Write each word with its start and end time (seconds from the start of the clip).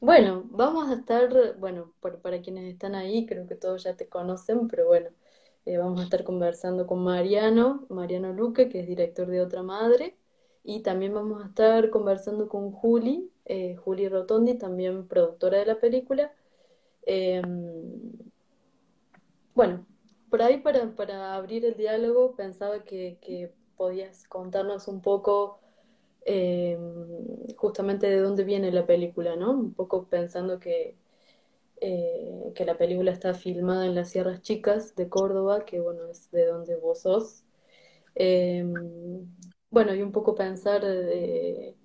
Bueno, 0.00 0.44
vamos 0.50 0.88
a 0.90 0.94
estar, 0.94 1.56
bueno, 1.58 1.92
por- 2.00 2.20
para 2.20 2.40
quienes 2.42 2.72
están 2.72 2.94
ahí, 2.94 3.26
creo 3.26 3.46
que 3.46 3.54
todos 3.56 3.84
ya 3.84 3.96
te 3.96 4.08
conocen, 4.08 4.68
pero 4.68 4.86
bueno, 4.86 5.10
eh, 5.64 5.78
vamos 5.78 6.00
a 6.00 6.04
estar 6.04 6.22
conversando 6.24 6.86
con 6.86 7.02
Mariano, 7.02 7.86
Mariano 7.88 8.32
Luque, 8.32 8.68
que 8.68 8.80
es 8.80 8.86
director 8.86 9.26
de 9.28 9.40
Otra 9.40 9.62
Madre, 9.62 10.16
y 10.62 10.82
también 10.82 11.14
vamos 11.14 11.42
a 11.42 11.48
estar 11.48 11.90
conversando 11.90 12.48
con 12.48 12.72
Juli, 12.72 13.30
eh, 13.46 13.76
Juli 13.76 14.08
Rotondi, 14.08 14.54
también 14.58 15.08
productora 15.08 15.58
de 15.58 15.66
la 15.66 15.80
película. 15.80 16.32
Eh, 17.06 17.42
bueno, 19.54 19.86
por 20.30 20.42
ahí 20.42 20.58
para, 20.58 20.94
para 20.94 21.34
abrir 21.34 21.64
el 21.64 21.76
diálogo 21.76 22.34
pensaba 22.36 22.84
que 22.84 23.18
podías 23.76 24.26
contarnos 24.28 24.88
un 24.88 25.00
poco 25.02 25.60
eh, 26.26 26.78
justamente 27.56 28.08
de 28.08 28.20
dónde 28.20 28.44
viene 28.44 28.72
la 28.72 28.86
película, 28.86 29.36
¿no? 29.36 29.52
Un 29.52 29.74
poco 29.74 30.08
pensando 30.08 30.60
que, 30.60 30.96
eh, 31.80 32.52
que 32.54 32.64
la 32.64 32.78
película 32.78 33.12
está 33.12 33.34
filmada 33.34 33.86
en 33.86 33.94
las 33.94 34.10
Sierras 34.10 34.42
Chicas 34.42 34.96
de 34.96 35.08
Córdoba, 35.10 35.64
que 35.66 35.80
bueno, 35.80 36.06
es 36.10 36.30
de 36.32 36.46
donde 36.46 36.76
vos 36.76 37.02
sos. 37.02 37.44
Eh, 38.16 38.64
bueno, 39.70 39.94
y 39.94 40.02
un 40.02 40.12
poco 40.12 40.34
pensar 40.34 40.82
de 40.84 41.76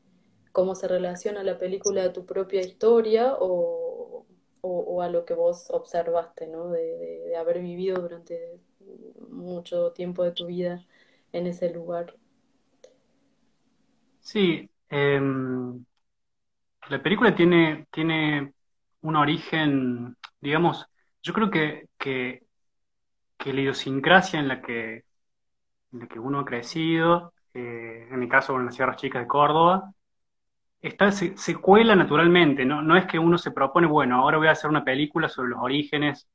cómo 0.52 0.76
se 0.76 0.88
relaciona 0.88 1.44
la 1.44 1.58
película 1.58 2.04
a 2.06 2.14
tu 2.14 2.26
propia 2.26 2.64
historia 2.64 3.36
o, 3.40 4.26
o- 4.62 4.80
o 4.82 5.02
a 5.02 5.10
lo 5.10 5.26
que 5.26 5.34
vos 5.34 5.70
observaste, 5.72 6.48
¿no? 6.48 6.70
De, 6.72 6.82
de- 6.98 7.20
de 7.30 7.36
haber 7.38 7.62
vivido 7.62 8.02
durante 8.02 8.60
mucho 9.30 9.92
tiempo 9.94 10.24
de 10.24 10.32
tu 10.32 10.46
vida 10.48 10.86
en 11.34 11.48
ese 11.48 11.70
lugar. 11.72 12.16
Sí, 14.22 14.70
em, 14.90 15.86
la 16.90 17.02
película 17.02 17.36
tiene, 17.36 17.88
tiene 17.92 18.54
un 19.02 19.16
origen, 19.16 20.18
digamos, 20.40 20.86
yo 21.24 21.34
creo 21.34 21.50
que, 21.50 21.88
que, 21.98 22.44
que 23.38 23.54
la 23.54 23.62
idiosincrasia 23.62 24.40
en 24.40 24.48
la 24.50 24.62
que, 24.62 25.06
en 25.94 26.00
la 26.02 26.08
que 26.08 26.20
uno 26.20 26.40
ha 26.42 26.46
crecido, 26.46 27.34
eh, 27.54 28.08
en 28.12 28.20
mi 28.20 28.30
caso 28.30 28.54
con 28.54 28.66
las 28.66 28.76
Sierras 28.76 28.98
Chicas 28.98 29.24
de 29.24 29.28
Córdoba, 29.28 29.94
está, 30.82 31.12
se, 31.12 31.38
se 31.38 31.56
cuela 31.58 31.96
naturalmente, 31.96 32.66
¿no? 32.66 32.82
No 32.84 32.98
es 32.98 33.06
que 33.08 33.20
uno 33.20 33.38
se 33.38 33.52
propone, 33.52 33.88
bueno, 33.88 34.18
ahora 34.18 34.38
voy 34.38 34.48
a 34.50 34.52
hacer 34.52 34.70
una 34.70 34.86
película 34.86 35.30
sobre 35.30 35.52
los 35.52 35.60
orígenes, 35.62 36.28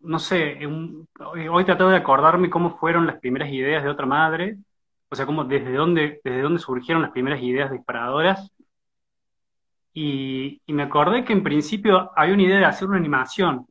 no 0.00 0.18
sé, 0.18 0.66
un- 0.66 1.08
hoy 1.50 1.64
trataba 1.64 1.92
de 1.92 1.96
acordarme 1.98 2.50
cómo 2.50 2.76
fueron 2.78 3.06
las 3.06 3.18
primeras 3.20 3.50
ideas 3.50 3.82
de 3.84 3.90
otra 3.90 4.06
madre, 4.06 4.58
o 5.12 5.16
sea, 5.16 5.26
cómo, 5.26 5.44
desde 5.44 5.74
dónde, 5.74 6.20
desde 6.24 6.40
dónde 6.40 6.58
surgieron 6.58 7.02
las 7.02 7.12
primeras 7.12 7.42
ideas 7.42 7.70
disparadoras. 7.70 8.50
Y, 9.92 10.62
me 10.68 10.84
acordé 10.84 11.24
que 11.24 11.34
en 11.34 11.42
principio 11.42 12.10
había 12.16 12.34
una 12.34 12.42
idea 12.44 12.58
de 12.60 12.64
hacer 12.64 12.88
una 12.88 12.96
animación. 12.96 13.66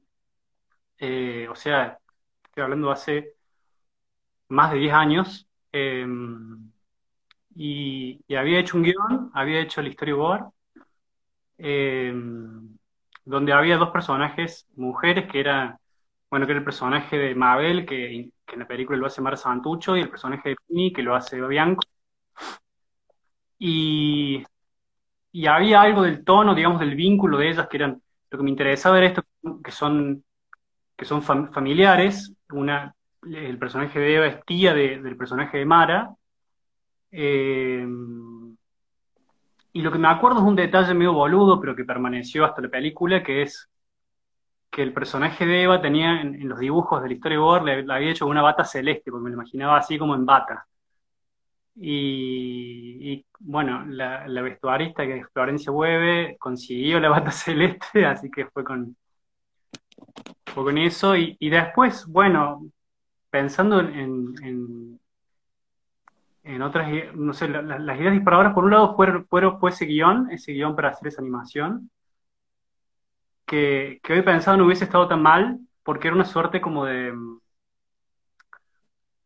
Eh, 0.99 1.47
o 1.49 1.55
sea, 1.55 1.97
estoy 2.45 2.63
hablando 2.63 2.91
hace 2.91 3.33
más 4.49 4.71
de 4.71 4.77
10 4.79 4.93
años. 4.93 5.47
eh, 5.71 6.05
y, 7.55 8.19
había 8.35 8.59
hecho 8.59 8.77
un 8.77 8.83
guion, 8.83 9.31
había 9.33 9.61
hecho 9.61 9.81
el 9.81 9.91
storyboard, 9.93 10.51
eh, 11.57 12.13
donde 13.25 13.53
había 13.53 13.77
dos 13.77 13.89
personajes, 13.89 14.67
mujeres, 14.75 15.29
que 15.31 15.39
era, 15.39 15.79
bueno, 16.31 16.45
que 16.47 16.53
era 16.53 16.59
el 16.59 16.65
personaje 16.65 17.17
de 17.17 17.35
Mabel, 17.35 17.85
que, 17.85 18.31
en 18.53 18.59
la 18.59 18.67
película 18.67 18.97
lo 18.99 19.07
hace 19.07 19.21
Mara 19.21 19.37
Santucho, 19.37 19.97
y 19.97 20.01
el 20.01 20.09
personaje 20.09 20.49
de 20.49 20.55
Pini, 20.67 20.93
que 20.93 21.03
lo 21.03 21.15
hace 21.15 21.41
Bianco. 21.41 21.81
Y, 23.59 24.43
y 25.33 25.47
había 25.47 25.81
algo 25.81 26.03
del 26.03 26.23
tono, 26.25 26.55
digamos, 26.55 26.79
del 26.81 26.95
vínculo 26.95 27.37
de 27.37 27.49
ellas, 27.51 27.67
que 27.69 27.77
eran, 27.77 28.01
lo 28.31 28.37
que 28.39 28.43
me 28.45 28.51
interesaba 28.51 28.97
era 28.99 29.07
esto, 29.07 29.23
que 29.63 29.71
son 29.71 30.23
que 30.97 31.05
son 31.05 31.23
fam- 31.23 31.51
familiares. 31.53 32.33
Una, 32.51 32.95
el 33.23 33.59
personaje 33.59 33.99
de 33.99 34.15
Eva 34.17 34.27
es 34.27 34.45
tía 34.45 34.73
de- 34.75 35.01
del 35.01 35.17
personaje 35.17 35.57
de 35.59 35.65
Mara. 35.65 36.15
Eh, 37.11 37.85
y 39.73 39.81
lo 39.81 39.91
que 39.91 39.97
me 39.99 40.07
acuerdo 40.07 40.39
es 40.39 40.45
un 40.45 40.55
detalle 40.55 40.93
medio 40.93 41.13
boludo, 41.13 41.59
pero 41.59 41.75
que 41.75 41.85
permaneció 41.85 42.45
hasta 42.45 42.61
la 42.61 42.69
película, 42.69 43.23
que 43.23 43.41
es 43.43 43.69
que 44.71 44.83
el 44.83 44.93
personaje 44.93 45.45
de 45.45 45.63
Eva 45.63 45.81
tenía 45.81 46.21
en, 46.21 46.47
los 46.49 46.59
dibujos 46.59 47.03
del 47.03 47.17
storyboard, 47.17 47.65
le, 47.65 47.83
le 47.83 47.93
había 47.93 48.11
hecho 48.11 48.27
una 48.27 48.41
bata 48.41 48.63
celeste, 48.65 49.11
porque 49.11 49.23
me 49.25 49.29
lo 49.31 49.35
imaginaba 49.35 49.77
así 49.77 49.97
como 49.99 50.15
en 50.15 50.25
bata. 50.25 50.65
Y, 51.75 53.25
bueno, 53.39 53.85
la, 53.87 54.27
la 54.27 54.41
vestuarista 54.41 55.05
que 55.05 55.19
es 55.19 55.27
Florencia 55.33 55.71
Hueve 55.71 56.37
consiguió 56.39 56.99
la 56.99 57.09
bata 57.09 57.31
celeste, 57.31 58.05
así 58.05 58.29
que 58.29 58.45
fue 58.47 58.63
con, 58.63 58.95
fue 60.45 60.63
con 60.63 60.77
eso. 60.77 61.15
Y, 61.15 61.37
después, 61.49 62.05
bueno, 62.07 62.65
pensando 63.29 63.79
en, 63.81 64.33
en, 64.43 64.99
en 66.43 66.61
otras, 66.61 66.89
no 67.15 67.33
sé, 67.33 67.47
la- 67.47 67.61
la- 67.61 67.79
las 67.79 67.99
ideas 67.99 68.13
disparadoras, 68.13 68.53
por 68.53 68.65
un 68.65 68.71
lado, 68.71 68.95
fueron, 68.95 69.25
fueron, 69.27 69.59
fue 69.59 69.69
ese 69.71 69.85
guion, 69.85 70.29
ese 70.31 70.53
guion 70.53 70.75
para 70.75 70.89
hacer 70.89 71.07
esa 71.07 71.21
animación, 71.21 71.89
que, 73.51 73.99
que 74.01 74.13
hoy 74.13 74.21
pensado 74.21 74.55
no 74.55 74.65
hubiese 74.65 74.85
estado 74.85 75.09
tan 75.09 75.21
mal, 75.21 75.59
porque 75.83 76.07
era 76.07 76.15
una 76.15 76.23
suerte 76.23 76.61
como 76.61 76.85
de, 76.85 77.13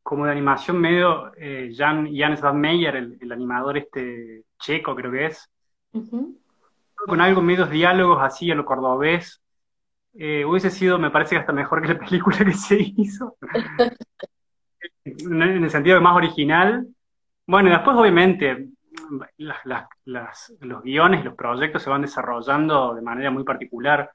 como 0.01 0.25
de 0.25 0.31
animación 0.31 0.79
medio 0.79 1.31
eh, 1.37 1.71
Jan, 1.77 2.09
Jan 2.11 2.35
Svanmeier, 2.35 2.95
el, 2.95 3.17
el 3.21 3.31
animador 3.31 3.77
este 3.77 4.45
checo, 4.57 4.95
creo 4.95 5.11
que 5.11 5.27
es, 5.27 5.47
con 6.95 7.21
algo 7.21 7.43
medios 7.43 7.69
diálogos 7.69 8.17
así 8.23 8.49
a 8.49 8.55
lo 8.55 8.65
cordobés. 8.65 9.43
Eh, 10.17 10.43
hubiese 10.43 10.71
sido, 10.71 10.97
me 10.97 11.11
parece 11.11 11.35
que 11.35 11.41
hasta 11.41 11.53
mejor 11.53 11.83
que 11.83 11.93
la 11.93 11.99
película 12.05 12.37
que 12.39 12.53
se 12.53 12.77
hizo, 12.97 13.37
en 15.05 15.41
el 15.41 15.69
sentido 15.69 15.97
de 15.97 16.01
más 16.01 16.15
original, 16.15 16.87
Bueno, 17.45 17.69
y 17.69 17.73
después 17.73 17.95
obviamente 17.95 18.69
los 19.37 20.83
guiones 20.83 21.25
los 21.25 21.35
proyectos 21.35 21.83
se 21.83 21.89
van 21.89 22.01
desarrollando 22.01 22.93
de 22.95 23.01
manera 23.01 23.31
muy 23.31 23.43
particular. 23.43 24.11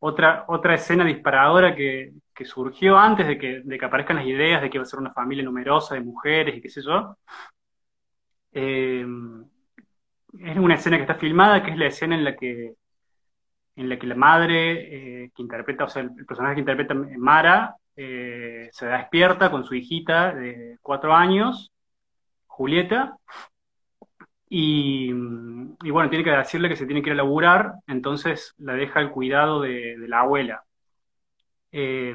Otra, 0.00 0.44
otra 0.48 0.74
escena 0.74 1.04
disparadora 1.04 1.74
que, 1.74 2.12
surgió 2.44 2.98
antes 2.98 3.28
de 3.28 3.38
que, 3.38 3.60
de 3.64 3.78
que 3.78 3.84
aparezcan 3.84 4.16
las 4.16 4.26
ideas 4.26 4.60
de 4.60 4.68
que 4.68 4.78
iba 4.78 4.82
a 4.82 4.86
ser 4.86 4.98
una 4.98 5.12
familia 5.12 5.44
numerosa 5.44 5.94
de 5.94 6.00
mujeres 6.00 6.56
y 6.56 6.60
qué 6.60 6.68
sé 6.68 6.82
yo, 6.82 7.16
eh, 8.52 9.06
es 10.40 10.56
una 10.56 10.74
escena 10.74 10.96
que 10.96 11.02
está 11.02 11.14
filmada, 11.14 11.62
que 11.62 11.70
es 11.70 11.78
la 11.78 11.86
escena 11.86 12.14
en 12.16 12.24
la 12.24 12.36
que, 12.36 12.74
en 13.76 13.88
la, 13.88 13.98
que 13.98 14.06
la 14.06 14.14
madre 14.14 15.24
eh, 15.24 15.30
que 15.34 15.42
interpreta, 15.42 15.84
o 15.84 15.88
sea, 15.88 16.02
el, 16.02 16.10
el 16.18 16.26
personaje 16.26 16.54
que 16.54 16.60
interpreta 16.60 16.94
Mara, 16.94 17.76
eh, 17.96 18.70
se 18.72 18.86
despierta 18.86 19.50
con 19.50 19.64
su 19.64 19.74
hijita 19.74 20.32
de 20.34 20.78
cuatro 20.80 21.14
años, 21.14 21.72
Julieta, 22.46 23.16
Y, 24.54 25.08
y 25.82 25.90
bueno, 25.90 26.10
tiene 26.10 26.24
que 26.24 26.30
decirle 26.30 26.68
que 26.68 26.76
se 26.76 26.84
tiene 26.86 27.00
que 27.02 27.08
ir 27.08 27.14
a 27.14 27.16
laburar, 27.16 27.72
entonces 27.86 28.54
la 28.58 28.74
deja 28.74 29.00
al 29.00 29.10
cuidado 29.10 29.62
de, 29.62 29.96
la 30.08 30.20
abuela. 30.20 30.64
Eh, 31.72 32.14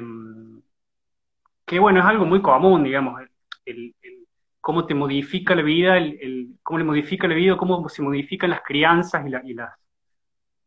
que 1.66 1.78
bueno, 1.78 2.00
es 2.00 2.06
algo 2.06 2.24
muy 2.24 2.40
común, 2.42 2.84
digamos, 2.84 3.20
el, 3.64 3.94
cómo 4.60 4.86
te 4.86 4.94
modifica 4.94 5.54
la 5.54 5.62
vida, 5.62 5.96
el, 5.98 6.56
cómo 6.62 6.78
le 6.78 6.84
modifica 6.84 7.28
la 7.28 7.34
vida, 7.34 7.56
cómo 7.56 7.88
se 7.88 8.02
modifican 8.02 8.50
las 8.50 8.62
crianzas 8.62 9.24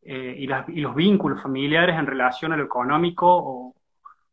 eh, 0.04 0.36
y, 0.40 0.48
las- 0.48 0.68
y 0.70 0.81
los 0.81 0.96
vínculos 0.96 1.42
familiares 1.42 1.96
en 1.98 2.08
relación 2.08 2.54
a 2.54 2.58
lo 2.58 2.64
económico 2.66 3.28
o, 3.28 3.76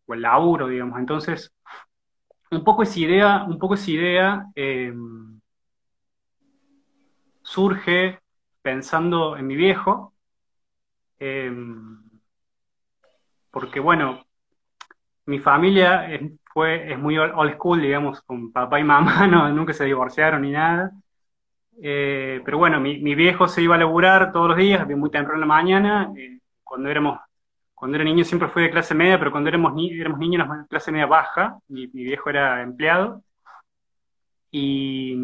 o 0.06 0.14
el 0.14 0.22
laburo, 0.22 0.68
digamos. 0.68 0.98
Entonces, 0.98 1.52
un 2.50 2.64
poco 2.64 2.82
esa 2.82 2.98
idea, 3.00 3.44
un 3.44 3.58
poco 3.58 3.74
esa 3.74 3.90
idea 3.90 4.46
eh, 4.54 4.92
surge 7.52 8.20
pensando 8.62 9.36
en 9.36 9.46
mi 9.46 9.56
viejo, 9.56 10.14
eh, 11.20 11.50
porque 13.50 13.80
bueno, 13.80 14.24
mi 15.26 15.38
familia 15.38 16.08
fue, 16.52 16.92
es 16.92 16.98
muy 16.98 17.18
old 17.18 17.54
school, 17.54 17.80
digamos, 17.82 18.22
con 18.22 18.52
papá 18.52 18.80
y 18.80 18.84
mamá, 18.84 19.26
no, 19.28 19.48
nunca 19.50 19.72
se 19.72 19.84
divorciaron 19.84 20.42
ni 20.42 20.50
nada. 20.52 20.92
Eh, 21.82 22.42
pero 22.44 22.58
bueno, 22.58 22.80
mi, 22.80 22.98
mi 23.00 23.14
viejo 23.14 23.48
se 23.48 23.62
iba 23.62 23.76
a 23.76 23.78
laburar 23.78 24.32
todos 24.32 24.48
los 24.50 24.58
días, 24.58 24.86
muy 24.88 25.10
temprano 25.10 25.36
en 25.36 25.40
la 25.42 25.46
mañana. 25.46 26.12
eh, 26.16 26.40
cuando 26.64 26.90
éramos, 26.90 27.20
cuando 27.74 27.96
era 27.96 28.04
niño 28.04 28.24
siempre 28.24 28.48
fui 28.48 28.64
de 28.64 28.70
clase 28.70 28.94
media, 28.94 29.18
pero 29.18 29.30
cuando 29.32 29.48
éramos, 29.50 29.74
ni- 29.74 29.98
éramos 30.00 30.18
niños 30.20 30.36
éramos 30.42 30.58
de 30.60 30.68
clase 30.68 30.92
media 30.92 31.06
baja. 31.06 31.58
Mi, 31.68 31.88
mi 31.88 32.04
viejo 32.04 32.30
era 32.30 32.62
empleado. 32.62 33.22
Y, 34.50 35.14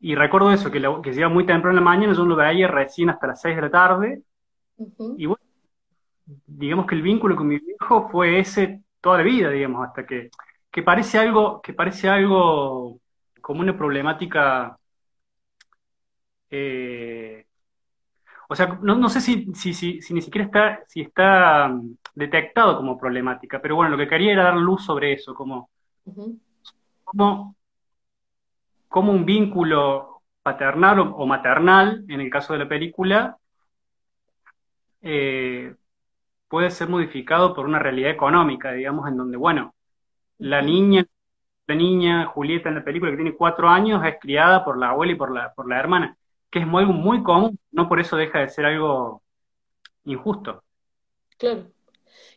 y 0.00 0.14
recuerdo 0.14 0.52
eso, 0.52 0.70
que, 0.70 0.80
la- 0.80 1.00
que 1.02 1.12
se 1.12 1.20
iba 1.20 1.28
muy 1.28 1.46
temprano 1.46 1.70
en 1.78 1.84
la 1.84 1.90
mañana, 1.90 2.14
yo 2.14 2.24
lo 2.24 2.36
veía 2.36 2.68
recién 2.68 3.10
hasta 3.10 3.26
las 3.28 3.40
6 3.40 3.56
de 3.56 3.62
la 3.62 3.70
tarde. 3.70 4.22
Ujú. 4.78 5.16
Y 5.18 5.26
bueno, 5.26 5.42
digamos 6.46 6.86
que 6.86 6.94
el 6.94 7.02
vínculo 7.02 7.36
con 7.36 7.48
mi 7.48 7.58
viejo 7.58 8.08
fue 8.10 8.38
ese 8.40 8.82
toda 9.00 9.18
la 9.18 9.24
vida, 9.24 9.50
digamos, 9.50 9.86
hasta 9.86 10.06
que, 10.06 10.30
que 10.70 10.82
parece 10.82 11.18
algo, 11.18 11.60
que 11.62 11.72
parece 11.72 12.08
algo 12.08 13.00
como 13.40 13.60
una 13.60 13.76
problemática, 13.76 14.78
eh, 16.50 17.44
o 18.48 18.56
sea, 18.56 18.78
no, 18.82 19.08
sé 19.08 19.20
si, 19.20 19.46
si, 19.54 19.74
si, 19.74 20.00
ni 20.14 20.22
siquiera 20.22 20.46
está, 20.46 20.80
si 20.88 21.02
está 21.02 21.68
mm, 21.68 21.96
detectado 22.14 22.76
como 22.76 22.98
problemática, 22.98 23.60
pero 23.60 23.76
bueno, 23.76 23.90
lo 23.92 23.98
que 23.98 24.08
quería 24.08 24.32
era 24.32 24.44
dar 24.44 24.56
luz 24.56 24.84
sobre 24.84 25.12
eso, 25.12 25.34
como, 25.34 25.70
como, 27.04 27.56
un 28.94 29.24
vínculo 29.24 30.22
paternal 30.42 31.00
o, 31.00 31.26
maternal, 31.26 32.04
en 32.08 32.20
el 32.20 32.30
caso 32.30 32.52
de 32.52 32.60
la 32.60 32.68
película, 32.68 33.38
eh, 35.02 35.74
puede 36.48 36.70
ser 36.70 36.88
modificado 36.88 37.54
por 37.54 37.66
una 37.66 37.78
realidad 37.78 38.10
económica, 38.10 38.72
digamos, 38.72 39.08
en 39.08 39.16
donde, 39.16 39.36
bueno, 39.36 39.74
la 40.38 40.62
niña, 40.62 41.06
la 41.66 41.74
niña 41.74 42.26
Julieta 42.26 42.70
en 42.70 42.76
la 42.76 42.84
película 42.84 43.10
que 43.10 43.18
tiene 43.18 43.36
cuatro 43.36 43.68
años 43.68 44.04
es 44.04 44.16
criada 44.20 44.64
por 44.64 44.78
la 44.78 44.90
abuela 44.90 45.12
y 45.12 45.16
por 45.16 45.32
la, 45.32 45.52
por 45.52 45.68
la 45.68 45.78
hermana, 45.78 46.16
que 46.50 46.60
es 46.60 46.64
algo 46.64 46.92
muy 46.92 47.22
común, 47.22 47.58
no 47.70 47.88
por 47.88 48.00
eso 48.00 48.16
deja 48.16 48.40
de 48.40 48.48
ser 48.48 48.64
algo 48.64 49.22
injusto. 50.04 50.62
Claro, 51.36 51.70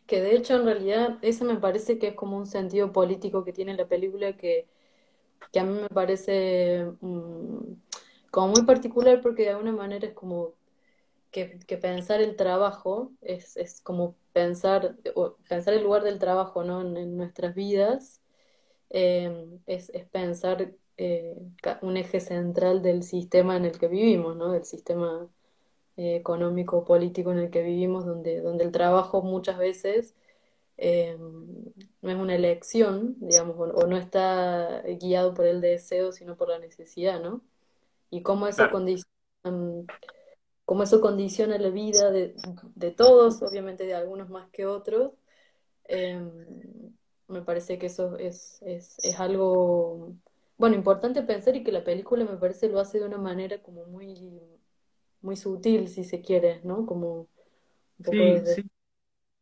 que 0.06 0.20
de 0.20 0.36
hecho 0.36 0.56
en 0.56 0.66
realidad 0.66 1.18
ese 1.22 1.44
me 1.44 1.56
parece 1.56 1.98
que 1.98 2.08
es 2.08 2.14
como 2.14 2.36
un 2.36 2.46
sentido 2.46 2.92
político 2.92 3.44
que 3.44 3.52
tiene 3.52 3.74
la 3.74 3.86
película 3.86 4.36
que, 4.36 4.68
que 5.50 5.60
a 5.60 5.64
mí 5.64 5.80
me 5.80 5.88
parece 5.88 6.86
mm, 7.00 7.74
como 8.30 8.48
muy 8.48 8.62
particular 8.64 9.20
porque 9.20 9.42
de 9.42 9.50
alguna 9.50 9.72
manera 9.72 10.06
es 10.06 10.14
como 10.14 10.54
que, 11.32 11.58
pensar 11.80 12.20
el 12.20 12.36
trabajo 12.36 13.12
es, 13.22 13.56
es 13.56 13.80
como 13.80 14.14
pensar, 14.32 14.96
pensar 15.48 15.74
el 15.74 15.82
lugar 15.82 16.04
del 16.04 16.18
trabajo 16.18 16.62
¿no? 16.64 16.82
en, 16.82 17.16
nuestras 17.16 17.54
vidas, 17.54 18.22
em, 18.90 19.60
es, 19.66 19.90
es, 19.90 20.06
pensar 20.06 20.72
eh, 20.98 21.36
un 21.82 21.96
eje 21.96 22.20
central 22.20 22.82
del 22.82 23.02
sistema 23.02 23.56
en 23.56 23.64
el 23.64 23.78
que 23.78 23.88
vivimos, 23.88 24.36
¿no? 24.36 24.52
del 24.52 24.64
sistema 24.64 25.28
eh, 25.96 26.16
económico, 26.16 26.84
político 26.84 27.32
en 27.32 27.38
el 27.38 27.50
que 27.50 27.62
vivimos, 27.62 28.06
donde, 28.06 28.40
donde 28.40 28.64
el 28.64 28.72
trabajo 28.72 29.22
muchas 29.22 29.58
veces 29.58 30.14
em, 30.76 31.46
no 32.02 32.10
es 32.10 32.16
una 32.16 32.34
elección, 32.34 33.16
digamos, 33.20 33.56
o, 33.58 33.86
no 33.86 33.96
está 33.96 34.82
guiado 35.00 35.34
por 35.34 35.46
el 35.46 35.60
deseo, 35.60 36.12
sino 36.12 36.36
por 36.36 36.48
la 36.48 36.58
necesidad, 36.58 37.20
¿no? 37.20 37.42
Y 38.10 38.22
cómo 38.22 38.46
eso 38.46 38.68
condiciona 38.70 39.12
como 40.64 40.84
eso 40.84 41.00
condiciona 41.00 41.58
la 41.58 41.70
vida 41.70 42.10
de, 42.10 42.90
todos, 42.96 43.42
obviamente 43.42 43.84
de 43.84 43.94
algunos 43.94 44.30
más 44.30 44.48
que 44.50 44.64
otros, 44.66 45.12
em, 45.84 46.30
me 47.28 47.42
parece 47.42 47.78
que 47.78 47.86
eso 47.86 48.16
es, 48.16 48.62
es, 48.62 48.96
es, 49.02 49.20
algo, 49.20 50.14
bueno, 50.56 50.76
importante 50.76 51.22
pensar 51.22 51.56
y 51.56 51.64
que 51.64 51.72
la 51.72 51.84
película 51.84 52.24
me 52.24 52.36
parece 52.36 52.68
lo 52.68 52.80
hace 52.80 53.00
de 53.00 53.06
una 53.06 53.18
manera 53.18 53.62
como 53.62 53.84
muy, 53.86 54.40
muy 55.20 55.36
sutil, 55.36 55.88
si 55.88 56.04
se 56.04 56.20
quiere, 56.20 56.60
¿no? 56.64 56.86
Como 56.86 57.28
sí, 58.02 58.40
sí. 58.46 58.62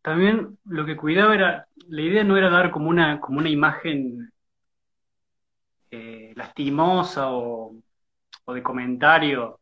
También 0.03 0.59
lo 0.65 0.87
que 0.87 0.97
cuidaba 0.97 1.35
era, 1.35 1.67
la 1.89 2.01
idea 2.03 2.25
no 2.25 2.37
era 2.37 2.51
dar 2.51 2.71
como 2.71 2.89
una, 2.89 3.21
como 3.21 3.39
una 3.39 3.51
imagen 3.51 4.31
eh, 5.91 6.33
lastimosa 6.37 7.33
o, 7.33 7.75
o 8.45 8.55
de 8.55 8.63
comentario 8.63 9.61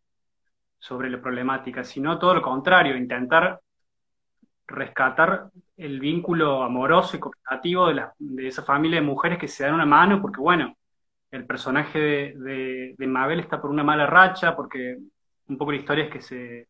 sobre 0.78 1.10
la 1.10 1.20
problemática, 1.20 1.84
sino 1.84 2.18
todo 2.18 2.34
lo 2.34 2.42
contrario, 2.42 2.96
intentar 2.96 3.60
rescatar 4.66 5.50
el 5.76 5.98
vínculo 5.98 6.62
amoroso 6.62 7.16
y 7.16 7.20
cooperativo 7.20 7.88
de, 7.88 8.04
de 8.18 8.48
esa 8.48 8.62
familia 8.62 9.00
de 9.00 9.06
mujeres 9.06 9.38
que 9.38 9.48
se 9.48 9.64
dan 9.64 9.74
una 9.74 9.86
mano, 9.86 10.20
porque 10.20 10.40
bueno, 10.40 10.76
el 11.30 11.46
personaje 11.46 11.98
de, 11.98 12.94
de, 12.96 13.06
Mabel 13.06 13.40
está 13.40 13.60
por 13.60 13.70
una 13.70 13.84
mala 13.84 14.06
racha, 14.06 14.54
porque 14.54 14.98
un 15.48 15.58
poco 15.58 15.72
la 15.72 15.78
historia 15.78 16.04
es 16.04 16.10
que 16.10 16.20
se, 16.20 16.68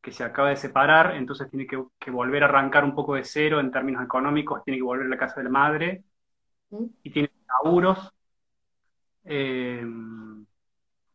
que 0.00 0.12
se 0.12 0.24
acaba 0.24 0.48
de 0.50 0.56
separar, 0.56 1.14
entonces 1.16 1.50
tiene 1.50 1.66
que, 1.66 2.10
volver 2.10 2.42
a 2.42 2.46
arrancar 2.46 2.84
un 2.84 2.94
poco 2.94 3.14
de 3.14 3.24
cero 3.24 3.60
en 3.60 3.70
términos 3.70 4.02
económicos, 4.02 4.64
tiene 4.64 4.78
que 4.78 4.84
volver 4.84 5.06
a 5.06 5.10
la 5.10 5.18
casa 5.18 5.36
de 5.36 5.44
la 5.44 5.50
madre, 5.50 6.04
y 7.02 7.10
tiene 7.10 7.30
apuros. 7.60 8.12
Eh, 9.24 9.84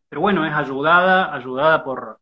pero 0.09 0.21
bueno, 0.21 0.45
es 0.45 0.53
ayudada, 0.53 1.33
ayudada 1.33 1.83
por, 1.83 2.19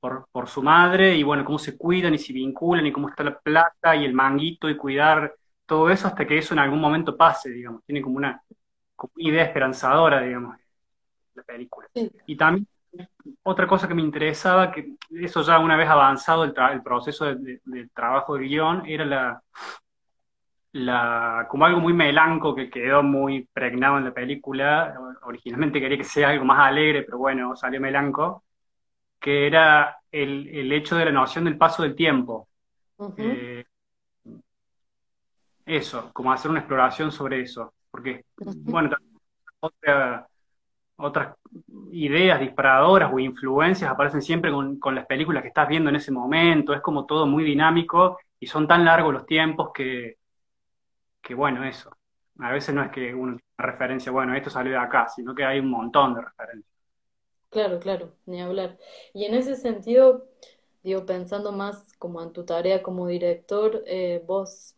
por, 0.00 0.48
su 0.48 0.62
madre 0.62 1.16
y 1.16 1.22
bueno, 1.22 1.44
cómo 1.44 1.58
se 1.58 1.76
cuidan 1.76 2.14
y 2.14 2.18
se 2.18 2.32
vinculan 2.32 2.86
y 2.86 2.92
cómo 2.92 3.08
está 3.08 3.24
la 3.24 3.38
plata 3.38 3.96
y 3.96 4.04
el 4.04 4.12
manguito 4.12 4.68
y 4.68 4.76
cuidar 4.76 5.34
todo 5.66 5.88
eso 5.90 6.08
hasta 6.08 6.26
que 6.26 6.38
eso 6.38 6.54
en 6.54 6.60
algún 6.60 6.80
momento 6.80 7.16
pase, 7.16 7.50
digamos. 7.50 7.82
Tiene 7.84 8.02
como 8.02 8.16
una, 8.16 8.42
idea 9.16 9.44
esperanzadora, 9.44 10.20
digamos, 10.20 10.56
la 11.34 11.42
película. 11.42 11.88
Y 12.26 12.36
también 12.36 12.66
otra 13.42 13.66
cosa 13.66 13.88
que 13.88 13.94
me 13.94 14.02
interesaba, 14.02 14.70
que 14.72 14.94
eso 15.10 15.42
ya 15.42 15.58
una 15.58 15.76
vez 15.76 15.88
avanzado 15.88 16.44
el, 16.44 16.54
el 16.72 16.82
proceso 16.82 17.26
del 17.26 17.90
trabajo 17.94 18.34
del 18.34 18.48
guion, 18.48 18.84
era 18.86 19.04
la, 19.04 19.42
la, 20.72 21.46
como 21.48 21.64
algo 21.64 21.80
muy 21.80 21.92
melanco 21.92 22.54
que 22.54 22.70
quedó 22.70 23.02
muy 23.02 23.48
pregnado 23.52 23.98
en 23.98 24.04
la 24.04 24.12
película. 24.12 24.94
Originalmente 25.22 25.80
quería 25.80 25.98
que 25.98 26.04
sea 26.04 26.30
algo 26.30 26.44
más 26.44 26.60
alegre, 26.60 27.02
pero 27.02 27.18
bueno, 27.18 27.54
salió 27.56 27.80
melanco 27.80 28.44
que 29.24 29.46
era 29.46 30.00
el, 30.12 30.70
hecho 30.70 30.96
de 30.96 31.06
la 31.06 31.10
noción 31.10 31.44
del 31.44 31.56
paso 31.56 31.82
del 31.82 31.94
tiempo. 31.94 32.46
Eh, 33.16 33.64
eso, 35.64 36.10
como 36.12 36.30
hacer 36.30 36.50
una 36.50 36.60
exploración 36.60 37.10
sobre 37.10 37.40
eso. 37.40 37.72
Porque, 37.90 38.26
bueno, 38.36 38.90
otras 40.96 41.36
ideas 41.92 42.40
disparadoras 42.40 43.12
o 43.12 43.18
influencias 43.18 43.90
aparecen 43.90 44.22
siempre 44.22 44.50
con, 44.50 44.94
las 44.94 45.06
películas 45.06 45.42
que 45.42 45.48
estás 45.48 45.68
viendo 45.68 45.90
en 45.90 45.96
ese 45.96 46.12
momento. 46.12 46.74
Es 46.74 46.80
como 46.80 47.06
todo 47.06 47.26
muy 47.26 47.44
dinámico 47.44 48.18
y 48.38 48.46
son 48.46 48.66
tan 48.68 48.84
largos 48.84 49.12
los 49.12 49.26
tiempos 49.26 49.70
que, 49.72 50.18
que 51.20 51.34
bueno, 51.34 51.64
eso. 51.64 51.90
A 52.40 52.52
veces 52.52 52.74
no 52.74 52.82
es 52.82 52.90
que 52.90 53.14
una 53.14 53.38
referencia, 53.56 54.10
bueno, 54.10 54.34
esto 54.34 54.50
salió 54.50 54.72
de 54.72 54.78
acá, 54.78 55.08
sino 55.08 55.34
que 55.34 55.44
hay 55.44 55.60
un 55.60 55.70
montón 55.70 56.14
de 56.14 56.22
referencias. 56.22 56.74
Claro, 57.50 57.78
claro, 57.78 58.12
ni 58.26 58.42
hablar. 58.42 58.78
Y 59.12 59.24
en 59.26 59.34
ese 59.34 59.54
sentido, 59.54 60.26
digo, 60.82 61.06
pensando 61.06 61.52
más 61.52 61.92
como 61.98 62.20
en 62.20 62.32
tu 62.32 62.44
tarea 62.44 62.82
como 62.82 63.06
director, 63.06 63.84
eh, 63.86 64.24
vos, 64.26 64.74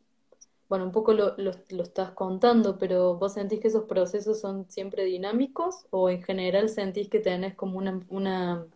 bueno, 0.69 0.85
un 0.87 0.93
poco 0.93 1.13
lo, 1.13 1.37
lo, 1.37 1.53
estás 1.83 2.11
contando, 2.13 2.79
pero 2.79 3.17
vos 3.17 3.35
sentís 3.35 3.61
que 3.61 3.69
esos 3.69 3.85
procesos 3.85 4.41
son 4.41 4.69
siempre 4.71 5.05
dinámicos 5.05 5.87
o 5.91 6.11
en 6.11 6.23
general 6.23 6.69
sentís 6.69 7.09
que 7.09 7.21
tenés 7.21 7.55
como 7.55 7.79
una, 7.79 8.01
una 8.09 8.67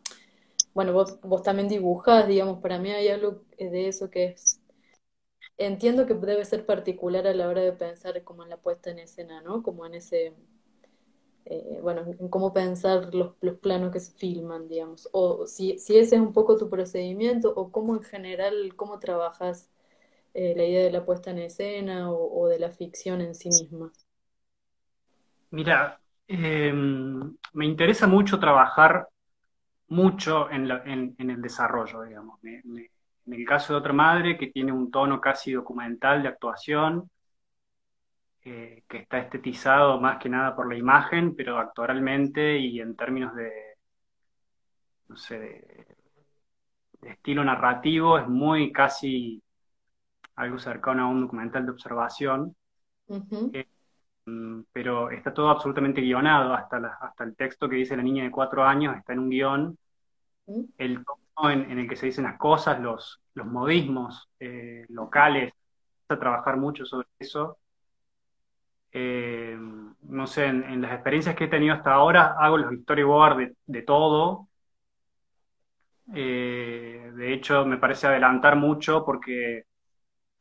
bueno, 0.74 0.92
vos, 0.92 1.20
vos 1.22 1.42
también 1.42 1.68
dibujás, 1.68 2.28
digamos, 2.28 2.60
para 2.60 2.78
mí 2.78 2.90
hay 2.90 3.08
algo 3.08 3.42
de 3.58 3.88
eso 3.88 4.10
que 4.10 4.26
es, 4.26 4.60
entiendo 5.58 6.06
que 6.06 6.14
debe 6.14 6.44
ser 6.44 6.66
particular 6.66 7.26
a 7.26 7.34
la 7.34 7.48
hora 7.48 7.62
de 7.62 7.72
pensar 7.72 8.22
como 8.24 8.44
en 8.44 8.50
la 8.50 8.56
puesta 8.58 8.90
en 8.90 9.00
escena, 9.00 9.42
¿no? 9.42 9.62
Como 9.62 9.86
en 9.86 9.94
ese 9.94 10.34
eh, 11.46 11.80
bueno, 11.82 12.02
en 12.06 12.28
cómo 12.28 12.52
pensar 12.52 13.14
los, 13.14 13.34
los, 13.40 13.58
planos 13.58 13.92
que 13.92 14.00
se 14.00 14.12
filman, 14.12 14.68
digamos, 14.68 15.08
o 15.12 15.46
si, 15.46 15.78
si, 15.78 15.98
ese 15.98 16.16
es 16.16 16.22
un 16.22 16.32
poco 16.32 16.56
tu 16.56 16.68
procedimiento, 16.70 17.52
o 17.56 17.72
cómo 17.72 17.96
en 17.96 18.02
general, 18.02 18.74
cómo 18.76 18.98
trabajas 19.00 19.68
eh, 20.34 20.54
la 20.56 20.64
idea 20.64 20.84
de 20.84 20.92
la 20.92 21.04
puesta 21.04 21.30
en 21.30 21.38
escena 21.38 22.10
o, 22.10 22.48
de 22.48 22.58
la 22.58 22.70
ficción 22.70 23.20
en 23.20 23.34
sí 23.34 23.48
misma. 23.48 23.90
Mira, 25.50 26.00
em, 26.28 27.36
me 27.52 27.66
interesa 27.66 28.06
mucho 28.06 28.38
trabajar 28.38 29.08
mucho 29.88 30.48
en, 30.50 30.70
el 31.18 31.42
desarrollo, 31.42 32.02
digamos. 32.02 32.38
en 32.44 32.88
el 33.26 33.44
caso 33.44 33.72
de 33.72 33.78
otra 33.80 33.92
madre 33.92 34.38
que 34.38 34.46
tiene 34.46 34.70
un 34.70 34.90
tono 34.90 35.20
casi 35.20 35.52
documental 35.52 36.22
de 36.22 36.28
actuación, 36.28 37.10
que 38.42 38.84
está 38.88 39.18
estetizado 39.18 40.00
más 40.00 40.18
que 40.18 40.28
nada 40.28 40.54
por 40.56 40.68
la 40.68 40.76
imagen, 40.76 41.34
pero 41.36 41.58
actoralmente 41.58 42.58
y 42.58 42.80
en 42.80 42.96
términos 42.96 43.34
de, 43.34 43.52
estilo 47.02 47.44
narrativo 47.44 48.18
es 48.18 48.28
muy 48.28 48.72
casi 48.72 49.42
algo 50.40 50.58
cercano 50.58 51.04
a 51.04 51.08
un 51.08 51.20
documental 51.20 51.64
de 51.64 51.72
observación. 51.72 52.56
Eh, 53.52 53.66
mm, 54.26 54.62
pero 54.72 55.10
está 55.10 55.34
todo 55.34 55.50
absolutamente 55.50 56.00
guionado, 56.00 56.54
hasta, 56.54 56.98
hasta 57.00 57.24
el 57.24 57.36
texto 57.36 57.68
que 57.68 57.76
dice 57.76 57.96
la 57.96 58.02
niña 58.02 58.24
de 58.24 58.30
cuatro 58.30 58.64
años 58.64 58.96
está 58.96 59.12
en 59.12 59.18
un 59.18 59.30
guion, 59.30 59.78
el 60.78 61.04
tono 61.04 61.50
en, 61.50 61.78
el 61.78 61.88
que 61.88 61.96
se 61.96 62.06
dicen 62.06 62.24
las 62.24 62.38
cosas, 62.38 62.80
los, 62.80 63.20
los 63.34 63.46
modismos 63.46 64.28
eh, 64.40 64.84
locales, 64.88 65.52
a 66.08 66.18
trabajar 66.18 66.56
mucho 66.56 66.84
sobre 66.84 67.06
eso, 67.18 67.58
eh, 68.92 69.56
no 70.02 70.26
sé, 70.26 70.46
en, 70.46 70.82
las 70.82 70.92
experiencias 70.92 71.36
que 71.36 71.44
he 71.44 71.48
tenido 71.48 71.74
hasta 71.74 71.92
ahora, 71.92 72.34
hago 72.38 72.58
los 72.58 72.74
storyboards 72.82 73.38
de, 73.38 73.56
de 73.66 73.82
todo. 73.82 74.48
Eh, 76.14 77.12
de 77.14 77.32
hecho, 77.32 77.64
me 77.64 77.78
parece 77.78 78.06
adelantar 78.08 78.56
mucho 78.56 79.04
porque 79.04 79.64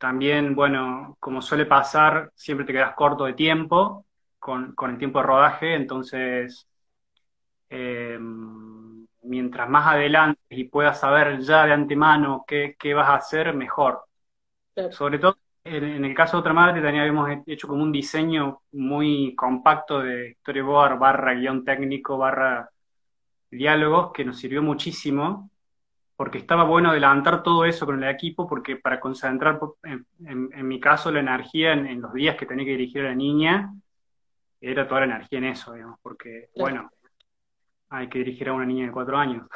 también, 0.00 0.54
bueno, 0.54 1.18
como 1.20 1.42
suele 1.42 1.66
pasar, 1.66 2.32
siempre 2.34 2.64
te 2.64 2.72
quedas 2.72 2.94
corto 2.94 3.26
de 3.26 3.34
tiempo 3.34 4.06
con, 4.38 4.74
con 4.74 4.90
el 4.92 4.96
tiempo 4.96 5.18
de 5.18 5.26
rodaje, 5.26 5.74
entonces 5.74 6.66
eh, 7.68 8.18
mientras 9.22 9.68
más 9.68 9.86
adelante 9.88 10.40
y 10.48 10.64
puedas 10.64 10.98
saber 11.00 11.40
ya 11.40 11.66
de 11.66 11.74
antemano 11.74 12.44
qué, 12.46 12.76
qué 12.78 12.94
vas 12.94 13.10
a 13.10 13.16
hacer, 13.16 13.52
mejor. 13.52 14.04
Sobre 14.90 15.18
todo 15.18 15.36
en, 15.64 16.02
el 16.02 16.14
caso 16.14 16.38
de 16.38 16.40
otra 16.40 16.54
madre 16.54 16.80
también 16.80 17.00
habíamos 17.00 17.28
hecho 17.46 17.68
como 17.68 17.82
un 17.82 17.92
diseño 17.92 18.62
muy 18.72 19.34
compacto 19.36 20.00
de 20.00 20.38
storyboard 20.40 20.98
barra 20.98 21.34
guion 21.34 21.62
técnico 21.62 22.16
barra 22.16 22.70
diálogos 23.50 24.12
que 24.12 24.24
nos 24.24 24.38
sirvió 24.38 24.62
muchísimo 24.62 25.50
porque 26.20 26.36
estaba 26.36 26.64
bueno 26.64 26.90
adelantar 26.90 27.42
todo 27.42 27.64
eso 27.64 27.86
con 27.86 28.04
el 28.04 28.10
equipo 28.10 28.46
porque 28.46 28.76
para 28.76 29.00
concentrar 29.00 29.58
en, 29.82 30.68
mi 30.68 30.78
caso 30.78 31.10
la 31.10 31.20
energía 31.20 31.72
en, 31.72 31.98
los 32.02 32.12
días 32.12 32.36
que 32.36 32.44
tenía 32.44 32.66
que 32.66 32.72
dirigir 32.72 33.00
a 33.00 33.08
la 33.08 33.14
niña 33.14 33.72
era 34.60 34.86
toda 34.86 35.00
la 35.00 35.14
energía 35.16 35.38
en 35.38 35.46
eso, 35.46 35.72
digamos, 35.72 35.98
porque 36.02 36.50
bueno, 36.56 36.90
hay 37.88 38.10
que 38.10 38.18
dirigir 38.18 38.50
a 38.50 38.52
una 38.52 38.66
niña 38.66 38.84
de 38.84 38.92
cuatro 38.92 39.16
años. 39.16 39.48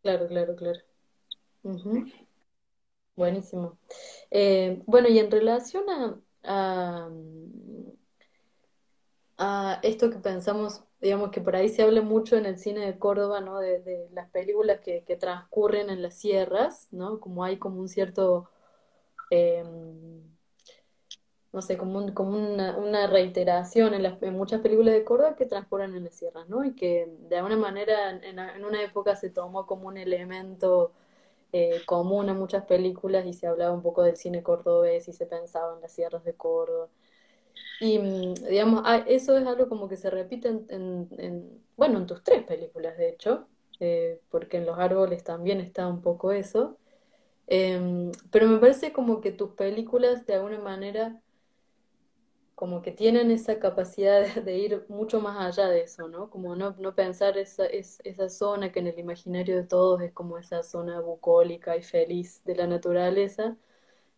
Claro, 0.00 0.26
claro, 0.26 0.56
claro. 0.56 0.78
Buenísimo. 3.14 3.78
Eh, 4.30 4.80
bueno, 4.86 5.08
y 5.08 5.18
en 5.18 5.30
relación 5.30 5.84
a, 5.90 6.14
a, 6.44 7.10
esto 9.82 10.10
que 10.10 10.18
pensamos, 10.18 10.82
digamos 11.00 11.30
que 11.30 11.40
por 11.40 11.56
ahí 11.56 11.68
se 11.68 11.82
habla 11.82 12.02
mucho 12.02 12.36
en 12.36 12.46
el 12.46 12.58
cine 12.58 12.80
de 12.86 12.98
Córdoba, 12.98 13.40
¿no? 13.40 13.58
De, 13.58 14.08
las 14.12 14.28
películas 14.30 14.80
que, 14.80 15.02
transcurren 15.20 15.90
en 15.90 16.02
las 16.02 16.14
sierras, 16.14 16.88
¿no? 16.92 17.20
Como 17.20 17.44
hay 17.44 17.58
como 17.58 17.80
un 17.80 17.88
cierto, 17.88 18.50
eh, 19.30 19.64
no 21.52 21.62
sé, 21.62 21.78
como, 21.78 22.12
como 22.14 22.36
una, 22.36 23.06
reiteración 23.06 23.94
en, 23.94 24.02
las, 24.02 24.20
muchas 24.32 24.60
películas 24.60 24.94
de 24.94 25.04
Córdoba 25.04 25.36
que 25.36 25.46
transcurren 25.46 25.94
en 25.94 26.04
las 26.04 26.14
sierras, 26.16 26.48
¿no? 26.48 26.64
Y 26.64 26.74
que 26.74 27.08
de 27.28 27.36
alguna 27.36 27.56
manera 27.56 28.10
en, 28.10 28.38
en 28.38 28.64
una 28.64 28.82
época 28.82 29.16
se 29.16 29.30
tomó 29.30 29.66
como 29.66 29.88
un 29.88 29.96
elemento 29.98 30.92
eh, 31.52 31.80
común 31.86 32.28
a 32.28 32.34
muchas 32.34 32.64
películas 32.66 33.24
y 33.26 33.32
se 33.32 33.46
hablaba 33.46 33.72
un 33.72 33.82
poco 33.82 34.02
del 34.02 34.16
cine 34.16 34.42
cordobés 34.42 35.08
y 35.08 35.14
se 35.14 35.24
pensaba 35.26 35.74
en 35.74 35.80
las 35.80 35.92
sierras 35.92 36.24
de 36.24 36.34
Córdoba. 36.34 36.88
Y 37.80 37.98
mm, 37.98 38.34
digamos, 38.48 38.82
ah, 38.84 39.04
eso 39.06 39.36
es 39.38 39.46
algo 39.46 39.68
como 39.68 39.88
que 39.88 39.96
se 39.96 40.10
repite 40.10 40.48
en, 40.48 41.62
bueno, 41.76 41.98
en 41.98 42.06
tus 42.06 42.22
tres 42.24 42.44
películas, 42.44 42.96
de 42.98 43.10
hecho, 43.10 43.48
eh, 43.80 44.20
porque 44.30 44.58
en 44.58 44.66
Los 44.66 44.78
Árboles 44.78 45.24
también 45.24 45.60
está 45.60 45.86
un 45.86 46.02
poco 46.02 46.32
eso. 46.32 46.78
Em, 47.46 48.12
pero 48.30 48.46
me 48.48 48.58
parece 48.58 48.92
como 48.92 49.20
que 49.20 49.32
tus 49.32 49.52
películas 49.52 50.26
de 50.26 50.34
alguna 50.34 50.58
manera 50.60 51.20
como 52.58 52.82
que 52.82 52.90
tienen 52.90 53.30
esa 53.30 53.60
capacidad 53.60 54.20
de, 54.44 54.58
ir 54.58 54.84
mucho 54.88 55.20
más 55.20 55.38
allá 55.38 55.68
de 55.68 55.82
eso, 55.82 56.08
¿no? 56.08 56.28
Como 56.28 56.56
no, 56.56 56.72
no 56.78 56.94
pensar 56.94 57.38
esa, 57.38 57.66
esa 57.66 58.28
zona 58.28 58.72
que 58.72 58.80
en 58.80 58.88
el 58.88 58.98
imaginario 58.98 59.56
de 59.56 59.62
todos 59.64 60.00
es 60.02 60.12
como 60.12 60.38
esa 60.38 60.64
zona 60.64 61.00
bucólica 61.00 61.76
y 61.76 61.82
feliz 61.84 62.42
de 62.44 62.56
la 62.56 62.66
naturaleza, 62.66 63.56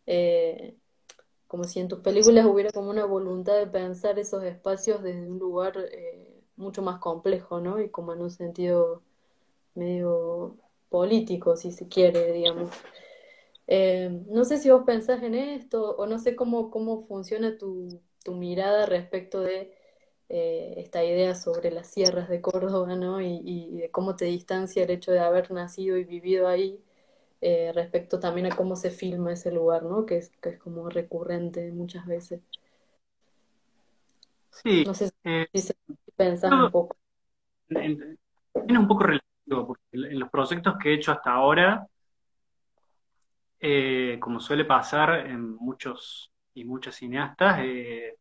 eh, 0.07 0.77
como 1.51 1.65
si 1.65 1.81
en 1.81 1.89
tus 1.89 1.99
películas 1.99 2.47
hubiera 2.47 2.71
como 2.71 2.91
una 2.91 3.05
voluntad 3.05 3.59
de 3.59 3.67
pensar 3.67 4.21
esos 4.21 4.45
espacios 4.45 5.03
desde 5.03 5.27
un 5.27 5.41
lugar 5.41 5.75
eh, 5.91 6.41
mucho 6.55 6.81
más 6.81 7.01
complejo, 7.01 7.61
¿no? 7.61 7.81
Y 7.81 7.89
como 7.89 8.13
en 8.13 8.23
un 8.23 8.31
sentido 8.31 9.03
medio 9.75 10.57
político, 10.89 11.57
si 11.57 11.73
se 11.73 11.89
quiere, 11.89 12.33
digamos. 12.33 12.71
Eh, 13.67 14.23
no 14.29 14.45
sé 14.45 14.59
si 14.59 14.71
vos 14.71 14.85
pensás 14.87 15.25
en 15.25 15.35
esto 15.35 15.97
o 15.97 16.07
no 16.07 16.19
sé 16.21 16.37
cómo, 16.37 16.71
cómo 16.71 17.07
funciona 17.09 17.59
tu, 17.59 18.01
tu 18.25 18.35
mirada 18.35 18.87
respecto 18.87 19.41
de 19.41 19.75
eh, 20.29 20.75
esta 20.77 21.05
idea 21.05 21.35
sobre 21.35 21.73
las 21.73 21.89
sierras 21.89 22.29
de 22.29 22.41
Córdoba, 22.41 22.95
¿no? 22.95 23.21
Y, 23.21 23.79
de 23.81 23.91
cómo 23.91 24.15
te 24.15 24.27
distancia 24.27 24.85
el 24.85 24.91
hecho 24.91 25.11
de 25.11 25.19
haber 25.19 25.51
nacido 25.51 25.97
y 25.97 26.05
vivido 26.05 26.47
ahí 26.47 26.81
eh, 27.41 27.73
respecto 27.75 28.21
también 28.21 28.47
a 28.47 28.57
cómo 28.57 28.77
se 28.77 28.91
filma 28.91 29.33
ese 29.33 29.51
lugar, 29.51 29.83
¿no? 29.83 30.07
Que 30.07 30.19
es, 30.19 30.31
que 30.41 30.51
es 30.51 30.59
como 30.59 30.89
recurrente 30.89 31.71
muchas 31.73 32.07
veces. 32.07 32.41
Sí. 34.51 34.85
No 34.85 34.95
sé 34.95 35.09
si, 35.09 35.15
eh, 35.25 35.49
se 35.55 35.75
pensás 36.17 36.53
un 36.53 36.71
poco. 36.71 36.97
Tiene 37.69 38.79
un 38.79 38.89
poco 38.89 39.05
relativo, 39.05 39.67
porque 39.67 39.83
en 39.93 40.19
los 40.19 40.29
proyectos 40.29 40.75
que 40.83 40.91
he 40.91 40.95
hecho 40.95 41.13
hasta 41.13 41.33
ahora, 41.33 41.87
como 44.21 44.41
suele 44.41 44.65
pasar 44.65 45.27
en 45.27 45.55
muchos 45.55 46.31
y 46.55 46.65
muchos 46.65 46.95
cineastas, 46.97 47.61
eh, 47.63 48.17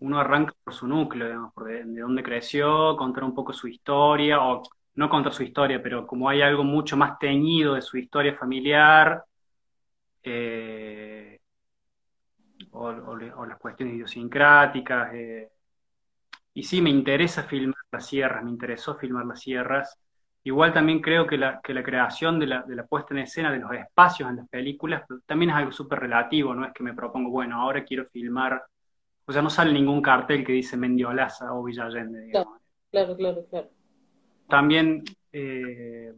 uno 0.00 0.18
arranca 0.18 0.54
por 0.64 0.74
su 0.74 0.86
núcleo, 0.86 1.26
digamos, 1.26 1.52
por 1.52 1.66
de, 1.66 2.00
dónde 2.00 2.22
creció, 2.22 2.96
contar 2.96 3.24
un 3.24 3.34
poco 3.34 3.52
su 3.52 3.68
historia, 3.68 4.40
o 4.40 4.62
no 5.00 5.08
contar 5.08 5.32
su 5.32 5.42
historia, 5.42 5.82
pero 5.82 6.06
como 6.06 6.28
hay 6.28 6.42
algo 6.42 6.62
mucho 6.62 6.94
más 6.94 7.18
teñido 7.18 7.74
de 7.74 7.80
su 7.80 7.96
historia 7.96 8.34
familiar, 8.34 9.24
eh, 10.22 11.40
o, 12.72 13.16
las 13.46 13.58
cuestiones 13.58 13.94
idiosincráticas. 13.94 15.14
Eh, 15.14 15.50
y 16.52 16.62
sí, 16.62 16.82
me 16.82 16.90
interesa 16.90 17.44
filmar 17.44 17.80
las 17.90 18.06
sierras, 18.06 18.44
me 18.44 18.50
interesó 18.50 18.94
filmar 18.94 19.24
las 19.24 19.40
sierras, 19.40 19.98
Igual 20.42 20.72
también 20.72 21.02
creo 21.02 21.26
que 21.26 21.36
la, 21.36 21.60
creación 21.60 22.38
de 22.38 22.46
la, 22.46 22.62
de 22.62 22.74
la, 22.74 22.86
puesta 22.86 23.12
en 23.12 23.20
escena 23.20 23.52
de 23.52 23.58
los 23.58 23.72
espacios 23.72 24.30
en 24.30 24.36
las 24.36 24.48
películas 24.48 25.04
también 25.26 25.50
es 25.50 25.56
algo 25.56 25.70
súper 25.70 26.00
relativo, 26.00 26.54
no 26.54 26.64
es 26.64 26.72
que 26.72 26.82
me 26.82 26.94
propongo, 26.94 27.28
bueno, 27.28 27.60
ahora 27.60 27.84
quiero 27.84 28.06
filmar, 28.06 28.62
o 29.26 29.32
sea, 29.32 29.42
no 29.42 29.50
sale 29.50 29.70
ningún 29.70 30.00
cartel 30.00 30.42
que 30.42 30.52
dice 30.52 30.78
Mendiolaza 30.78 31.52
o 31.52 31.62
Villallende, 31.62 32.22
digamos. 32.22 32.58
Claro, 32.90 33.14
claro, 33.18 33.44
claro. 33.50 33.68
También, 34.50 35.04
eh, 35.32 36.12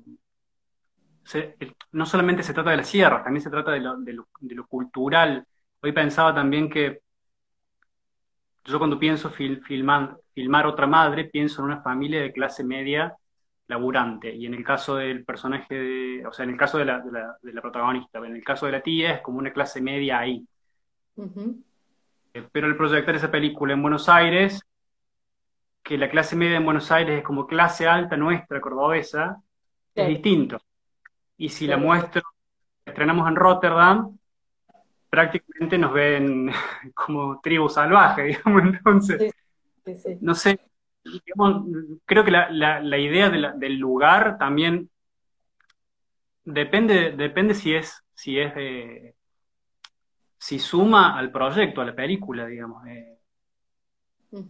no 1.92 2.06
solamente 2.06 2.42
se 2.42 2.54
trata 2.54 2.70
de 2.70 2.78
las 2.78 2.88
sierras, 2.88 3.22
también 3.22 3.42
se 3.42 3.50
trata 3.50 3.70
de 3.70 3.80
lo, 3.80 3.96
de 3.98 4.54
lo, 4.54 4.66
cultural. 4.66 5.46
Hoy 5.80 5.92
pensaba 5.92 6.34
también 6.34 6.68
que 6.68 7.00
yo 8.64 8.78
cuando 8.78 8.98
pienso 8.98 9.30
filmar, 9.30 10.16
filmar 10.34 10.66
otra 10.66 10.86
madre, 10.86 11.24
pienso 11.26 11.60
en 11.60 11.66
una 11.66 11.82
familia 11.82 12.20
de 12.20 12.32
clase 12.32 12.64
media 12.64 13.16
laburante. 13.68 14.34
Y 14.34 14.46
en 14.46 14.54
el 14.54 14.64
caso 14.64 14.96
del 14.96 15.24
personaje, 15.24 15.74
de, 15.74 16.26
o 16.26 16.32
sea, 16.32 16.44
en 16.44 16.50
el 16.50 16.56
caso 16.56 16.78
de 16.78 16.84
la, 16.84 17.00
de 17.42 17.52
la, 17.52 17.62
protagonista, 17.62 18.18
en 18.18 18.36
el 18.36 18.44
caso 18.44 18.66
de 18.66 18.72
la 18.72 18.82
tía 18.82 19.14
es 19.14 19.20
como 19.20 19.38
una 19.38 19.52
clase 19.52 19.80
media 19.80 20.18
ahí. 20.20 20.46
Eh, 22.34 22.48
pero 22.50 22.66
el 22.66 22.76
proyectar 22.76 23.14
esa 23.14 23.30
película 23.30 23.74
en 23.74 23.82
Buenos 23.82 24.08
Aires, 24.08 24.62
que 25.82 25.98
la 25.98 26.08
clase 26.08 26.36
media 26.36 26.56
en 26.56 26.64
Buenos 26.64 26.90
Aires 26.90 27.18
es 27.18 27.24
como 27.24 27.46
clase 27.46 27.86
alta 27.86 28.16
nuestra, 28.16 28.60
cordobesa, 28.60 29.42
es 29.94 30.08
distinto. 30.08 30.60
Y 31.36 31.48
si 31.48 31.66
la 31.66 31.76
muestro, 31.76 32.22
estrenamos 32.84 33.28
en 33.28 33.36
Rotterdam, 33.36 34.16
prácticamente 35.10 35.76
nos 35.78 35.92
ven 35.92 36.50
como 36.94 37.40
tribu 37.40 37.68
salvaje, 37.68 38.22
digamos, 38.44 38.62
entonces, 38.62 39.34
no 40.20 40.34
sé, 40.34 40.60
creo 42.06 42.24
que 42.24 42.30
la, 42.30 42.98
idea 42.98 43.28
del 43.28 43.76
lugar 43.76 44.38
también 44.38 44.88
depende, 46.44 47.12
depende 47.12 47.54
si 47.54 47.74
es, 47.74 48.02
si 48.14 48.38
es 48.38 48.52
si 50.42 50.58
suma 50.58 51.16
al 51.16 51.30
proyecto, 51.30 51.80
a 51.80 51.84
la 51.84 51.94
película, 51.94 52.46
digamos. 52.46 52.84
Eh. 52.88 53.16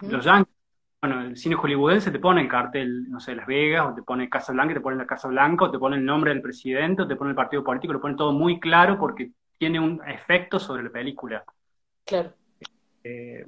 Los 0.09 0.25
Yankees, 0.25 0.55
bueno, 1.03 1.21
el 1.23 1.37
cine 1.37 1.57
hollywoodense 1.57 2.13
te 2.13 2.21
pone 2.21 2.43
el 2.43 2.49
cartel, 2.49 3.11
no 3.11 3.19
sé, 3.19 3.35
Las 3.35 3.47
Vegas, 3.47 3.89
o 3.91 3.95
te 3.95 4.05
pone 4.05 4.31
Casa 4.31 4.53
Blanca, 4.53 4.75
te 4.75 4.81
pone 4.81 4.97
la 4.97 5.07
Casa 5.07 5.27
Blanca, 5.27 5.65
o 5.65 5.71
te 5.71 5.79
pone 5.79 5.97
el 5.97 6.05
nombre 6.05 6.33
del 6.33 6.41
presidente, 6.41 7.03
o 7.03 7.09
te 7.09 7.17
pone 7.17 7.31
el 7.31 7.37
partido 7.37 7.65
político, 7.65 7.93
lo 7.93 8.01
pone 8.01 8.15
todo 8.15 8.33
muy 8.33 8.61
claro 8.61 8.97
porque 8.97 9.33
tiene 9.59 9.81
un 9.81 10.01
efecto 10.07 10.61
sobre 10.61 10.85
la 10.85 10.91
película. 10.91 11.45
Claro. 12.05 12.33
Eh, 13.03 13.45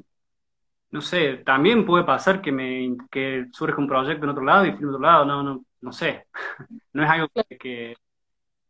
no 0.90 1.00
sé, 1.00 1.38
también 1.38 1.86
puede 1.86 2.02
pasar 2.02 2.42
que 2.42 2.50
me 2.50 2.96
que 3.08 3.46
surge 3.52 3.80
un 3.80 3.86
proyecto 3.86 4.24
en 4.24 4.30
otro 4.30 4.44
lado 4.44 4.66
y 4.66 4.72
filme 4.72 4.88
en 4.88 4.88
otro 4.88 5.00
lado, 5.00 5.24
no, 5.24 5.42
no, 5.44 5.64
no 5.80 5.92
sé. 5.92 6.26
No 6.92 7.04
es 7.04 7.10
algo 7.10 7.28
que, 7.48 7.56
qué 7.58 7.94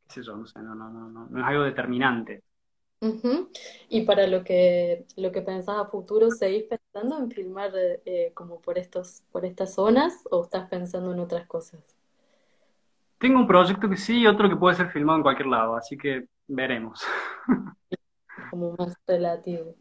sé 0.08 0.22
yo, 0.22 0.36
no 0.36 0.46
sé, 0.46 0.58
no, 0.60 0.74
no, 0.74 0.90
no, 0.90 1.26
no 1.28 1.40
es 1.40 1.46
algo 1.46 1.62
determinante. 1.62 2.42
Y 3.88 4.02
para 4.02 4.26
lo 4.26 4.44
que 4.44 5.04
lo 5.16 5.30
que 5.32 5.42
pensás 5.42 5.76
a 5.78 5.86
futuro, 5.86 6.30
¿seguís 6.30 6.64
pensando 6.64 7.18
en 7.18 7.30
filmar 7.30 7.72
eh, 7.74 8.32
como 8.34 8.60
por 8.60 8.78
estos, 8.78 9.22
por 9.30 9.44
estas 9.44 9.74
zonas 9.74 10.22
o 10.30 10.44
estás 10.44 10.68
pensando 10.68 11.12
en 11.12 11.20
otras 11.20 11.46
cosas? 11.46 11.80
Tengo 13.18 13.38
un 13.38 13.46
proyecto 13.46 13.88
que 13.88 13.96
sí 13.96 14.20
y 14.20 14.26
otro 14.26 14.48
que 14.48 14.56
puede 14.56 14.76
ser 14.76 14.90
filmado 14.90 15.18
en 15.18 15.22
cualquier 15.22 15.48
lado, 15.48 15.76
así 15.76 15.96
que 15.96 16.26
veremos. 16.46 17.02
Como 18.50 18.74
más 18.78 18.94
relativo. 19.06 19.74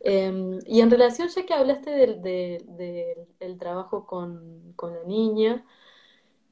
Em, 0.00 0.58
y 0.66 0.80
en 0.80 0.90
relación, 0.90 1.28
ya 1.28 1.46
que 1.46 1.54
hablaste 1.54 1.90
del, 1.90 3.58
trabajo 3.58 4.06
con, 4.06 4.74
la 4.80 5.04
niña, 5.06 5.64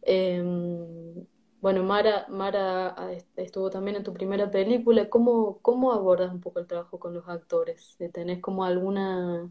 em, 0.02 1.26
bueno, 1.61 1.83
Mara, 1.83 2.26
Mara 2.29 2.97
estuvo 3.37 3.71
también 3.71 3.97
en 3.97 4.05
tu 4.05 4.12
primera 4.12 4.50
película. 4.50 5.09
¿Cómo, 5.09 5.59
cómo 5.62 5.93
abordas 5.93 6.33
un 6.33 6.40
poco 6.40 6.59
el 6.59 6.67
trabajo 6.67 6.99
con 6.99 7.14
los 7.14 7.29
actores? 7.29 7.97
¿Tenés 8.12 8.40
como 8.40 8.64
alguna 8.64 9.49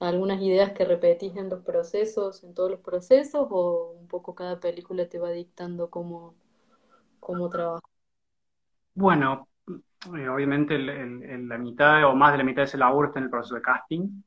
algunas 0.00 0.40
ideas 0.42 0.72
que 0.72 0.84
repetís 0.84 1.36
en 1.36 1.48
los 1.48 1.62
procesos, 1.62 2.44
en 2.44 2.54
todos 2.54 2.70
los 2.70 2.80
procesos, 2.80 3.46
o 3.50 3.92
un 3.98 4.06
poco 4.08 4.34
cada 4.34 4.60
película 4.60 5.08
te 5.08 5.18
va 5.18 5.30
dictando 5.30 5.88
cómo, 5.90 6.34
cómo 7.20 7.48
trabajar? 7.48 7.88
Bueno, 8.94 9.48
eh, 9.68 10.28
obviamente 10.28 10.78
la 10.78 11.58
mitad 11.58 12.04
o 12.04 12.14
más 12.14 12.32
de 12.32 12.38
la 12.38 12.44
mitad 12.44 12.62
de 12.62 12.66
ese 12.66 12.78
laburo 12.78 13.08
está 13.08 13.20
en 13.20 13.24
el 13.24 13.30
proceso 13.30 13.54
de 13.54 13.62
casting. 13.62 14.22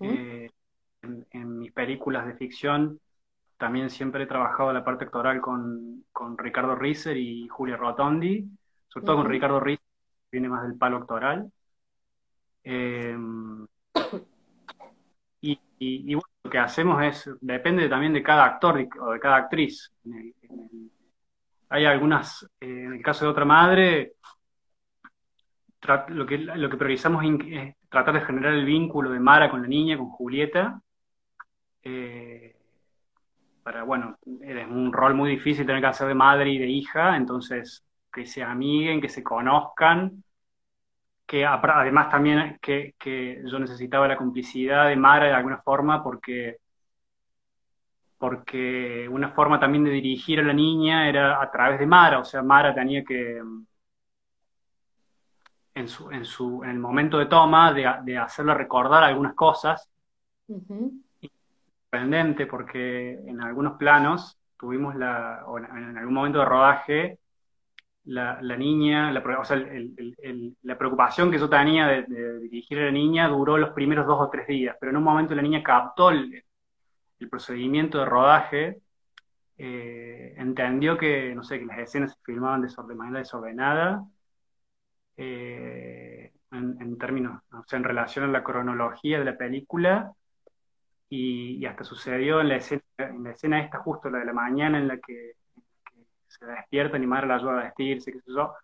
Eh, 0.00 0.50
en, 1.02 1.58
mis 1.58 1.72
películas 1.72 2.26
de 2.26 2.34
ficción 2.34 3.00
también 3.56 3.90
siempre 3.90 4.24
he 4.24 4.26
trabajado 4.26 4.72
la 4.72 4.84
parte 4.84 5.04
actoral 5.04 5.40
con, 5.40 6.04
Ricardo 6.38 6.74
Risser 6.74 7.16
y 7.16 7.48
Julia 7.48 7.76
Rotondi, 7.76 8.46
sobre 8.88 9.06
todo 9.06 9.16
con 9.16 9.28
Ricardo 9.28 9.60
Risser, 9.60 9.84
que 10.30 10.38
viene 10.38 10.48
más 10.48 10.62
del 10.62 10.76
palo 10.76 10.98
actoral. 10.98 11.50
Eh, 12.64 13.16
y, 15.78 16.14
bueno, 16.14 16.28
lo 16.44 16.50
que 16.50 16.58
hacemos 16.58 17.02
es, 17.02 17.30
depende 17.40 17.88
también 17.88 18.12
de 18.12 18.22
cada 18.22 18.44
actor 18.44 18.88
o 19.00 19.12
de 19.12 19.20
cada 19.20 19.36
actriz. 19.36 19.92
hay 21.68 21.84
algunas, 21.84 22.44
eh, 22.60 22.84
en 22.84 22.94
el 22.94 23.02
caso 23.02 23.24
de 23.24 23.30
otra 23.30 23.44
madre, 23.44 24.14
lo 26.08 26.26
que, 26.26 26.38
lo 26.38 26.68
que 26.68 26.76
priorizamos 26.76 27.24
es 27.24 27.76
tratar 27.88 28.14
de 28.14 28.26
generar 28.26 28.54
el 28.54 28.64
vínculo 28.64 29.10
de 29.10 29.20
Mara 29.20 29.50
con 29.50 29.62
la 29.62 29.68
niña, 29.68 29.96
con 29.96 30.08
Julieta. 30.08 30.80
Eh, 31.82 32.55
para, 33.66 33.82
bueno, 33.82 34.16
es 34.42 34.66
un 34.68 34.92
rol 34.92 35.14
muy 35.14 35.28
difícil 35.28 35.66
tener 35.66 35.80
que 35.80 35.88
hacer 35.88 36.06
de 36.06 36.14
madre 36.14 36.50
y 36.50 36.58
de 36.58 36.68
hija, 36.68 37.16
entonces 37.16 37.84
que 38.12 38.24
se 38.24 38.40
amiguen, 38.40 39.00
que 39.00 39.08
se 39.08 39.24
conozcan, 39.24 40.22
que 41.26 41.44
además 41.44 42.08
también 42.08 42.60
que, 42.62 42.94
yo 43.44 43.58
necesitaba 43.58 44.06
la 44.06 44.16
complicidad 44.16 44.86
de 44.86 44.94
Mara 44.94 45.26
de 45.26 45.32
alguna 45.32 45.58
forma 45.62 46.00
porque, 46.00 46.58
porque 48.18 49.08
una 49.10 49.30
forma 49.30 49.58
también 49.58 49.82
de 49.82 49.90
dirigir 49.90 50.38
a 50.38 50.44
la 50.44 50.52
niña 50.52 51.08
era 51.08 51.42
a 51.42 51.50
través 51.50 51.80
de 51.80 51.86
Mara, 51.86 52.20
o 52.20 52.24
sea, 52.24 52.44
Mara 52.44 52.72
tenía 52.72 53.02
que, 53.02 53.42
en, 55.74 55.88
su, 55.88 56.08
en, 56.12 56.24
su, 56.24 56.62
en 56.62 56.70
el 56.70 56.78
momento 56.78 57.18
de 57.18 57.26
toma, 57.26 57.72
de, 57.72 57.92
de 58.04 58.16
hacerle 58.16 58.54
recordar 58.54 59.02
algunas 59.02 59.34
cosas, 59.34 59.90
sorprendente 61.90 62.46
porque 62.46 63.12
en 63.26 63.40
algunos 63.40 63.78
planos 63.78 64.38
tuvimos 64.58 64.94
la, 64.96 65.44
o 65.46 65.58
en 65.58 65.96
algún 65.98 66.14
momento 66.14 66.38
de 66.40 66.44
rodaje, 66.44 67.18
la, 68.06 68.56
niña, 68.56 69.10
la, 69.12 69.20
o 69.40 69.44
sea, 69.44 69.60
la 70.62 70.78
preocupación 70.78 71.30
que 71.30 71.38
yo 71.38 71.48
tenía 71.48 71.86
de, 71.86 72.40
dirigir 72.40 72.78
a 72.78 72.84
la 72.86 72.90
niña 72.92 73.28
duró 73.28 73.58
los 73.58 73.70
primeros 73.70 74.06
dos 74.06 74.18
o 74.20 74.30
tres 74.30 74.46
días, 74.46 74.76
pero 74.78 74.90
en 74.90 74.96
un 74.96 75.02
momento 75.04 75.34
la 75.34 75.42
niña 75.42 75.62
captó 75.62 76.10
el, 76.10 76.44
procedimiento 77.30 77.98
de 77.98 78.04
rodaje, 78.04 78.78
eh, 79.58 80.34
entendió 80.36 80.98
que, 80.98 81.34
no 81.34 81.42
sé, 81.42 81.58
que 81.58 81.66
las 81.66 81.78
escenas 81.78 82.12
se 82.12 82.18
filmaban 82.24 82.62
de 82.62 82.94
manera 82.94 83.18
desordenada, 83.20 84.04
eh, 85.16 86.32
en, 86.52 86.98
términos, 86.98 87.42
o 87.52 87.64
sea, 87.66 87.78
en 87.78 87.84
relación 87.84 88.26
a 88.26 88.28
la 88.28 88.44
cronología 88.44 89.18
de 89.18 89.24
la 89.24 89.36
película, 89.36 90.12
y, 91.08 91.64
hasta 91.66 91.84
sucedió 91.84 92.40
en 92.40 92.48
la, 92.48 92.56
escena, 92.56 92.82
en 92.98 93.24
la 93.24 93.30
escena 93.30 93.60
esta, 93.60 93.78
justo 93.78 94.10
la 94.10 94.18
de 94.18 94.24
la 94.24 94.32
mañana, 94.32 94.78
en 94.78 94.88
la 94.88 94.98
que 94.98 95.32
se 96.26 96.46
despierta 96.46 96.98
y 96.98 97.06
Mara 97.06 97.26
la 97.26 97.36
ayuda 97.36 97.60
a 97.60 97.64
vestirse, 97.64 98.12
qué 98.12 98.20
sé 98.20 98.32
yo. 98.34 98.54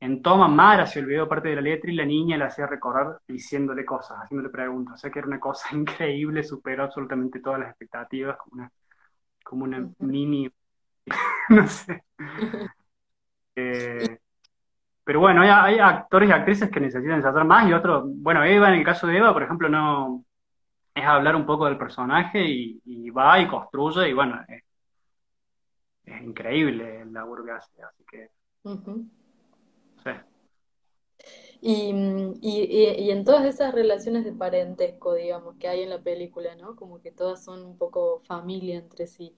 En 0.00 0.22
toma, 0.22 0.48
Mara 0.48 0.86
se 0.86 1.00
olvidó 1.00 1.28
parte 1.28 1.48
de 1.48 1.56
la 1.56 1.60
letra 1.62 1.90
y 1.90 1.94
la 1.94 2.04
niña 2.04 2.36
la 2.36 2.46
hacía 2.46 2.66
recordar 2.66 3.20
diciéndole 3.26 3.84
cosas, 3.84 4.18
haciéndole 4.22 4.50
preguntas. 4.50 4.94
O 4.94 4.98
sea 4.98 5.10
que 5.10 5.18
era 5.18 5.28
una 5.28 5.40
cosa 5.40 5.68
increíble, 5.76 6.42
superó 6.42 6.84
absolutamente 6.84 7.40
todas 7.40 7.60
las 7.60 7.70
expectativas, 7.70 8.36
como 8.38 8.56
una, 8.62 8.70
como 9.44 9.64
una 9.64 9.88
mini. 9.98 10.50
no 11.50 11.66
sé. 11.66 12.04
Eh, 13.56 14.18
pero 15.04 15.20
bueno, 15.20 15.42
hay, 15.42 15.78
actores 15.78 16.28
y 16.28 16.32
actrices 16.32 16.70
que 16.70 16.80
necesitan 16.80 17.16
ensayar 17.16 17.44
más 17.44 17.68
y 17.68 17.72
otros. 17.72 18.04
Bueno, 18.06 18.42
Eva, 18.42 18.68
en 18.68 18.80
el 18.80 18.84
caso 18.84 19.06
de 19.06 19.18
Eva, 19.18 19.32
por 19.32 19.42
ejemplo, 19.42 19.68
no. 19.68 20.24
Es 20.94 21.04
hablar 21.04 21.34
un 21.34 21.44
poco 21.44 21.66
del 21.66 21.76
personaje 21.76 22.44
y, 22.46 23.10
va 23.10 23.40
y 23.40 23.48
construye 23.48 24.08
y 24.08 24.12
bueno, 24.12 24.40
es 26.04 26.22
increíble 26.22 27.04
que 27.44 27.50
hace, 27.50 27.82
así 27.82 28.04
que... 28.04 28.30
Y, 31.60 31.94
y, 32.42 33.10
en 33.10 33.24
todas 33.24 33.46
esas 33.46 33.74
relaciones 33.74 34.24
de 34.24 34.32
parentesco, 34.32 35.14
digamos, 35.14 35.56
que 35.56 35.68
hay 35.68 35.82
en 35.82 35.90
la 35.90 36.02
película, 36.02 36.54
¿no? 36.56 36.76
Como 36.76 37.00
que 37.00 37.10
todas 37.10 37.42
son 37.42 37.64
un 37.64 37.78
poco 37.78 38.20
familia 38.26 38.76
entre 38.76 39.06
sí. 39.06 39.34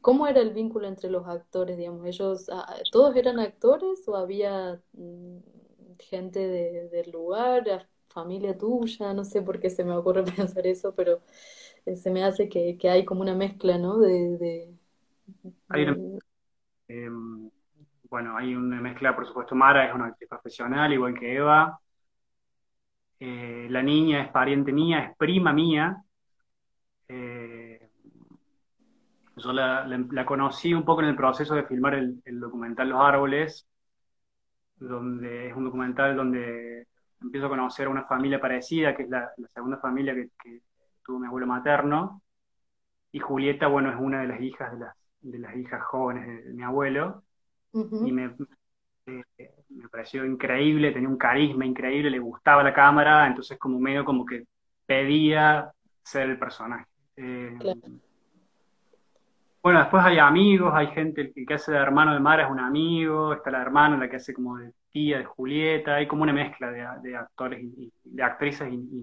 ¿Cómo 0.00 0.28
era 0.28 0.40
el 0.40 0.50
vínculo 0.50 0.86
entre 0.86 1.10
los 1.10 1.26
actores, 1.26 1.76
digamos? 1.76 2.06
¿Ellos, 2.06 2.48
ah, 2.52 2.76
todos 2.92 3.16
eran 3.16 3.40
actores 3.40 4.06
o 4.06 4.16
había 4.16 4.80
mm, 4.92 5.38
gente 5.98 6.46
del 6.46 7.10
lugar, 7.10 7.88
familia 8.14 8.56
tuya? 8.56 9.12
No 9.12 9.24
sé 9.24 9.42
por 9.42 9.60
qué 9.60 9.68
se 9.68 9.84
me 9.84 9.92
ocurre 9.94 10.22
pensar 10.36 10.66
eso, 10.66 10.94
pero 10.94 11.20
eh, 11.84 11.96
se 11.96 12.10
me 12.10 12.24
hace 12.24 12.48
que, 12.48 12.78
hay 12.88 13.04
como 13.04 13.20
una 13.20 13.34
mezcla, 13.34 13.76
¿no? 13.76 13.98
de, 13.98 14.72
Em, 16.88 17.50
bueno, 18.10 18.36
hay 18.36 18.54
una 18.54 18.80
mezcla, 18.80 19.14
por 19.14 19.26
supuesto, 19.26 19.54
Mara 19.54 19.86
es 19.86 19.94
una 19.94 20.06
actriz 20.06 20.28
profesional, 20.28 20.92
igual 20.92 21.18
que 21.18 21.34
Eva. 21.36 21.78
Eh, 23.18 23.66
la 23.70 23.82
niña 23.82 24.22
es 24.22 24.30
pariente 24.30 24.72
mía, 24.72 25.00
es 25.00 25.16
prima 25.16 25.52
mía. 25.52 26.02
Eh, 27.08 27.88
yo 29.36 29.52
la, 29.52 30.24
conocí 30.26 30.72
un 30.74 30.84
poco 30.84 31.02
en 31.02 31.08
el 31.08 31.16
proceso 31.16 31.54
de 31.54 31.64
filmar 31.64 31.94
el, 31.94 32.22
documental 32.40 32.88
Los 32.88 33.00
Árboles, 33.00 33.66
donde 34.76 35.48
es 35.48 35.56
un 35.56 35.64
documental 35.64 36.16
donde 36.16 36.83
empiezo 37.24 37.46
a 37.46 37.50
conocer 37.50 37.86
a 37.86 37.90
una 37.90 38.04
familia 38.04 38.40
parecida, 38.40 38.94
que 38.94 39.04
es 39.04 39.10
la, 39.10 39.32
segunda 39.48 39.78
familia 39.78 40.14
que, 40.14 40.28
que, 40.42 40.60
tuvo 41.04 41.18
mi 41.18 41.26
abuelo 41.26 41.46
materno. 41.46 42.22
Y 43.12 43.18
Julieta, 43.18 43.66
bueno, 43.66 43.90
es 43.90 43.96
una 43.98 44.22
de 44.22 44.28
las 44.28 44.40
hijas 44.40 44.72
de 44.72 44.78
las 44.80 44.96
de 45.24 45.38
las 45.38 45.56
hijas 45.56 45.82
jóvenes 45.82 46.44
de, 46.44 46.52
mi 46.52 46.62
abuelo, 46.62 47.24
y 47.72 48.12
me, 48.12 48.34
me, 49.06 49.88
pareció 49.90 50.24
increíble, 50.24 50.92
tenía 50.92 51.08
un 51.08 51.16
carisma 51.16 51.66
increíble, 51.66 52.10
le 52.10 52.20
gustaba 52.20 52.62
la 52.62 52.72
cámara, 52.72 53.26
entonces 53.26 53.58
como 53.58 53.80
medio 53.80 54.04
como 54.04 54.24
que 54.24 54.44
pedía 54.86 55.72
ser 56.02 56.30
el 56.30 56.38
personaje. 56.38 56.86
Eh, 57.16 57.56
bueno, 59.64 59.78
después 59.78 60.04
hay 60.04 60.18
amigos, 60.18 60.74
hay 60.74 60.88
gente, 60.88 61.32
el 61.34 61.46
que 61.46 61.54
hace 61.54 61.72
de 61.72 61.78
hermano 61.78 62.12
de 62.12 62.20
Mara 62.20 62.44
es 62.44 62.50
un 62.50 62.60
amigo, 62.60 63.32
está 63.32 63.50
la 63.50 63.62
hermana, 63.62 63.96
la 63.96 64.10
que 64.10 64.16
hace 64.16 64.34
como 64.34 64.58
de 64.58 64.74
tía 64.90 65.16
de 65.16 65.24
Julieta, 65.24 65.94
hay 65.94 66.06
como 66.06 66.22
una 66.22 66.34
mezcla 66.34 66.70
de, 66.70 67.16
actores 67.16 67.62
y, 67.62 67.90
de 68.04 68.22
actrices 68.22 68.70
y, 68.70 68.74
y, 68.74 68.98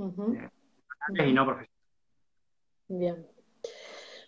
y 0.00 1.32
no 1.32 1.44
profesionales. 1.44 1.70
Bien. 2.86 3.26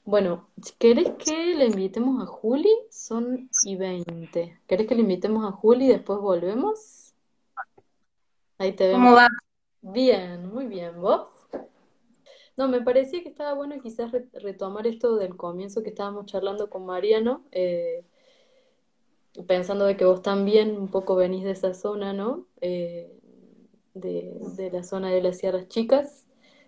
Bueno, 0.05 0.48
¿querés 0.81 1.11
que 1.24 1.55
le 1.55 1.66
invitemos 1.66 2.20
a 2.20 2.27
Juli? 2.27 2.74
Son 2.90 3.48
y 3.62 3.77
20. 3.77 4.61
¿Querés 4.66 4.88
que 4.88 4.96
le 4.96 5.03
invitemos 5.03 5.46
a 5.46 5.53
Juli 5.53 5.85
y 5.85 5.88
después 5.88 6.18
volvemos? 6.18 7.14
Ahí 8.59 8.72
te 8.72 8.88
vemos. 8.88 9.05
¿Cómo 9.05 9.14
va? 9.14 9.29
Bien, 9.83 10.53
muy 10.53 10.66
bien. 10.66 11.01
¿Vos? 11.01 11.38
No, 12.59 12.68
me 12.68 12.83
parecía 12.83 13.23
que 13.23 13.29
estaba 13.29 13.55
bueno 13.55 13.81
quizás 13.81 14.11
retomar 14.33 14.87
esto 14.87 15.16
del 15.16 15.37
comienzo 15.37 15.83
que 15.83 15.90
estábamos 15.90 16.27
charlando 16.27 16.68
con 16.68 16.85
Mariano, 16.85 17.44
eh, 17.53 18.05
pensando 19.47 19.85
de 19.85 19.97
que 19.97 20.05
vos 20.05 20.23
también 20.23 20.77
un 20.77 20.88
poco 20.88 21.14
venís 21.14 21.44
de 21.44 21.53
esa 21.53 21.73
zona, 21.73 22.12
¿no? 22.12 22.47
Eh, 22.61 23.16
de, 23.94 24.37
de 24.57 24.71
la 24.73 24.83
zona 24.83 25.11
de 25.11 25.23
las 25.23 25.38
Sierras 25.38 25.68
Chicas, 25.68 26.27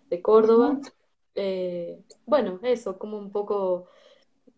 de 0.09 0.23
Córdoba. 0.23 0.81
Eh, 1.35 2.01
bueno, 2.25 2.61
eso, 2.63 2.97
como 2.99 3.19
un 3.19 3.33
poco 3.33 3.87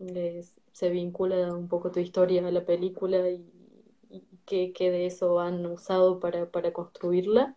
eh, 0.00 0.44
se 0.72 0.90
vincula 0.90 1.54
un 1.54 1.68
poco 1.68 1.90
tu 1.90 2.00
historia 2.00 2.46
a 2.46 2.50
la 2.50 2.66
película 2.66 3.28
y, 3.30 3.44
qué, 4.44 4.72
de 4.78 5.06
eso 5.06 5.40
han 5.40 5.64
usado 5.64 6.20
para, 6.20 6.72
construirla. 6.72 7.56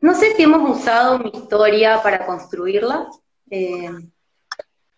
No 0.00 0.14
sé 0.14 0.34
si 0.34 0.42
hemos 0.42 0.78
usado 0.78 1.18
mi 1.18 1.30
historia 1.30 2.02
para 2.02 2.24
construirla, 2.24 3.08
eh, 3.50 3.90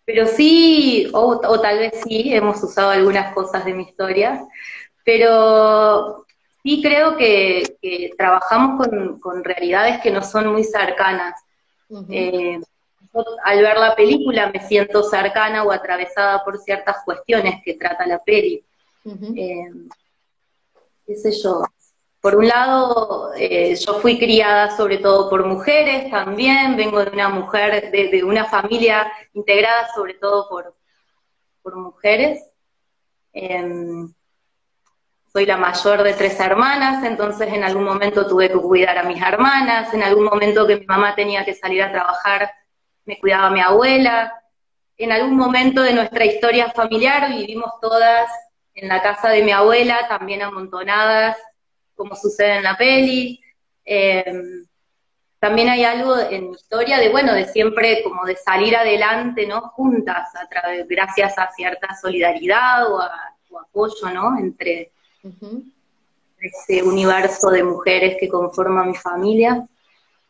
pero 0.05 0.27
sí, 0.27 1.09
o, 1.13 1.39
tal 1.59 1.79
vez 1.79 2.01
sí, 2.03 2.33
hemos 2.33 2.61
usado 2.63 2.91
algunas 2.91 3.33
cosas 3.33 3.65
de 3.65 3.73
mi 3.73 3.83
historia, 3.83 4.45
pero 5.03 6.25
sí 6.61 6.81
creo 6.81 7.17
que, 7.17 7.77
trabajamos 8.17 8.87
con, 9.19 9.43
realidades 9.43 10.01
que 10.01 10.11
no 10.11 10.23
son 10.23 10.47
muy 10.47 10.63
cercanas. 10.63 11.33
Eh, 12.09 12.59
al 13.43 13.61
ver 13.61 13.77
la 13.77 13.95
película 13.95 14.51
me 14.51 14.65
siento 14.67 15.03
cercana 15.03 15.63
o 15.63 15.71
atravesada 15.71 16.43
por 16.43 16.57
ciertas 16.57 16.97
cuestiones 17.05 17.61
que 17.63 17.75
trata 17.75 18.07
la 18.07 18.19
peli. 18.19 18.63
Eh, 19.35 19.71
qué 21.05 21.15
sé 21.15 21.31
yo. 21.31 21.63
Por 22.23 22.37
un 22.37 22.47
lado, 22.47 23.33
eh, 23.35 23.75
yo 23.75 23.99
fui 23.99 24.17
criada 24.17 24.77
sobre 24.77 24.99
todo 24.99 25.29
por 25.29 25.45
mujeres 25.45 26.09
también, 26.09 26.77
vengo 26.77 27.03
de 27.03 27.11
una 27.11 27.27
mujer, 27.27 27.91
de, 27.91 28.23
una 28.23 28.45
familia 28.45 29.11
integrada 29.33 29.89
sobre 29.93 30.13
todo 30.13 30.47
por, 30.47 30.73
por 31.61 31.75
mujeres. 31.75 32.41
Em, 33.33 34.13
soy 35.33 35.45
la 35.45 35.57
mayor 35.57 36.01
de 36.01 36.13
tres 36.13 36.39
hermanas, 36.39 37.03
entonces 37.03 37.51
en 37.51 37.65
algún 37.65 37.83
momento 37.83 38.25
tuve 38.25 38.47
que 38.47 38.57
cuidar 38.57 38.97
a 38.99 39.03
mis 39.03 39.21
hermanas, 39.21 39.93
en 39.93 40.03
algún 40.03 40.23
momento 40.23 40.65
que 40.65 40.77
mi 40.77 40.85
mamá 40.85 41.15
tenía 41.15 41.43
que 41.43 41.55
salir 41.55 41.83
a 41.83 41.91
trabajar, 41.91 42.49
me 43.03 43.19
cuidaba 43.19 43.49
mi 43.49 43.59
abuela. 43.59 44.33
En 44.95 45.11
algún 45.11 45.35
momento 45.35 45.81
de 45.81 45.91
nuestra 45.91 46.23
historia 46.23 46.71
familiar 46.71 47.27
vivimos 47.27 47.69
todas 47.81 48.31
en 48.75 48.87
la 48.87 49.01
casa 49.01 49.27
de 49.27 49.43
mi 49.43 49.51
abuela, 49.51 50.07
también 50.07 50.41
amontonadas, 50.41 51.35
como 51.95 52.15
sucede 52.15 52.57
en 52.57 52.63
la 52.63 52.77
peli. 52.77 53.41
Em, 53.85 54.65
también 55.39 55.69
hay 55.69 55.83
algo 55.83 56.17
en 56.17 56.49
mi 56.49 56.55
historia 56.55 56.97
de, 56.99 57.09
bueno, 57.09 57.33
de 57.33 57.45
siempre 57.45 58.01
como 58.03 58.25
de 58.25 58.35
salir 58.35 58.75
adelante, 58.75 59.45
¿no? 59.45 59.61
Juntas, 59.69 60.29
a 60.35 60.47
través, 60.47 60.87
gracias 60.87 61.37
a 61.37 61.51
cierta 61.51 61.95
solidaridad 62.01 62.91
o, 62.91 63.01
apoyo, 63.59 64.09
¿no? 64.13 64.37
Entre 64.37 64.91
ese 66.39 66.81
universo 66.81 67.49
de 67.49 67.63
mujeres 67.63 68.17
que 68.19 68.29
conforma 68.29 68.85
mi 68.85 68.95
familia. 68.95 69.67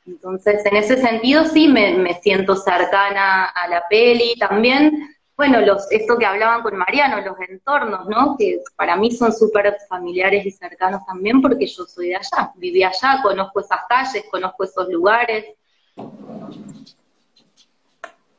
Entonces, 0.05 0.65
en 0.65 0.75
ese 0.75 0.97
sentido 0.97 1.45
sí 1.45 1.67
me, 1.67 1.93
me 1.97 2.19
siento 2.21 2.55
cercana 2.55 3.45
a 3.45 3.67
la 3.67 3.87
peli. 3.87 4.35
También 4.37 5.12
bueno, 5.35 5.61
los, 5.61 5.91
esto 5.91 6.17
que 6.17 6.25
hablaban 6.25 6.61
con 6.61 6.77
Mariano, 6.77 7.19
los 7.21 7.35
entornos, 7.49 8.07
¿no? 8.07 8.35
Que 8.37 8.61
para 8.75 8.95
mí 8.95 9.11
son 9.11 9.33
súper 9.33 9.75
familiares 9.89 10.45
y 10.45 10.51
cercanos 10.51 11.05
también 11.05 11.41
porque 11.41 11.65
yo 11.65 11.85
soy 11.85 12.09
de 12.09 12.17
allá, 12.17 12.51
viví 12.55 12.83
allá, 12.83 13.19
conozco 13.23 13.59
esas 13.59 13.81
calles, 13.89 14.25
conozco 14.29 14.63
esos 14.63 14.87
lugares. 14.89 15.45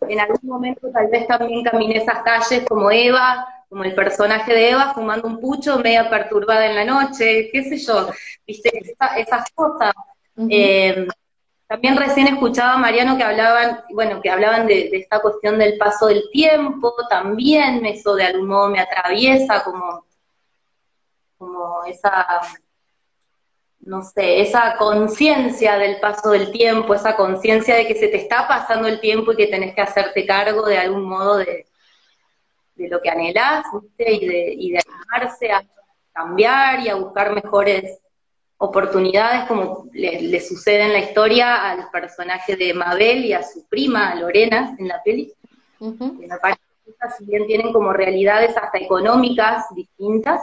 En 0.09 0.21
algún 0.21 0.41
momento 0.43 0.89
tal 0.93 1.09
vez 1.09 1.27
también 1.27 1.65
caminé 1.65 1.97
esas 1.97 2.23
calles 2.23 2.65
como 2.69 2.91
Eva, 2.91 3.45
como 3.69 3.83
el 3.83 3.95
personaje 3.95 4.53
de 4.53 4.71
Eva, 4.71 4.93
fumando 4.95 5.27
un 5.27 5.41
pucho, 5.41 5.79
media 5.81 6.09
perturbada 6.09 6.67
en 6.67 6.77
la 6.77 6.85
noche, 6.85 7.51
qué 7.53 7.65
sé 7.65 7.77
yo, 7.79 8.09
viste, 8.47 8.71
esas 9.17 9.51
cosas. 9.53 9.93
También 11.67 11.97
recién 11.97 12.27
escuchaba 12.27 12.75
a 12.75 12.79
Mariano 12.79 13.17
que 13.17 13.25
hablaban, 13.25 13.85
bueno, 13.91 14.21
que 14.21 14.31
hablaban 14.31 14.67
de, 14.67 14.91
esta 14.93 15.21
cuestión 15.21 15.59
del 15.59 15.79
paso 15.79 16.07
del 16.07 16.31
tiempo, 16.31 16.95
también 17.09 17.87
eso 17.87 18.15
de 18.15 18.25
algún 18.25 18.49
modo 18.49 18.69
me 18.69 18.81
atraviesa 18.81 19.65
como, 19.65 20.05
como 21.39 21.85
esa, 21.85 22.41
no 23.81 24.03
sé, 24.03 24.43
esa 24.43 24.77
conciencia 24.77 25.79
del 25.79 26.01
paso 26.01 26.31
del 26.33 26.53
tiempo, 26.53 26.95
esa 26.95 27.17
conciencia 27.17 27.77
de 27.77 27.87
que 27.87 27.95
se 27.95 28.09
te 28.09 28.19
está 28.19 28.47
pasando 28.47 28.87
el 28.87 29.01
tiempo 29.01 29.33
y 29.33 29.37
que 29.37 29.47
tenés 29.47 29.75
que 29.75 29.81
hacerte 29.81 30.27
cargo 30.27 30.67
de 30.67 30.79
algún 30.79 31.05
modo 31.09 31.39
de, 31.39 31.67
lo 32.77 33.01
que 33.01 33.09
anhelás, 33.09 33.65
Y 33.99 34.27
de, 34.27 34.55
y 34.59 34.71
de 34.73 34.81
animarse 34.87 35.51
a 35.51 35.65
cambiar 36.13 36.81
y 36.81 36.89
a 36.91 36.97
buscar 36.97 37.33
mejores 37.35 38.04
oportunidades 38.65 39.47
como 39.47 39.87
le, 39.93 40.41
sucede 40.41 40.83
en 40.83 40.93
la 40.93 41.01
historia 41.01 41.71
al 41.71 41.91
personaje 41.91 42.57
de 42.57 42.75
Mabel 42.75 43.25
y 43.25 43.33
a 43.33 43.43
su 43.43 43.65
prima 43.65 44.15
Lorena 44.15 44.75
en 44.79 44.89
la 44.89 45.03
peli. 45.03 45.33
que 45.79 46.27
me 46.27 46.39
parece 46.41 46.61
que 46.85 46.93
si 47.19 47.25
bien 47.25 47.47
tienen 47.47 47.73
como 47.73 47.93
realidades 47.93 48.57
hasta 48.57 48.79
económicas 48.79 49.67
distintas, 49.75 50.41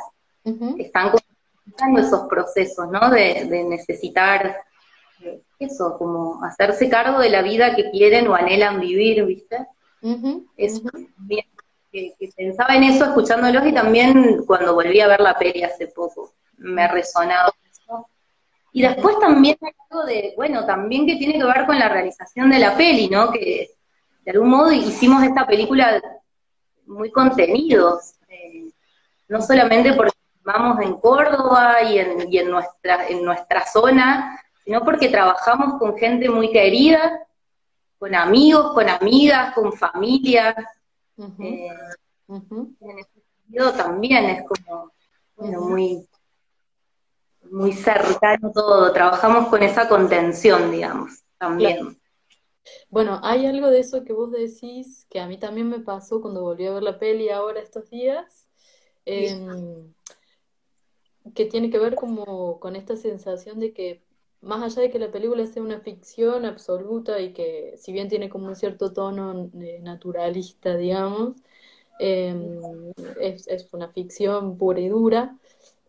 están 0.77 1.11
como 1.11 1.99
esos 1.99 2.27
procesos, 2.27 2.89
¿no? 2.89 3.09
De, 3.09 3.45
necesitar 3.65 4.63
eh, 5.21 5.41
eso, 5.59 5.97
como 5.97 6.43
hacerse 6.43 6.89
cargo 6.89 7.19
de 7.19 7.29
la 7.29 7.41
vida 7.41 7.75
que 7.75 7.91
quieren 7.91 8.27
o 8.27 8.35
anhelan 8.35 8.79
vivir, 8.79 9.25
¿viste? 9.25 9.67
Eso, 10.57 10.81
que, 11.91 12.15
pensaba 12.35 12.75
en 12.75 12.83
eso 12.83 13.05
escuchándolos 13.05 13.65
y 13.65 13.73
también 13.73 14.43
cuando 14.45 14.73
volví 14.73 14.99
a 15.01 15.07
ver 15.07 15.19
la 15.19 15.37
peli 15.37 15.63
hace 15.63 15.87
poco, 15.87 16.33
me 16.57 16.87
resonaba 16.87 17.51
y 18.73 18.81
después 18.81 19.19
también 19.19 19.57
hay 19.61 19.71
algo 19.89 20.05
de, 20.05 20.33
bueno, 20.37 20.65
también 20.65 21.05
que 21.05 21.17
tiene 21.17 21.37
que 21.37 21.43
ver 21.43 21.65
con 21.65 21.77
la 21.77 21.89
realización 21.89 22.49
de 22.49 22.59
la 22.59 22.77
peli, 22.77 23.09
¿no? 23.09 23.31
Que 23.31 23.71
de 24.23 24.31
algún 24.31 24.49
modo 24.49 24.71
hicimos 24.71 25.23
esta 25.23 25.45
película 25.45 26.01
muy 26.85 27.11
contenidos, 27.11 28.13
eh, 28.29 28.71
no 29.27 29.41
solamente 29.41 29.93
porque 29.93 30.13
vamos 30.43 30.79
en 30.81 30.93
Córdoba 30.95 31.83
y 31.83 31.99
en, 31.99 32.31
y 32.31 32.37
en, 32.37 32.49
nuestra, 32.49 33.07
en 33.07 33.23
nuestra 33.23 33.65
zona, 33.65 34.39
sino 34.63 34.83
porque 34.85 35.09
trabajamos 35.09 35.77
con 35.79 35.97
gente 35.97 36.29
muy 36.29 36.51
querida, 36.51 37.27
con 37.99 38.15
amigos, 38.15 38.73
con 38.73 38.89
amigas, 38.89 39.53
con 39.53 39.73
familias. 39.73 40.55
Eh, 41.17 41.67
en 42.29 42.99
ese 42.99 43.21
sentido 43.43 43.73
también 43.73 44.25
es 44.25 44.43
como, 44.47 44.91
bueno, 45.35 45.61
muy 45.61 46.07
muy 47.51 47.73
cercano 47.73 48.51
todo, 48.53 48.91
trabajamos 48.93 49.49
con 49.49 49.61
esa 49.61 49.87
contención, 49.87 50.71
digamos, 50.71 51.23
también. 51.37 51.99
Bueno, 52.89 53.19
hay 53.23 53.45
algo 53.45 53.69
de 53.69 53.79
eso 53.79 54.03
que 54.03 54.13
vos 54.13 54.31
decís, 54.31 55.05
que 55.09 55.19
a 55.19 55.27
mí 55.27 55.37
también 55.37 55.69
me 55.69 55.79
pasó 55.79 56.21
cuando 56.21 56.41
volví 56.41 56.65
a 56.65 56.73
ver 56.73 56.83
la 56.83 56.97
peli 56.97 57.29
ahora 57.29 57.59
estos 57.59 57.89
días, 57.89 58.47
em, 59.05 59.93
que 61.35 61.45
tiene 61.45 61.69
que 61.69 61.79
ver 61.79 61.95
como 61.95 62.59
con 62.59 62.75
esta 62.75 62.95
sensación 62.95 63.59
de 63.59 63.73
que 63.73 64.03
más 64.41 64.61
allá 64.63 64.83
de 64.83 64.89
que 64.91 64.99
la 64.99 65.11
película 65.11 65.45
sea 65.45 65.61
una 65.61 65.81
ficción 65.81 66.45
absoluta 66.45 67.19
y 67.19 67.33
que 67.33 67.75
si 67.77 67.91
bien 67.91 68.09
tiene 68.09 68.29
como 68.29 68.47
un 68.47 68.55
cierto 68.55 68.91
tono 68.91 69.51
eh, 69.59 69.79
naturalista, 69.81 70.75
digamos, 70.77 71.35
em, 71.99 72.59
es, 73.19 73.47
es, 73.47 73.67
una 73.73 73.89
ficción 73.89 74.57
pura 74.57 74.79
y 74.79 74.89
dura, 74.89 75.37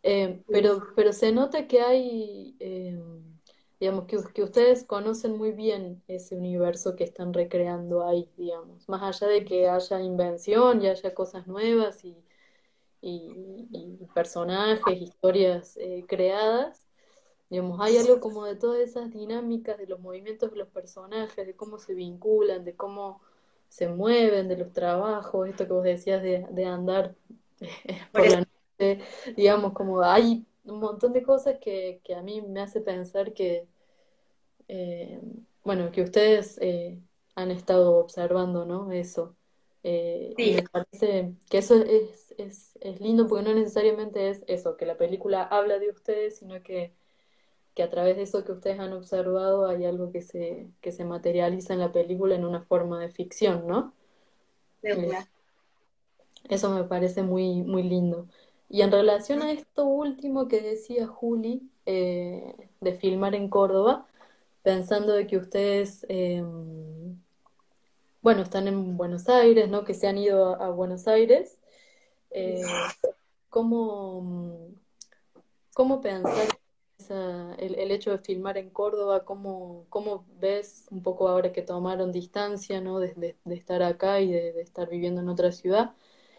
eh, 0.02 0.42
pero, 0.48 0.82
pero 0.96 1.12
se 1.12 1.32
nota 1.32 1.66
que 1.68 1.80
hay, 1.80 2.56
eh, 2.58 3.00
digamos, 3.78 4.06
que, 4.06 4.18
que, 4.34 4.42
ustedes 4.42 4.84
conocen 4.84 5.36
muy 5.36 5.52
bien 5.52 6.02
ese 6.08 6.36
universo 6.36 6.96
que 6.96 7.04
están 7.04 7.32
recreando 7.32 8.06
ahí, 8.06 8.28
digamos, 8.36 8.88
más 8.88 9.02
allá 9.02 9.32
de 9.32 9.44
que 9.44 9.68
haya 9.68 10.00
invención 10.00 10.82
y 10.82 10.88
haya 10.88 11.14
cosas 11.14 11.46
nuevas 11.46 12.04
y, 12.04 12.16
y, 13.00 13.98
personajes, 14.14 15.00
historias 15.00 15.76
eh, 15.76 16.04
creadas, 16.08 16.86
digamos, 17.50 17.80
hay 17.80 17.96
algo 17.98 18.20
como 18.20 18.44
de 18.44 18.56
todas 18.56 18.80
esas 18.80 19.10
dinámicas, 19.12 19.78
de 19.78 19.86
los 19.86 20.00
movimientos 20.00 20.50
de 20.50 20.58
los 20.58 20.68
personajes, 20.68 21.46
de 21.46 21.54
cómo 21.54 21.78
se 21.78 21.94
vinculan, 21.94 22.64
de 22.64 22.74
cómo 22.74 23.20
se 23.68 23.88
mueven, 23.88 24.48
de 24.48 24.56
los 24.58 24.72
trabajos, 24.72 25.48
esto 25.48 25.66
que 25.66 25.72
vos 25.72 25.84
decías 25.84 26.22
de, 26.22 26.46
de 26.50 26.64
andar 26.66 27.14
por 28.12 28.28
la 28.28 28.46
digamos, 29.36 29.72
como 29.72 30.02
hay 30.02 30.46
un 30.64 30.80
montón 30.80 31.12
de 31.12 31.22
cosas 31.22 31.58
que, 31.60 32.00
a 32.16 32.22
mí 32.22 32.42
me 32.42 32.60
hace 32.60 32.80
pensar 32.80 33.32
que, 33.32 33.66
eh, 34.68 35.20
bueno, 35.64 35.90
que 35.92 36.02
ustedes 36.02 36.58
eh, 36.60 37.00
han 37.34 37.50
estado 37.50 37.96
observando, 37.96 38.64
¿no? 38.64 38.92
Eso. 38.92 39.36
Eh, 39.84 40.34
y 40.36 40.54
me 40.54 40.62
parece 40.62 41.34
que 41.50 41.58
eso 41.58 41.74
es, 41.82 42.32
es, 42.38 42.78
es, 42.80 43.00
lindo 43.00 43.26
porque 43.26 43.44
no 43.48 43.54
necesariamente 43.54 44.28
es 44.28 44.44
eso, 44.46 44.76
que 44.76 44.86
la 44.86 44.96
película 44.96 45.42
habla 45.42 45.80
de 45.80 45.90
ustedes, 45.90 46.38
sino 46.38 46.62
que, 46.62 46.94
que 47.74 47.82
a 47.82 47.90
través 47.90 48.16
de 48.16 48.22
eso 48.22 48.44
que 48.44 48.52
ustedes 48.52 48.78
han 48.78 48.92
observado 48.92 49.66
hay 49.66 49.84
algo 49.84 50.12
que 50.12 50.22
se, 50.22 50.68
que 50.80 50.92
se 50.92 51.04
materializa 51.04 51.72
en 51.72 51.80
la 51.80 51.90
película 51.90 52.36
en 52.36 52.44
una 52.44 52.62
forma 52.62 53.00
de 53.00 53.10
ficción, 53.10 53.66
¿no? 53.66 53.92
eso 56.48 56.70
me 56.70 56.84
parece 56.84 57.22
muy, 57.22 57.62
muy 57.62 57.82
lindo. 57.82 58.28
Y 58.72 58.80
en 58.80 58.90
relación 58.90 59.42
a 59.42 59.52
esto 59.52 59.84
último 59.84 60.48
que 60.48 60.62
decía 60.62 61.06
Juli, 61.06 61.70
eh, 61.84 62.70
de 62.80 62.94
filmar 62.94 63.34
en 63.34 63.50
Córdoba, 63.50 64.06
pensando 64.62 65.12
de 65.12 65.26
que 65.26 65.36
ustedes, 65.36 66.06
em, 66.08 67.20
bueno, 68.22 68.40
están 68.42 68.68
en 68.68 68.96
Buenos 68.96 69.28
Aires, 69.28 69.68
¿no? 69.68 69.84
Que 69.84 69.92
se 69.92 70.08
han 70.08 70.16
ido 70.16 70.54
a, 70.60 70.70
Buenos 70.70 71.06
Aires. 71.06 71.60
Eh, 72.30 72.62
¿cómo, 73.50 74.70
cómo 75.74 76.00
pensar 76.00 76.48
el, 77.58 77.90
hecho 77.90 78.12
de 78.12 78.18
filmar 78.18 78.56
en 78.56 78.70
Córdoba? 78.70 79.26
¿Cómo, 79.26 79.84
¿Cómo 79.90 80.24
ves 80.40 80.86
un 80.90 81.02
poco 81.02 81.28
ahora 81.28 81.52
que 81.52 81.62
tomaron 81.62 82.10
distancia, 82.10 82.80
¿no? 82.80 83.00
De, 83.00 83.36
estar 83.50 83.82
acá 83.82 84.20
y 84.20 84.32
de, 84.32 84.52
de 84.54 84.62
estar 84.62 84.88
viviendo 84.88 85.20
en 85.20 85.28
otra 85.28 85.52
ciudad 85.52 85.94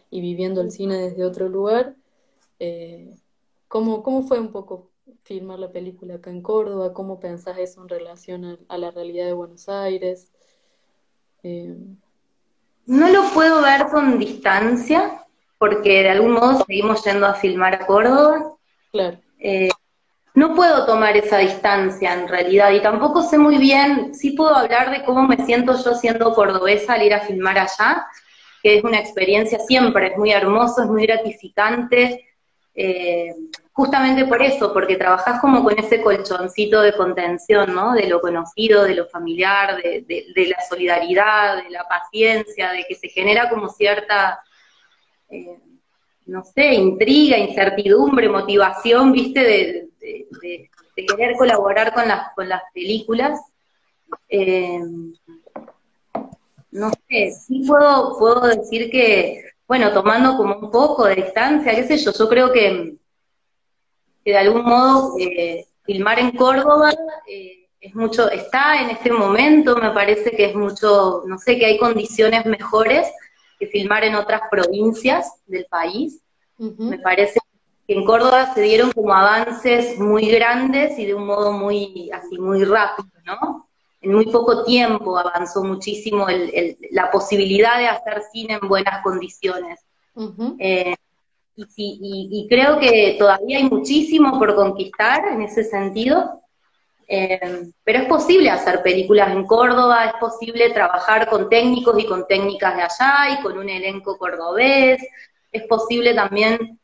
y 0.10 0.22
viviendo 0.22 0.62
el 0.62 0.72
cine 0.72 0.98
desde 0.98 1.26
otro 1.26 1.48
lugar? 1.48 1.96
Eh, 2.66 3.10
¿cómo, 3.68 4.02
¿Cómo 4.04 4.24
fue 4.24 4.40
un 4.40 4.54
poco 4.54 4.90
filmar 5.24 5.60
la 5.60 5.70
película 5.70 6.16
acá 6.16 6.30
en 6.30 6.42
Córdoba? 6.42 6.94
¿Cómo 6.94 7.20
pensás 7.20 7.58
eso 7.58 7.82
en 7.82 7.90
relación 7.90 8.58
a, 8.70 8.78
la 8.78 8.90
realidad 8.90 9.26
de 9.26 9.34
Buenos 9.34 9.68
Aires? 9.68 10.32
Eh, 11.44 11.76
no 12.86 13.10
lo 13.10 13.24
puedo 13.34 13.62
ver 13.62 13.88
con 13.88 14.18
distancia, 14.18 15.26
porque 15.58 16.04
de 16.04 16.12
algún 16.12 16.32
modo 16.32 16.64
seguimos 16.66 17.04
yendo 17.04 17.26
a 17.26 17.34
filmar 17.34 17.74
a 17.76 17.86
Córdoba. 17.86 18.56
Claro. 18.94 19.20
Eh, 19.40 19.68
no 20.34 20.56
puedo 20.56 20.86
tomar 20.86 21.18
esa 21.18 21.40
distancia 21.40 22.14
en 22.14 22.30
realidad 22.30 22.72
y 22.72 22.82
tampoco 22.82 23.24
sé 23.24 23.38
muy 23.38 23.58
bien, 23.58 24.16
sí 24.16 24.32
puedo 24.32 24.56
hablar 24.56 24.90
de 24.90 25.04
cómo 25.04 25.28
me 25.28 25.46
siento 25.46 25.76
yo 25.84 25.96
siendo 25.96 26.34
cordobesa 26.34 26.94
al 26.94 27.04
ir 27.04 27.14
a 27.14 27.20
filmar 27.20 27.60
allá, 27.60 28.08
que 28.62 28.78
es 28.78 28.84
una 28.86 29.00
experiencia 29.00 29.60
siempre, 29.60 30.14
es 30.14 30.18
muy 30.18 30.32
hermoso, 30.32 30.82
es 30.84 30.90
muy 30.90 31.06
gratificante, 31.06 32.33
eh, 32.76 33.36
justamente 33.72 34.26
por 34.26 34.42
eso, 34.42 34.74
porque 34.74 34.96
trabajás 34.96 35.40
como 35.40 35.64
con 35.64 35.78
ese 35.78 36.02
colchoncito 36.02 36.82
de 36.82 36.94
contención, 36.94 37.74
¿no? 37.74 37.94
De 37.94 38.08
lo 38.08 38.20
conocido, 38.20 38.84
de 38.84 38.96
lo 38.96 39.08
familiar, 39.08 39.82
de, 39.82 40.34
la 40.36 40.58
solidaridad, 40.68 41.64
de 41.64 41.70
la 41.70 41.88
paciencia, 41.88 42.72
de 42.72 42.86
que 42.88 42.96
se 42.96 43.10
genera 43.10 43.50
como 43.50 43.70
cierta... 43.70 44.42
Eh, 45.30 45.58
no 46.26 46.44
sé, 46.44 46.74
intriga, 46.76 47.38
incertidumbre, 47.38 48.30
motivación, 48.30 49.12
viste, 49.12 49.44
de, 49.44 50.70
querer 50.96 51.36
colaborar 51.36 51.94
con 51.94 52.08
las, 52.08 52.34
con 52.34 52.48
las 52.48 52.62
películas. 52.74 53.40
Eh, 54.30 54.80
no 56.72 56.92
sé, 57.10 57.32
sí 57.32 57.64
puedo, 57.68 58.18
puedo 58.18 58.42
decir 58.48 58.90
que, 58.90 59.53
bueno, 59.74 59.92
tomando 59.92 60.38
como 60.38 60.56
un 60.58 60.70
poco 60.70 61.06
de 61.06 61.16
distancia, 61.16 61.74
qué 61.74 61.88
sé 61.88 61.98
yo, 61.98 62.14
yo 62.14 62.30
creo 62.30 62.52
que, 62.52 62.96
que 64.24 64.32
de 64.32 64.38
algún 64.38 64.66
modo 64.66 65.16
eh, 65.18 65.66
filmar 65.82 66.20
en 66.20 66.30
Córdoba 66.30 66.94
eh, 67.28 67.70
es 67.82 67.96
mucho, 67.96 68.30
está 68.30 68.84
en 68.84 68.92
este 68.92 69.12
momento, 69.12 69.76
me 69.78 69.90
parece 69.90 70.30
que 70.30 70.46
es 70.46 70.56
mucho, 70.56 71.24
no 71.26 71.40
sé, 71.40 71.58
que 71.58 71.66
hay 71.66 71.80
condiciones 71.80 72.46
mejores 72.46 73.08
que 73.58 73.66
filmar 73.66 74.04
en 74.04 74.14
otras 74.14 74.42
provincias 74.52 75.42
del 75.48 75.66
país. 75.66 76.22
Me 76.60 77.00
parece 77.00 77.40
que 77.88 77.96
en 77.96 78.06
Córdoba 78.06 78.54
se 78.54 78.62
dieron 78.62 78.92
como 78.92 79.12
avances 79.12 79.98
muy 79.98 80.28
grandes 80.28 81.00
y 81.00 81.08
de 81.08 81.16
un 81.16 81.26
modo 81.26 81.52
muy, 81.52 82.12
así, 82.14 82.38
muy 82.38 82.64
rápido, 82.64 83.10
¿no? 83.26 83.68
En 84.04 84.14
muy 84.14 84.26
poco 84.26 84.66
tiempo 84.66 85.18
avanzó 85.18 85.64
muchísimo 85.64 86.28
la 86.92 87.10
posibilidad 87.10 87.78
de 87.78 87.88
hacer 87.88 88.22
cine 88.34 88.60
en 88.62 88.68
buenas 88.68 89.02
condiciones. 89.02 89.80
Eh, 90.60 90.94
y, 91.56 92.46
creo 92.50 92.80
que 92.80 93.16
todavía 93.18 93.60
hay 93.60 93.70
muchísimo 93.70 94.38
por 94.38 94.56
conquistar 94.56 95.26
en 95.30 95.44
ese 95.44 95.64
sentido, 95.64 96.42
eh, 97.08 97.40
pero 97.86 98.00
es 98.00 98.06
posible 98.06 98.50
hacer 98.50 98.84
películas 98.84 99.32
en 99.32 99.46
Córdoba, 99.46 100.06
es 100.06 100.14
posible 100.20 100.72
trabajar 100.72 101.30
con 101.30 101.48
técnicos 101.48 101.98
y 101.98 102.06
con 102.06 102.28
técnicas 102.28 102.76
de 102.76 102.82
allá 102.82 103.40
y 103.40 103.42
con 103.42 103.58
un 103.58 103.70
elenco 103.70 104.18
cordobés, 104.18 105.02
es 105.50 105.64
posible 105.64 106.14
también 106.14 106.78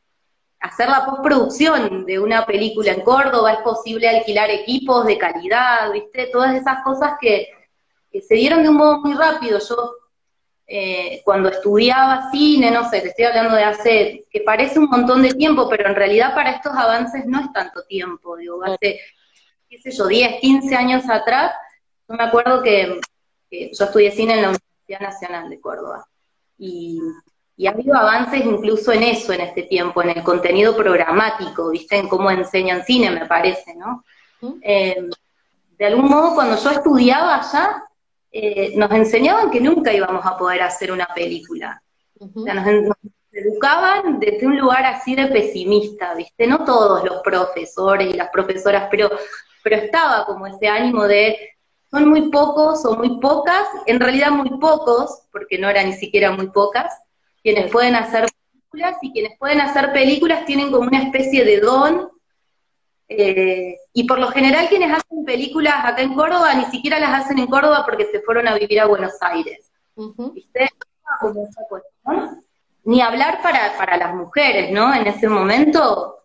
hacer 0.60 0.90
la 0.90 1.06
postproducción 1.06 2.06
de 2.06 2.20
una 2.20 2.46
película 2.46 2.92
en 2.92 3.02
Córdoba, 3.02 3.54
es 3.54 3.60
posible 3.60 4.10
alquilar 4.10 4.50
equipos 4.50 5.06
de 5.06 5.18
calidad, 5.18 5.92
¿viste? 5.92 6.28
Todas 6.28 6.56
esas 6.56 6.84
cosas 6.84 7.14
que, 7.20 7.50
se 8.12 8.36
dieron 8.36 8.64
de 8.64 8.70
un 8.70 8.76
modo 8.76 9.00
muy 9.02 9.14
rápido. 9.14 9.60
Yo, 9.60 9.94
eh, 10.68 11.22
cuando 11.24 11.50
estudiaba 11.50 12.30
cine, 12.32 12.72
no 12.72 12.90
sé, 12.90 13.02
te 13.02 13.10
estoy 13.10 13.26
hablando 13.26 13.56
de 13.56 13.64
hace, 13.64 14.26
que 14.30 14.42
parece 14.42 14.80
un 14.80 14.90
montón 14.90 15.22
de 15.22 15.34
tiempo, 15.34 15.70
pero 15.70 15.88
en 15.88 15.96
realidad 15.96 16.34
para 16.34 16.52
estos 16.52 16.74
avances 16.74 17.26
no 17.26 17.40
es 17.40 17.54
tanto 17.54 17.84
tiempo, 17.84 18.36
digo, 18.36 18.64
hace, 18.64 19.00
qué 19.70 19.80
sé 19.80 19.92
yo, 19.92 20.08
10, 20.08 20.42
15 20.42 20.76
años 20.76 21.10
atrás, 21.10 21.54
yo 22.08 22.16
me 22.16 22.24
acuerdo 22.24 22.62
que, 22.64 23.00
que 23.50 23.72
yo 23.74 23.86
estudié 23.86 24.12
cine 24.12 24.34
en 24.34 24.42
la 24.42 24.50
Universidad 24.50 25.00
Nacional 25.00 25.50
de 25.50 25.60
Córdoba. 25.60 26.08
Y 26.58 27.00
y 27.60 27.68
ha 27.68 27.72
habido 27.72 27.94
avances 27.94 28.46
incluso 28.46 28.94
en 28.94 29.04
eso 29.04 29.34
en 29.34 29.42
este 29.42 29.64
tiempo, 29.64 30.02
en 30.02 30.12
el 30.12 30.24
contenido 30.24 30.78
programático, 30.78 31.72
¿viste? 31.72 31.98
En 31.98 32.08
cómo 32.08 32.32
enseñan 32.32 32.86
cine, 32.86 33.12
me 33.12 33.26
parece, 33.26 33.76
¿no? 33.76 34.06
Eh, 34.62 35.10
de 35.78 35.86
algún 35.86 36.06
modo, 36.06 36.36
cuando 36.36 36.56
yo 36.56 36.70
estudiaba 36.72 37.36
allá, 37.36 37.84
eh, 38.32 38.72
nos 38.78 38.90
enseñaban 38.92 39.52
que 39.52 39.60
nunca 39.60 39.92
íbamos 39.92 40.26
a 40.26 40.38
poder 40.38 40.62
hacer 40.62 40.90
una 40.90 41.08
película. 41.14 41.84
O 42.18 42.44
sea, 42.44 42.54
nos, 42.54 42.96
educaban 43.34 44.22
desde 44.22 44.48
un 44.48 44.58
lugar 44.58 44.86
así 44.86 45.14
de 45.16 45.28
pesimista, 45.28 46.14
¿viste? 46.14 46.48
No 46.48 46.64
todos 46.64 47.04
los 47.04 47.22
profesores 47.24 48.08
y 48.08 48.14
las 48.14 48.30
profesoras, 48.30 48.88
pero, 48.90 49.10
pero 49.62 49.76
estaba 49.76 50.26
como 50.26 50.48
ese 50.48 50.70
ánimo 50.70 51.06
de 51.10 51.38
son 51.92 52.08
muy 52.08 52.30
pocos 52.30 52.86
o 52.86 52.96
muy 52.96 53.20
pocas, 53.20 53.68
en 53.86 54.00
realidad 54.00 54.32
muy 54.32 54.50
pocos, 54.62 55.24
porque 55.30 55.58
no 55.58 55.68
eran 55.68 55.88
ni 55.88 55.94
siquiera 55.94 56.32
muy 56.32 56.48
pocas, 56.52 56.94
quienes 57.44 57.72
pueden 57.72 57.96
hacer 57.96 58.26
películas 58.52 58.98
y 59.02 59.12
quienes 59.12 59.38
pueden 59.38 59.62
hacer 59.62 59.92
películas 59.92 60.46
tienen 60.46 60.72
como 60.72 60.88
una 60.88 61.04
especie 61.04 61.44
de 61.44 61.60
don. 61.60 62.10
Eh, 63.08 63.76
y 63.94 64.04
por 64.04 64.20
lo 64.20 64.28
general 64.28 64.68
quienes 64.70 64.92
hacen 64.92 65.26
películas 65.26 65.74
acá 65.84 66.02
en 66.04 66.14
Córdoba 66.14 66.54
ni 66.54 66.66
siquiera 66.66 67.00
las 67.00 67.24
hacen 67.24 67.40
en 67.40 67.48
Córdoba 67.48 67.84
porque 67.84 68.06
se 68.12 68.22
fueron 68.22 68.48
a 68.48 68.56
vivir 68.56 68.80
a 68.80 68.86
Buenos 68.86 69.14
Aires. 69.22 69.72
¿Viste? 69.96 70.70
Como 71.20 71.44
esa 71.44 71.64
cuestión. 71.68 72.44
Ni 72.84 73.02
hablar 73.02 73.42
para, 73.42 73.76
para 73.78 73.98
las 73.98 74.14
mujeres, 74.14 74.72
¿no? 74.72 74.94
En 74.94 75.08
ese 75.08 75.28
momento, 75.28 76.20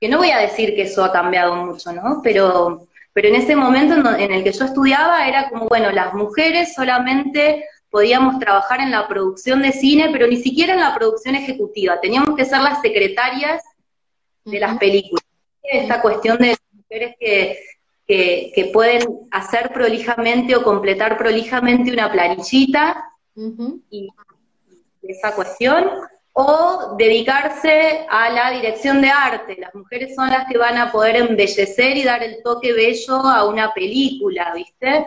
que 0.00 0.08
no 0.08 0.18
voy 0.18 0.30
a 0.30 0.38
decir 0.38 0.74
que 0.74 0.82
eso 0.82 1.04
ha 1.04 1.12
cambiado 1.12 1.56
mucho, 1.56 1.92
¿no? 1.92 2.20
Pero, 2.22 2.86
pero 3.12 3.28
en 3.28 3.34
ese 3.34 3.56
momento 3.56 3.94
en 4.16 4.32
el 4.32 4.44
que 4.44 4.52
yo 4.52 4.64
estudiaba 4.64 5.26
era 5.26 5.50
como, 5.50 5.66
bueno, 5.68 5.90
las 5.90 6.14
mujeres 6.14 6.74
solamente 6.74 7.66
podíamos 7.90 8.38
trabajar 8.38 8.80
en 8.80 8.90
la 8.90 9.08
producción 9.08 9.62
de 9.62 9.72
cine, 9.72 10.10
pero 10.12 10.26
ni 10.26 10.36
siquiera 10.36 10.74
en 10.74 10.80
la 10.80 10.94
producción 10.94 11.34
ejecutiva. 11.34 12.00
Teníamos 12.00 12.36
que 12.36 12.44
ser 12.44 12.60
las 12.60 12.80
secretarias 12.80 13.62
de 14.44 14.60
las 14.60 14.78
películas. 14.78 15.24
Esta 15.62 16.00
cuestión 16.00 16.38
de 16.38 16.56
mujeres 16.72 17.16
que, 17.18 17.60
que, 18.06 18.70
pueden 18.72 19.02
hacer 19.30 19.72
prolijamente 19.72 20.56
o 20.56 20.62
completar 20.62 21.18
prolijamente 21.18 21.92
una 21.92 22.10
planillita 22.10 23.04
y 23.90 24.08
esa 25.02 25.34
cuestión, 25.34 25.90
o 26.32 26.94
dedicarse 26.96 28.06
a 28.08 28.30
la 28.30 28.50
dirección 28.50 29.00
de 29.00 29.10
arte. 29.10 29.56
Las 29.58 29.74
mujeres 29.74 30.14
son 30.14 30.28
las 30.30 30.46
que 30.46 30.58
van 30.58 30.76
a 30.76 30.92
poder 30.92 31.16
embellecer 31.16 31.96
y 31.96 32.04
dar 32.04 32.22
el 32.22 32.42
toque 32.42 32.72
bello 32.72 33.16
a 33.16 33.46
una 33.46 33.72
película, 33.72 34.52
¿viste? 34.54 35.06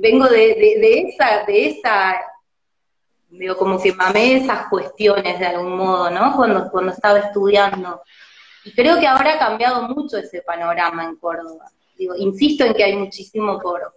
Vengo 0.00 0.28
de, 0.28 1.08
esa, 1.08 1.44
de 1.46 1.66
esa, 1.68 2.20
digo, 3.28 3.56
como 3.56 3.80
que 3.80 3.92
mamé 3.92 4.36
esas 4.36 4.68
cuestiones 4.68 5.38
de 5.38 5.46
algún 5.46 5.76
modo, 5.76 6.10
¿no? 6.10 6.36
Cuando, 6.36 6.70
cuando 6.70 6.92
estaba 6.92 7.18
estudiando. 7.18 8.02
Y 8.64 8.72
creo 8.72 8.98
que 8.98 9.06
ahora 9.06 9.34
ha 9.34 9.38
cambiado 9.38 9.88
mucho 9.88 10.18
ese 10.18 10.42
panorama 10.42 11.04
en 11.04 11.16
Córdoba. 11.16 11.70
Digo, 11.96 12.14
insisto 12.16 12.64
en 12.64 12.74
que 12.74 12.84
hay 12.84 12.96
muchísimo 12.96 13.58
por, 13.60 13.94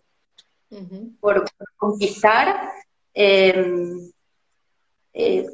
por, 1.19 1.45
conquistar. 1.77 2.69
Em, 3.13 4.11
eh, 5.13 5.45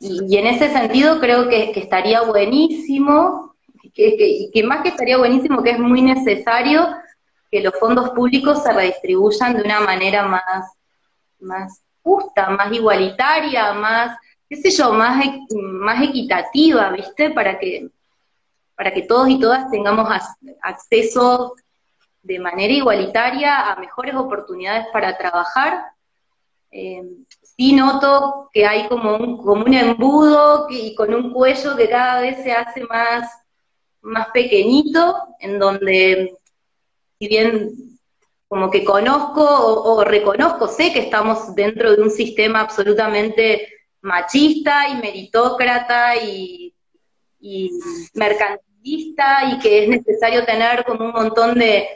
y, 0.00 0.36
en 0.36 0.46
ese 0.46 0.70
sentido 0.70 1.18
creo 1.18 1.48
que, 1.48 1.72
estaría 1.74 2.22
buenísimo, 2.22 3.54
que, 3.94 4.50
que, 4.52 4.62
más 4.62 4.82
que 4.82 4.90
estaría 4.90 5.16
buenísimo, 5.16 5.62
que 5.62 5.70
es 5.70 5.78
muy 5.78 6.02
necesario 6.02 6.86
que 7.50 7.60
los 7.60 7.74
fondos 7.78 8.10
públicos 8.10 8.62
se 8.62 8.72
redistribuyan 8.72 9.56
de 9.56 9.62
una 9.62 9.80
manera 9.80 10.24
más, 10.26 10.72
más 11.40 11.82
justa, 12.02 12.50
más 12.50 12.72
igualitaria, 12.72 13.72
más, 13.72 14.18
qué 14.48 14.56
sé 14.56 14.70
yo, 14.70 14.92
más, 14.92 15.24
más 15.50 16.02
equitativa, 16.02 16.90
¿viste? 16.90 17.30
Para 17.30 17.58
que, 17.58 17.88
para 18.74 18.92
que 18.92 19.02
todos 19.02 19.28
y 19.28 19.40
todas 19.40 19.70
tengamos 19.70 20.08
acceso 20.62 21.54
de 22.22 22.38
manera 22.38 22.72
igualitaria 22.72 23.72
a 23.72 23.76
mejores 23.76 24.14
oportunidades 24.14 24.86
para 24.92 25.16
trabajar. 25.16 25.86
Eh, 26.70 27.02
sí 27.42 27.72
noto 27.72 28.50
que 28.52 28.66
hay 28.66 28.86
como 28.88 29.16
un, 29.16 29.38
como 29.38 29.64
un 29.64 29.74
embudo 29.74 30.66
y 30.68 30.94
con 30.94 31.14
un 31.14 31.32
cuello 31.32 31.76
que 31.76 31.88
cada 31.88 32.20
vez 32.20 32.42
se 32.42 32.52
hace 32.52 32.84
más, 32.84 33.30
más 34.02 34.28
pequeñito, 34.28 35.34
en 35.40 35.58
donde 35.58 36.36
si 37.18 37.28
bien 37.28 37.98
como 38.46 38.70
que 38.70 38.84
conozco 38.84 39.42
o, 39.44 40.04
reconozco, 40.04 40.68
sé 40.68 40.92
que 40.92 41.00
estamos 41.00 41.54
dentro 41.54 41.94
de 41.94 42.02
un 42.02 42.10
sistema 42.10 42.60
absolutamente 42.60 43.68
machista 44.00 44.88
y 44.88 44.96
meritócrata 44.96 46.16
y, 46.16 46.74
mercantilista 48.14 49.52
y 49.52 49.58
que 49.58 49.84
es 49.84 49.88
necesario 49.88 50.44
tener 50.44 50.84
como 50.84 51.06
un 51.06 51.12
montón 51.12 51.58
de, 51.58 51.88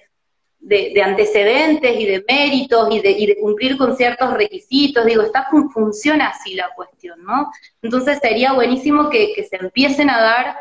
antecedentes 1.02 1.98
y 1.98 2.06
de 2.06 2.24
méritos 2.28 2.88
y 2.94 3.00
de, 3.00 3.36
cumplir 3.40 3.78
con 3.78 3.96
ciertos 3.96 4.34
requisitos. 4.34 5.06
Digo, 5.06 5.22
está 5.22 5.48
funciona 5.72 6.28
así 6.28 6.54
la 6.54 6.68
cuestión, 6.76 7.24
¿no? 7.24 7.50
Entonces 7.80 8.18
sería 8.20 8.52
buenísimo 8.52 9.08
que 9.08 9.46
se 9.48 9.56
empiecen 9.56 10.10
a 10.10 10.20
dar 10.20 10.56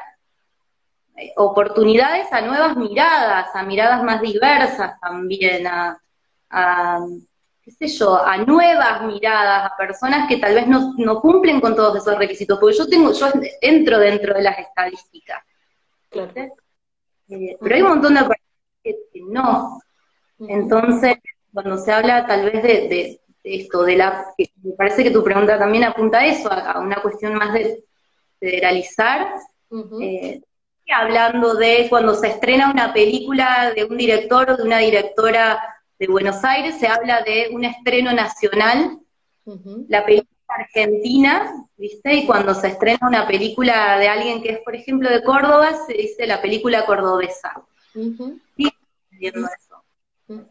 oportunidades 1.36 2.32
a 2.32 2.42
nuevas 2.42 2.76
miradas, 2.76 3.48
a 3.54 3.64
miradas 3.64 4.04
más 4.04 4.22
diversas 4.22 5.00
también, 5.00 5.68
a, 5.68 5.98
qué 7.62 7.72
sé 7.72 7.88
yo, 7.88 8.16
a 8.16 8.38
nuevas 8.38 9.04
miradas, 9.04 9.72
a 9.72 9.78
personas 9.78 10.28
que 10.28 10.38
tal 10.38 10.56
vez 10.56 10.68
no, 10.68 11.22
cumplen 11.22 11.62
con 11.62 11.76
todos 11.76 11.98
esos 11.98 12.18
requisitos, 12.18 12.60
porque 12.60 12.78
yo 12.78 12.88
tengo, 12.88 13.14
yo 13.14 13.28
entro 13.62 14.00
dentro 14.00 14.34
de 14.34 14.42
las 14.42 14.60
estadísticas. 14.60 15.44
Claro. 16.10 16.32
Eh, 17.30 17.58
pero 17.62 17.76
hay 17.76 17.82
un 17.82 17.90
montón 17.90 18.16
de 18.16 18.22
que, 18.84 18.96
no. 19.28 19.80
Entonces, 20.40 21.18
cuando 21.54 21.78
se 21.78 21.92
habla 21.92 22.26
tal 22.26 22.52
vez 22.52 22.64
de, 22.64 23.22
esto, 23.44 23.84
de 23.84 23.96
la, 23.96 24.26
me 24.64 24.74
parece 24.74 25.04
que 25.04 25.12
tu 25.12 25.24
pregunta 25.24 25.58
también 25.58 25.84
apunta 25.84 26.20
a 26.20 26.26
eso, 26.26 26.52
a, 26.52 26.80
una 26.80 27.02
cuestión 27.02 27.36
más 27.36 27.54
de 27.54 27.84
federalizar, 28.40 29.36
eh, 30.02 30.42
hablando 30.92 31.56
de 31.56 31.88
cuando 31.90 32.14
se 32.16 32.28
estrena 32.28 32.72
una 32.72 32.94
película 32.94 33.72
de 33.76 33.86
un 33.86 33.98
director 33.98 34.52
o 34.52 34.58
de 34.58 34.64
una 34.64 34.80
directora 34.80 35.62
de 36.00 36.08
Buenos 36.08 36.44
Aires, 36.44 36.80
se 36.80 36.88
habla 36.88 37.22
de 37.22 37.50
un 37.52 37.64
estreno 37.64 38.14
nacional, 38.14 39.00
la 39.88 40.06
película 40.06 40.30
argentina, 40.48 41.54
¿viste? 41.78 42.14
Y 42.14 42.26
cuando 42.26 42.54
se 42.54 42.68
estrena 42.68 43.08
una 43.08 43.28
película 43.28 43.98
de 43.98 44.08
alguien 44.08 44.42
que 44.42 44.50
es, 44.50 44.60
por 44.60 44.76
ejemplo, 44.76 45.10
de 45.10 45.24
Córdoba, 45.24 45.72
se 45.88 45.94
dice 45.94 46.28
la 46.28 46.42
película 46.42 46.86
cordobesa. 46.86 47.62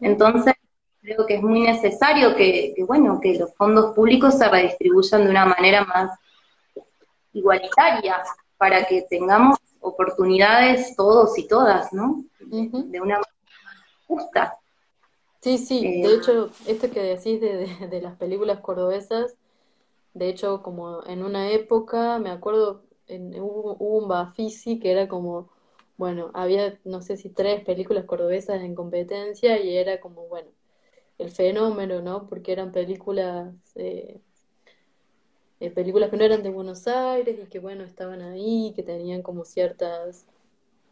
Entonces, 0.01 0.55
creo 1.01 1.27
que 1.27 1.35
es 1.37 1.43
muy 1.43 1.61
necesario 1.61 2.35
que, 2.37 2.75
bueno, 2.87 3.21
que 3.21 3.39
los 3.39 3.55
fondos 3.55 3.95
públicos 3.95 4.39
se 4.39 4.49
redistribuyan 4.49 5.25
de 5.25 5.31
una 5.31 5.47
manera 5.47 5.85
más 5.85 6.19
igualitaria 7.33 8.23
para 8.57 8.85
que 8.85 9.03
tengamos 9.09 9.59
oportunidades 9.81 10.95
todos 10.97 11.39
y 11.39 11.47
todas, 11.47 11.93
¿no? 11.93 12.25
De 12.41 13.01
una 13.01 13.19
manera 13.19 13.23
justa. 14.07 14.61
Sí, 15.41 15.57
sí, 15.57 16.03
de 16.03 16.09
eh, 16.09 16.15
hecho, 16.17 16.51
esto 16.67 16.91
que 16.91 17.01
decís 17.01 17.41
de, 17.41 18.01
las 18.03 18.17
películas 18.17 18.61
cordobesas, 18.61 19.35
de 20.13 20.29
hecho, 20.29 20.63
como 20.63 21.05
en 21.07 21.25
una 21.25 21.51
época, 21.51 22.19
me 22.19 22.31
acuerdo, 22.31 22.83
en, 23.07 23.41
hubo, 23.41 23.75
un 23.75 24.09
Bafisi 24.09 24.79
que 24.79 24.93
era 24.93 25.09
como, 25.09 25.51
bueno, 25.97 26.31
había, 26.35 26.79
no 26.85 27.01
sé 27.01 27.17
si 27.17 27.31
tres 27.31 27.65
películas 27.65 28.05
cordobesas 28.05 28.61
en 28.63 28.75
competencia 28.75 29.59
y 29.63 29.77
era 29.77 30.01
como, 30.01 30.27
bueno, 30.29 30.51
el 31.19 31.31
fenómeno, 31.31 32.03
¿no? 32.03 32.27
Porque 32.29 32.53
eran 32.53 32.73
películas, 32.73 33.55
eh, 33.77 34.21
eh, 35.61 35.71
películas 35.71 36.11
que 36.11 36.17
no 36.17 36.25
eran 36.25 36.43
de 36.43 36.51
Buenos 36.51 36.87
Aires 36.89 37.39
y 37.43 37.47
que, 37.49 37.59
bueno, 37.61 37.85
estaban 37.85 38.23
ahí, 38.23 38.73
que 38.77 38.83
tenían 38.83 39.23
como 39.23 39.45
ciertas 39.45 40.27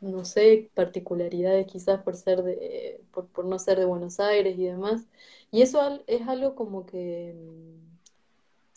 no 0.01 0.25
sé, 0.25 0.71
particularidades 0.75 1.67
quizás 1.67 2.03
por 2.03 2.17
ser 2.17 2.43
de, 2.43 3.01
por, 3.13 3.45
no 3.45 3.59
ser 3.59 3.79
de 3.79 3.85
Buenos 3.85 4.21
Aires 4.21 4.57
y 4.59 4.65
demás. 4.65 5.07
Y 5.51 5.63
eso 5.63 5.81
es 6.07 6.27
algo 6.29 6.55
como 6.55 6.87
que 6.87 7.35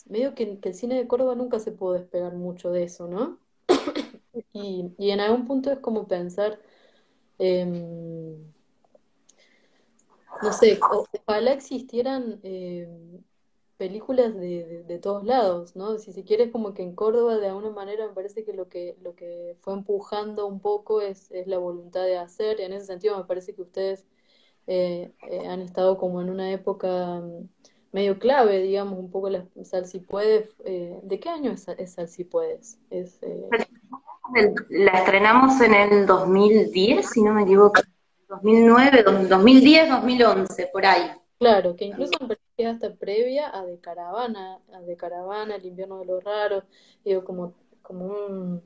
mm, 0.06 0.10
medio 0.12 0.34
que, 0.34 0.58
el 0.62 0.74
cine 0.74 0.96
de 0.96 1.06
Córdoba 1.06 1.34
nunca 1.34 1.58
se 1.58 1.72
pudo 1.72 1.94
despegar 1.94 2.34
mucho 2.34 2.70
de 2.70 2.84
eso, 2.84 3.06
¿no? 3.08 3.38
y, 4.52 4.92
y 4.98 5.10
en 5.10 5.20
algún 5.20 5.46
punto 5.46 5.70
es 5.70 5.78
como 5.78 6.08
pensar, 6.08 6.58
em, 7.38 8.36
no 10.42 10.52
sé, 10.52 10.78
ojalá 11.26 11.52
existieran 11.52 12.40
em, 12.42 13.22
películas 13.82 14.32
de, 14.36 14.84
de, 14.86 14.98
todos 15.00 15.24
lados, 15.24 15.74
¿no? 15.74 15.98
Si 15.98 16.12
se 16.12 16.22
quiere, 16.22 16.52
como 16.52 16.72
que 16.72 16.84
en 16.84 16.94
Córdoba 16.94 17.38
de 17.38 17.48
alguna 17.48 17.70
manera 17.70 18.06
me 18.06 18.14
parece 18.14 18.44
que 18.44 18.52
lo 18.52 18.68
que, 18.68 18.96
lo 19.02 19.16
que 19.16 19.56
fue 19.60 19.72
empujando 19.74 20.46
un 20.46 20.60
poco 20.60 21.00
es, 21.00 21.32
es 21.32 21.48
la 21.48 21.58
voluntad 21.58 22.04
de 22.04 22.16
hacer, 22.16 22.60
y 22.60 22.62
en 22.62 22.74
ese 22.74 22.86
sentido 22.86 23.18
me 23.18 23.24
parece 23.24 23.56
que 23.56 23.62
ustedes 23.62 24.06
eh, 24.68 25.10
eh, 25.28 25.48
han 25.48 25.62
estado 25.62 25.98
como 25.98 26.20
en 26.20 26.30
una 26.30 26.52
época 26.52 27.20
mm, 27.20 27.48
medio 27.90 28.20
clave, 28.20 28.62
digamos, 28.62 29.00
un 29.00 29.10
poco 29.10 29.30
la 29.30 29.48
Sal 29.64 29.84
Si 29.84 29.98
Puedes. 29.98 30.54
Eh, 30.64 31.00
¿De 31.02 31.18
qué 31.18 31.30
año 31.30 31.50
es, 31.50 31.66
es 31.66 31.94
Sal 31.94 32.08
Si 32.08 32.22
Puedes? 32.22 32.78
Es, 32.88 33.18
La 34.68 34.92
estrenamos 34.92 35.60
en 35.60 35.74
el 35.74 36.06
2010, 36.06 37.10
si 37.10 37.20
no 37.20 37.34
me 37.34 37.42
equivoco. 37.42 37.80
2009, 38.28 39.02
2010, 39.28 39.88
2011, 39.88 40.70
por 40.72 40.86
ahí. 40.86 41.10
Claro, 41.40 41.74
que 41.74 41.86
incluso 41.86 42.12
me 42.20 42.36
parece 42.56 42.70
hasta 42.70 42.94
previa 42.96 43.56
a 43.56 43.64
De 43.64 43.78
Caravana, 43.80 44.60
a 44.72 44.80
De 44.82 44.96
Caravana, 44.96 45.56
El 45.56 45.66
invierno 45.66 45.98
de 46.00 46.06
los 46.06 46.22
raros, 46.24 46.64
digo, 47.04 47.24
como, 47.24 47.54
como 47.82 48.06
un, 48.06 48.62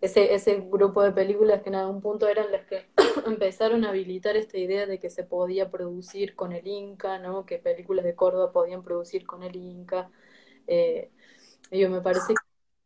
ese, 0.00 0.34
ese 0.34 0.60
grupo 0.60 1.02
de 1.02 1.12
películas 1.12 1.62
que 1.62 1.68
en 1.70 1.76
algún 1.76 2.00
punto 2.00 2.28
eran 2.28 2.50
las 2.52 2.66
que 2.66 2.86
empezaron 3.26 3.84
a 3.84 3.90
habilitar 3.90 4.36
esta 4.36 4.58
idea 4.58 4.86
de 4.86 4.98
que 4.98 5.10
se 5.10 5.24
podía 5.24 5.70
producir 5.70 6.34
con 6.36 6.52
el 6.52 6.66
Inca, 6.66 7.18
¿no? 7.18 7.46
Que 7.46 7.58
películas 7.58 8.04
de 8.04 8.14
Córdoba 8.16 8.52
podían 8.52 8.82
producir 8.82 9.26
con 9.26 9.42
el 9.42 9.56
Inca. 9.56 10.10
Eh, 10.66 11.10
digo, 11.70 11.90
me 11.90 12.00
parece 12.02 12.34
que 12.34 12.42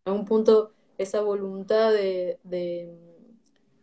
en 0.06 0.12
algún 0.12 0.26
punto 0.26 0.74
esa 0.98 1.22
voluntad 1.22 1.92
de, 1.92 2.40
de, 2.44 2.94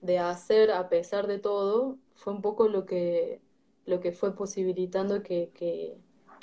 de 0.02 0.20
hacer 0.20 0.72
a 0.72 0.90
pesar 0.90 1.28
de 1.28 1.40
todo 1.40 1.98
fue 2.16 2.34
un 2.34 2.42
poco 2.42 2.68
lo 2.68 2.86
que 2.86 3.42
lo 3.86 4.00
que 4.02 4.12
fue 4.12 4.36
posibilitando 4.36 5.24
que, 5.24 5.52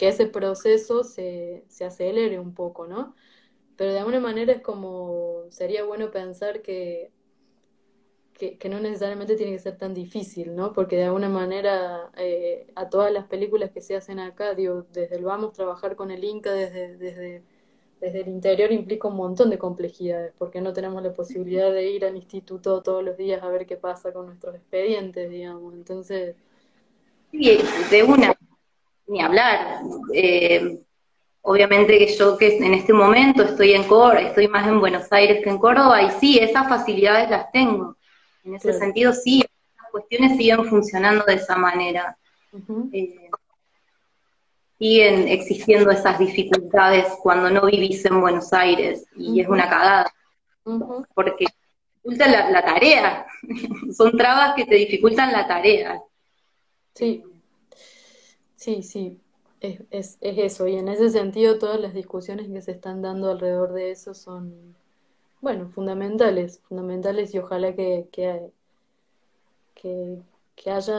ese 0.00 0.26
proceso 0.26 1.04
se, 1.04 1.64
se, 1.68 1.84
acelere 1.84 2.38
un 2.38 2.54
poco, 2.54 2.86
¿no? 2.86 3.14
Pero 3.76 3.92
de 3.92 3.98
alguna 4.00 4.20
manera 4.20 4.52
es 4.52 4.62
como, 4.62 5.44
sería 5.50 5.84
bueno 5.84 6.10
pensar 6.10 6.62
que, 6.62 7.10
que, 8.34 8.68
no 8.68 8.80
necesariamente 8.80 9.36
tiene 9.36 9.52
que 9.52 9.58
ser 9.58 9.78
tan 9.78 9.94
difícil, 9.94 10.54
¿no? 10.54 10.72
Porque 10.72 10.96
de 10.96 11.04
alguna 11.04 11.28
manera 11.28 12.10
eh, 12.16 12.66
a 12.74 12.88
todas 12.90 13.12
las 13.12 13.26
películas 13.26 13.70
que 13.70 13.80
se 13.80 13.96
hacen 13.96 14.18
acá, 14.18 14.54
digo, 14.54 14.86
desde 14.92 15.16
el 15.16 15.24
vamos 15.24 15.52
trabajar 15.52 15.96
con 15.96 16.10
el 16.10 16.22
Inca, 16.24 16.52
desde, 16.52 16.96
desde, 16.96 17.42
desde 18.00 18.20
el 18.20 18.28
interior 18.28 18.72
implica 18.72 19.08
un 19.08 19.16
montón 19.16 19.50
de 19.50 19.58
complejidades, 19.58 20.34
porque 20.38 20.60
no 20.60 20.72
tenemos 20.72 21.02
la 21.02 21.12
posibilidad 21.14 21.72
de 21.72 21.90
ir 21.90 22.04
al 22.04 22.16
instituto 22.16 22.82
todos 22.82 23.02
los 23.02 23.16
días 23.16 23.42
a 23.42 23.48
ver 23.48 23.66
qué 23.66 23.76
pasa 23.76 24.12
con 24.12 24.26
nuestros 24.26 24.54
expedientes, 24.54 25.30
digamos. 25.30 25.74
Entonces, 25.74 26.36
de 27.32 28.02
una, 28.02 28.35
ni 29.06 29.20
hablar. 29.22 29.80
Eh, 30.12 30.78
obviamente 31.42 31.98
que 31.98 32.16
yo 32.16 32.36
que 32.36 32.56
en 32.56 32.74
este 32.74 32.92
momento 32.92 33.42
estoy 33.42 33.72
en 33.72 33.84
Córdoba, 33.84 34.20
estoy 34.20 34.48
más 34.48 34.66
en 34.66 34.80
Buenos 34.80 35.10
Aires 35.12 35.42
que 35.42 35.50
en 35.50 35.58
Córdoba, 35.58 36.02
y 36.02 36.10
sí, 36.10 36.38
esas 36.38 36.68
facilidades 36.68 37.30
las 37.30 37.50
tengo. 37.52 37.96
En 38.44 38.54
ese 38.54 38.72
sentido, 38.72 39.12
sí, 39.12 39.44
las 39.80 39.90
cuestiones 39.90 40.36
siguen 40.36 40.64
funcionando 40.64 41.24
de 41.24 41.34
esa 41.34 41.56
manera. 41.56 42.16
Eh, 42.92 43.30
siguen 44.78 45.28
existiendo 45.28 45.90
esas 45.90 46.18
dificultades 46.18 47.06
cuando 47.22 47.48
no 47.50 47.66
vivís 47.66 48.04
en 48.04 48.20
Buenos 48.20 48.52
Aires, 48.52 49.06
y 49.16 49.40
es 49.40 49.48
una 49.48 49.68
cagada. 49.68 50.12
Porque 51.14 51.46
dificulta 51.94 52.28
la, 52.28 52.50
la 52.50 52.64
tarea, 52.64 53.26
son 53.96 54.16
trabas 54.16 54.54
que 54.54 54.64
te 54.64 54.74
dificultan 54.74 55.32
la 55.32 55.46
tarea. 55.46 56.02
Sí, 56.92 57.22
sí, 58.66 58.82
sí, 58.82 59.20
es, 59.60 59.80
es, 59.90 60.18
es 60.20 60.38
eso. 60.38 60.66
Y 60.66 60.76
en 60.76 60.88
ese 60.88 61.10
sentido, 61.10 61.58
todas 61.58 61.80
las 61.80 61.94
discusiones 61.94 62.48
que 62.48 62.62
se 62.62 62.72
están 62.72 63.00
dando 63.02 63.30
alrededor 63.30 63.72
de 63.72 63.92
eso 63.92 64.12
son, 64.14 64.76
bueno, 65.40 65.68
fundamentales, 65.70 66.60
fundamentales 66.68 67.34
y 67.34 67.38
ojalá 67.38 67.74
que, 67.76 68.08
que, 68.12 68.50
que, 70.56 70.70
haya, 70.70 70.94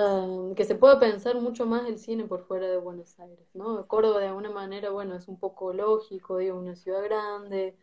que 0.56 0.66
se 0.66 0.76
pueda 0.76 1.00
pensar 1.00 1.36
mucho 1.42 1.66
más 1.66 1.88
el 1.88 2.00
cine 2.00 2.26
por 2.26 2.46
fuera 2.46 2.68
de 2.70 2.78
Buenos 2.78 3.20
Aires, 3.20 3.48
¿no? 3.54 3.86
Córdoba 3.88 4.20
de 4.22 4.28
alguna 4.28 4.50
manera, 4.52 4.90
bueno, 4.92 5.16
es 5.16 5.28
un 5.28 5.38
poco 5.40 5.74
lógico, 5.74 6.38
digo, 6.38 6.58
una 6.60 6.76
ciudad 6.76 7.04
grande, 7.04 7.76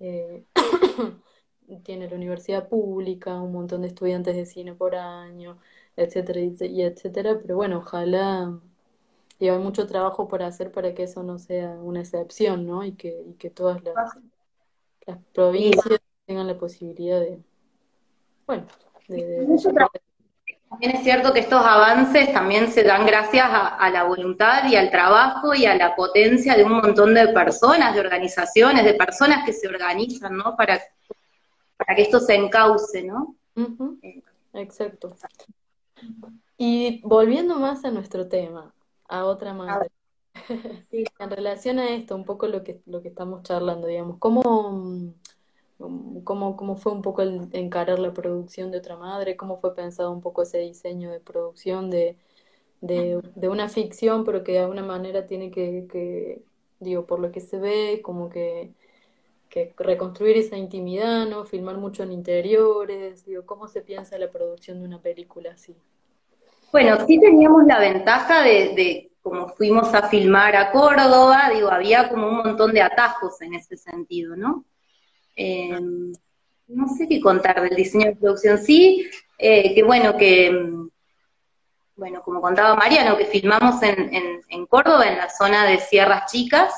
eh, 0.00 0.44
tiene 1.84 2.08
la 2.10 2.16
universidad 2.16 2.68
pública, 2.68 3.40
un 3.40 3.52
montón 3.52 3.82
de 3.82 3.88
estudiantes 3.88 4.36
de 4.36 4.46
cine 4.46 4.74
por 4.74 4.94
año, 4.96 5.58
etcétera, 5.96 6.40
y 6.40 6.82
etcétera, 6.82 7.38
pero 7.40 7.56
bueno, 7.56 7.78
ojalá, 7.78 8.60
y 9.40 9.48
hay 9.48 9.58
mucho 9.58 9.86
trabajo 9.86 10.28
por 10.28 10.42
hacer 10.42 10.70
para 10.70 10.94
que 10.94 11.04
eso 11.04 11.22
no 11.22 11.38
sea 11.38 11.70
una 11.70 12.00
excepción, 12.00 12.66
¿no? 12.66 12.84
Y 12.84 12.92
que, 12.92 13.24
y 13.26 13.32
que 13.34 13.48
todas 13.48 13.82
las, 13.82 14.16
las 15.06 15.18
provincias 15.32 15.98
tengan 16.26 16.46
la 16.46 16.58
posibilidad 16.58 17.18
de, 17.18 17.40
bueno, 18.46 18.66
de, 19.08 19.46
También 20.68 20.96
es 20.96 21.02
cierto 21.02 21.32
que 21.32 21.40
estos 21.40 21.64
avances 21.64 22.32
también 22.34 22.70
se 22.70 22.82
dan 22.82 23.06
gracias 23.06 23.46
a, 23.50 23.88
la 23.90 24.04
voluntad 24.04 24.68
y 24.68 24.76
al 24.76 24.90
trabajo 24.90 25.54
y 25.54 25.64
a 25.64 25.74
la 25.74 25.96
potencia 25.96 26.54
de 26.54 26.64
un 26.64 26.72
montón 26.72 27.14
de 27.14 27.28
personas, 27.28 27.94
de 27.94 28.00
organizaciones, 28.00 28.84
de 28.84 28.94
personas 28.94 29.44
que 29.46 29.54
se 29.54 29.68
organizan, 29.68 30.36
¿no? 30.36 30.54
Para, 30.54 30.78
para 31.78 31.96
que 31.96 32.02
esto 32.02 32.20
se 32.20 32.34
encauce, 32.34 33.02
¿no? 33.04 33.36
Eh, 34.02 34.22
Exacto. 34.52 35.16
Y 36.58 37.00
volviendo 37.04 37.56
más 37.56 37.84
a 37.86 37.90
nuestro 37.90 38.28
tema, 38.28 38.74
a 39.10 39.26
otra 39.26 39.54
madre. 39.54 39.90
En 41.18 41.30
relación 41.30 41.78
a 41.78 41.90
esto, 41.94 42.16
un 42.16 42.24
poco 42.24 42.48
lo 42.48 42.64
que, 42.64 42.80
lo 42.86 43.02
que 43.02 43.08
estamos 43.08 43.42
charlando, 43.44 43.86
digamos, 43.86 44.18
¿cómo, 44.18 44.42
mm, 44.72 45.14
cómo, 46.24 46.56
cómo 46.56 46.76
fue 46.76 46.92
un 46.92 47.02
poco 47.02 47.22
el 47.22 47.48
encarar 47.52 47.98
la 47.98 48.12
producción 48.14 48.70
de 48.70 48.78
otra 48.78 48.96
madre? 48.96 49.36
¿Cómo 49.36 49.58
fue 49.58 49.74
pensado 49.74 50.12
un 50.12 50.20
poco 50.20 50.42
ese 50.42 50.58
diseño 50.58 51.10
de 51.10 51.20
producción 51.20 51.90
de, 51.90 52.16
de, 52.80 53.20
de 53.36 53.48
una 53.48 53.68
ficción, 53.68 54.24
pero 54.24 54.44
que 54.44 54.52
de 54.52 54.60
alguna 54.60 54.82
manera 54.84 55.26
tiene 55.26 55.50
que, 55.50 55.86
que, 55.90 56.44
digo, 56.80 57.06
por 57.06 57.20
lo 57.20 57.32
que 57.32 57.40
se 57.40 57.58
ve, 57.58 58.00
como 58.04 58.30
que 58.30 58.74
que 59.50 59.74
reconstruir 59.78 60.36
esa 60.38 60.56
intimidad, 60.58 61.26
¿no? 61.28 61.44
Filmar 61.44 61.78
mucho 61.78 62.02
en 62.04 62.12
interiores, 62.12 63.24
digo, 63.26 63.46
¿cómo 63.46 63.68
se 63.68 63.82
piensa 63.82 64.18
la 64.18 64.30
producción 64.30 64.80
de 64.80 64.86
una 64.86 65.02
película 65.02 65.52
así? 65.52 65.76
Bueno, 66.72 67.04
sí 67.06 67.18
teníamos 67.18 67.64
la 67.66 67.78
ventaja 67.78 68.42
de, 68.42 69.10
como 69.22 69.48
fuimos 69.48 69.92
a 69.94 70.08
filmar 70.08 70.54
a 70.56 70.70
Córdoba, 70.70 71.50
digo, 71.52 71.70
había 71.70 72.08
como 72.08 72.28
un 72.28 72.36
montón 72.36 72.72
de 72.72 72.82
atajos 72.82 73.40
en 73.42 73.54
ese 73.54 73.76
sentido, 73.76 74.36
¿no? 74.36 74.64
Eh, 75.34 75.78
no 76.68 76.88
sé 76.88 77.08
qué 77.08 77.20
contar 77.20 77.60
del 77.60 77.74
diseño 77.74 78.06
de 78.06 78.16
producción, 78.16 78.58
sí, 78.58 79.10
eh, 79.38 79.74
que 79.74 79.82
bueno, 79.82 80.16
que, 80.16 80.50
bueno, 81.96 82.22
como 82.22 82.40
contaba 82.40 82.76
Mariano, 82.76 83.16
que 83.16 83.26
filmamos 83.26 83.82
en, 83.82 84.40
en 84.48 84.66
Córdoba, 84.66 85.08
en 85.08 85.18
la 85.18 85.28
zona 85.28 85.66
de 85.66 85.78
Sierras 85.78 86.30
Chicas, 86.30 86.72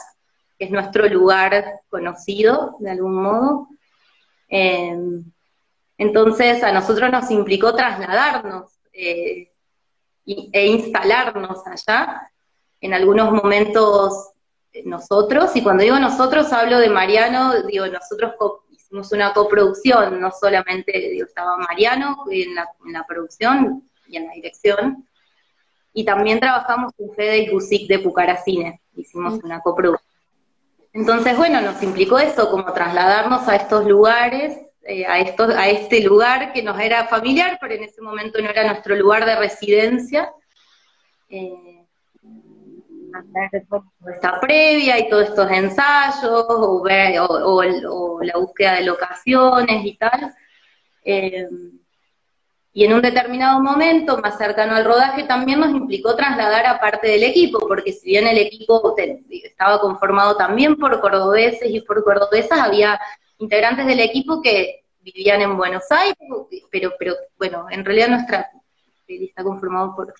que 0.59 0.67
es 0.67 0.71
nuestro 0.71 1.07
lugar 1.09 1.81
conocido, 1.91 2.77
de 2.79 2.91
algún 2.91 3.23
modo. 3.23 3.69
Eh, 4.49 4.97
entonces, 5.99 6.63
a 6.63 6.73
nosotros 6.73 7.11
nos 7.11 7.31
implicó 7.31 7.75
trasladarnos 7.75 8.71
e 10.27 10.67
instalarnos 10.67 11.67
allá, 11.67 12.31
en 12.81 12.95
algunos 12.95 13.33
momentos 13.33 14.33
nosotros, 14.85 15.55
y 15.55 15.63
cuando 15.63 15.83
digo 15.83 15.99
nosotros 15.99 16.53
hablo 16.53 16.79
de 16.79 16.89
Mariano, 16.89 17.63
digo, 17.63 17.87
nosotros 17.87 18.35
hicimos 18.71 19.13
una 19.13 19.33
coproducción, 19.33 20.21
no 20.21 20.31
solamente 20.31 20.93
digo, 20.93 21.27
estaba 21.27 21.57
Mariano 21.59 22.25
en 22.31 22.55
la, 22.55 22.69
en 22.87 22.93
la, 22.93 23.05
producción 23.05 23.89
y 24.07 24.17
en 24.17 24.27
la 24.27 24.33
dirección, 24.33 25.07
y 25.93 26.05
también 26.05 26.41
trabajamos 26.41 26.93
con 26.97 27.15
Fede 27.15 27.39
y 27.39 27.51
Busic 27.51 27.87
de 27.87 27.99
Pucaracine, 27.99 28.81
hicimos 28.97 29.35
una 29.45 29.61
coproducción. 29.61 30.11
Entonces, 30.95 31.37
bueno, 31.37 31.61
nos 31.61 31.83
implicó 31.83 32.19
esto, 32.19 32.51
como 32.51 32.71
trasladarnos 32.73 33.49
a 33.49 33.57
estos 33.57 33.87
lugares, 33.87 34.59
eh, 34.85 35.07
a, 35.07 35.21
estos, 35.21 35.55
a 35.55 35.69
este 35.69 36.01
lugar 36.01 36.53
que 36.53 36.63
nos 36.63 36.79
era 36.81 37.07
familiar, 37.07 37.59
pero 37.61 37.75
en 37.75 37.85
ese 37.85 38.01
momento 38.01 38.41
no 38.41 38.51
era 38.51 38.65
nuestro 38.65 38.97
lugar 38.97 39.25
de 39.25 39.37
residencia. 39.37 40.33
Eh, 41.29 41.85
esta 44.07 44.41
previa 44.41 44.99
y 44.99 45.09
todos 45.09 45.29
estos 45.29 45.51
ensayos, 45.51 46.47
o, 46.49 46.85
la 48.23 48.39
búsqueda 48.39 48.75
de 48.75 48.85
locaciones 48.85 49.85
y 49.85 49.97
tal. 49.97 50.35
Eh, 51.05 51.49
y 52.75 52.85
en 52.85 52.95
un 52.95 53.03
determinado 53.03 53.61
momento, 53.61 54.17
más 54.19 54.39
cercano 54.39 54.75
al 54.75 54.85
rodaje, 54.85 55.25
también 55.25 55.61
nos 55.61 55.71
implicó 55.71 56.17
trasladar 56.17 56.67
a 56.67 56.81
parte 56.81 57.07
del 57.07 57.23
equipo, 57.23 57.59
porque 57.69 57.93
si 57.93 58.07
bien 58.11 58.27
el 58.27 58.39
equipo 58.39 58.97
estaba 59.29 59.79
conformado 59.79 60.37
también 60.37 60.77
por 60.77 60.99
cordobeses 61.01 61.69
y 61.71 61.83
por 61.83 62.03
cordobesas, 62.03 62.59
había 62.59 62.99
integrantes 63.43 63.85
del 63.87 64.01
equipo 64.01 64.41
que 64.41 64.85
vivían 65.01 65.43
en 65.43 65.57
Buenos 65.57 65.91
Aires, 65.91 66.17
pero, 66.71 66.93
pero 66.99 67.15
bueno, 67.37 67.67
en 67.71 67.85
realidad 67.85 68.09
nuestra 68.09 68.51
está 69.07 69.43
conformado 69.43 69.95
por, 69.95 70.15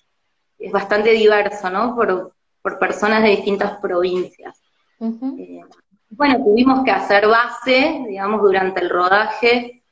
es 0.59 0.71
bastante 0.71 1.11
diverso, 1.11 1.69
¿no? 1.69 1.95
Por, 1.95 2.33
por 2.61 2.79
personas 2.79 3.23
de 3.23 3.29
distintas 3.29 3.77
provincias. 3.79 4.61
Eh, 4.99 5.61
bueno, 6.09 6.43
tuvimos 6.43 6.83
que 6.83 6.91
hacer 6.91 7.27
base, 7.27 8.03
digamos, 8.07 8.41
durante 8.41 8.81
el 8.81 8.89
rodaje. 8.89 9.83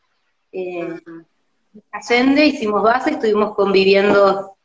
Eh, 0.52 1.00
Allende 1.92 2.46
hicimos 2.46 2.84
base, 2.84 3.12
estuvimos 3.12 3.56
conviviendo 3.56 4.58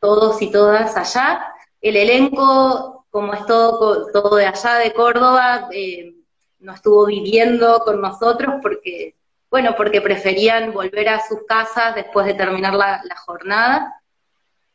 todos 0.00 0.40
y 0.40 0.50
todas 0.50 0.96
allá. 0.96 1.44
El 1.80 1.96
elenco, 1.96 3.04
como 3.10 3.34
es 3.34 3.44
todo, 3.46 4.06
todo 4.12 4.36
de 4.36 4.46
allá 4.46 4.76
de 4.76 4.92
Córdoba, 4.92 5.68
eh, 5.72 6.14
no 6.62 6.72
estuvo 6.74 7.06
viviendo 7.06 7.80
con 7.80 8.00
nosotros 8.00 8.54
porque, 8.62 9.14
bueno, 9.50 9.74
porque 9.76 10.00
preferían 10.00 10.72
volver 10.72 11.08
a 11.08 11.26
sus 11.26 11.44
casas 11.46 11.94
después 11.94 12.26
de 12.26 12.34
terminar 12.34 12.74
la, 12.74 13.02
jornada. 13.26 14.00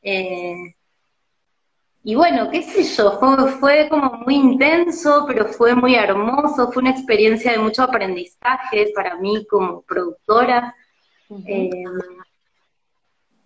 Eh, 0.02 0.76
y 2.04 2.16
bueno, 2.16 2.50
qué 2.50 2.62
sé 2.62 2.84
yo, 2.84 3.20
fue, 3.60 3.90
como 3.90 4.12
muy 4.26 4.36
intenso, 4.36 5.26
pero 5.28 5.46
fue 5.46 5.76
muy 5.76 5.96
hermoso, 5.96 6.72
fue 6.72 6.82
una 6.82 6.92
experiencia 6.92 7.52
de 7.52 7.58
mucho 7.58 7.84
aprendizaje 7.84 8.92
para 8.96 9.18
mí 9.18 9.46
como 9.46 9.82
productora. 9.82 10.74
Eh, 11.46 11.70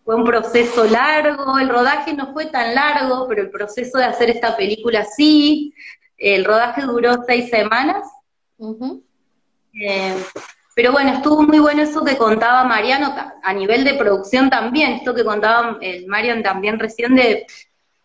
fue 0.04 0.16
un 0.16 0.24
proceso 0.24 0.86
largo, 0.86 1.58
el 1.58 1.70
rodaje 1.70 2.14
no 2.14 2.34
fue 2.34 2.48
tan 2.48 2.76
largo, 2.76 3.28
pero 3.28 3.44
el 3.44 3.50
proceso 3.50 3.98
de 3.98 4.06
hacer 4.06 4.30
esta 4.30 4.56
película 4.56 5.06
sí. 5.06 5.74
El 6.18 6.46
rodaje 6.46 6.84
duró 6.84 7.24
seis 7.26 7.50
semanas. 7.50 8.08
Eh, 9.74 10.24
pero 10.76 10.91
bueno, 10.91 11.14
estuvo 11.14 11.41
muy 11.43 11.59
bueno 11.59 11.82
eso 11.82 12.03
que 12.03 12.18
contaba 12.18 12.64
Mariano, 12.64 13.14
a 13.41 13.53
nivel 13.53 13.84
de 13.84 13.95
producción 13.95 14.49
también, 14.49 14.93
esto 14.93 15.14
que 15.14 15.24
contaba 15.24 15.78
el 15.82 16.07
Marian 16.07 16.43
también 16.43 16.80
recién 16.80 17.16
de 17.16 17.45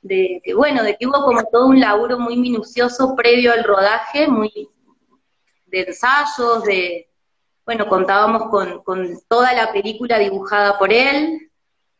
de 0.06 0.42
bueno, 0.54 0.82
de 0.82 0.96
que 0.96 1.06
hubo 1.06 1.24
como 1.24 1.44
todo 1.44 1.66
un 1.66 1.80
laburo 1.80 2.18
muy 2.18 2.36
minucioso 2.36 3.14
previo 3.16 3.52
al 3.52 3.64
rodaje, 3.64 4.28
muy 4.28 4.68
de 5.66 5.80
ensayos, 5.82 6.64
de, 6.64 7.08
bueno, 7.64 7.88
contábamos 7.88 8.44
con, 8.50 9.18
toda 9.28 9.52
la 9.52 9.72
película 9.72 10.18
dibujada 10.18 10.78
por 10.78 10.92
él, 10.92 11.50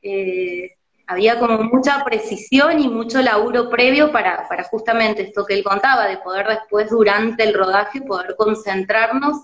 eh, 0.02 0.75
había 1.06 1.38
como 1.38 1.62
mucha 1.62 2.04
precisión 2.04 2.80
y 2.80 2.88
mucho 2.88 3.22
laburo 3.22 3.70
previo 3.70 4.10
para, 4.10 4.48
para 4.48 4.64
justamente 4.64 5.22
esto 5.22 5.44
que 5.44 5.54
él 5.54 5.64
contaba, 5.64 6.06
de 6.06 6.18
poder 6.18 6.48
después 6.48 6.90
durante 6.90 7.44
el 7.44 7.54
rodaje 7.54 8.00
poder 8.02 8.34
concentrarnos 8.36 9.36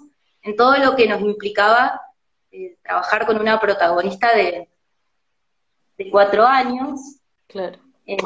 en 0.42 0.56
todo 0.56 0.76
lo 0.78 0.96
que 0.96 1.08
nos 1.08 1.20
implicaba 1.20 2.00
eh, 2.50 2.76
trabajar 2.82 3.26
con 3.26 3.40
una 3.40 3.60
protagonista 3.60 4.34
de, 4.34 4.68
de 5.98 6.10
cuatro 6.10 6.44
años. 6.44 7.00
Claro. 7.46 7.78
Eh, 8.06 8.16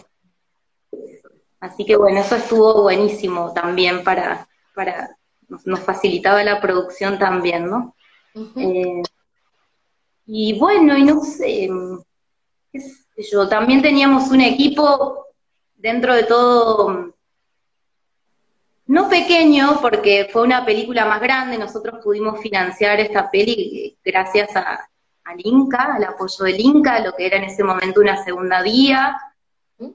Así 1.60 1.84
que 1.84 1.96
bueno, 1.96 2.20
eso 2.20 2.36
estuvo 2.36 2.82
buenísimo 2.82 3.52
también 3.52 4.04
para, 4.04 4.48
para 4.74 5.16
nos, 5.48 5.80
facilitaba 5.80 6.44
la 6.44 6.60
producción 6.60 7.18
también, 7.18 7.68
¿no? 7.68 7.94
Eh, 8.56 9.02
y 10.26 10.58
bueno, 10.58 10.96
y 10.96 11.04
no 11.04 11.22
sé, 11.22 11.68
yo, 13.22 13.48
también 13.48 13.82
teníamos 13.82 14.30
un 14.30 14.40
equipo 14.40 15.26
dentro 15.76 16.14
de 16.14 16.24
todo, 16.24 17.14
no 18.86 19.08
pequeño, 19.08 19.78
porque 19.80 20.28
fue 20.32 20.42
una 20.42 20.64
película 20.64 21.06
más 21.06 21.20
grande, 21.20 21.58
nosotros 21.58 22.02
pudimos 22.02 22.40
financiar 22.40 23.00
esta 23.00 23.30
peli 23.30 23.96
gracias 24.04 24.54
a, 24.54 24.88
al 25.24 25.36
Inca, 25.38 25.94
al 25.94 26.04
apoyo 26.04 26.44
del 26.44 26.60
Inca, 26.60 27.00
lo 27.00 27.12
que 27.12 27.26
era 27.26 27.36
en 27.36 27.44
ese 27.44 27.64
momento 27.64 28.00
una 28.00 28.22
segunda 28.22 28.62
vía, 28.62 29.16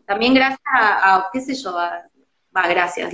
también 0.05 0.33
gracias 0.33 0.59
a, 0.65 1.29
qué 1.31 1.41
sé 1.41 1.55
yo, 1.55 1.73
va, 1.73 2.67
gracias, 2.67 3.13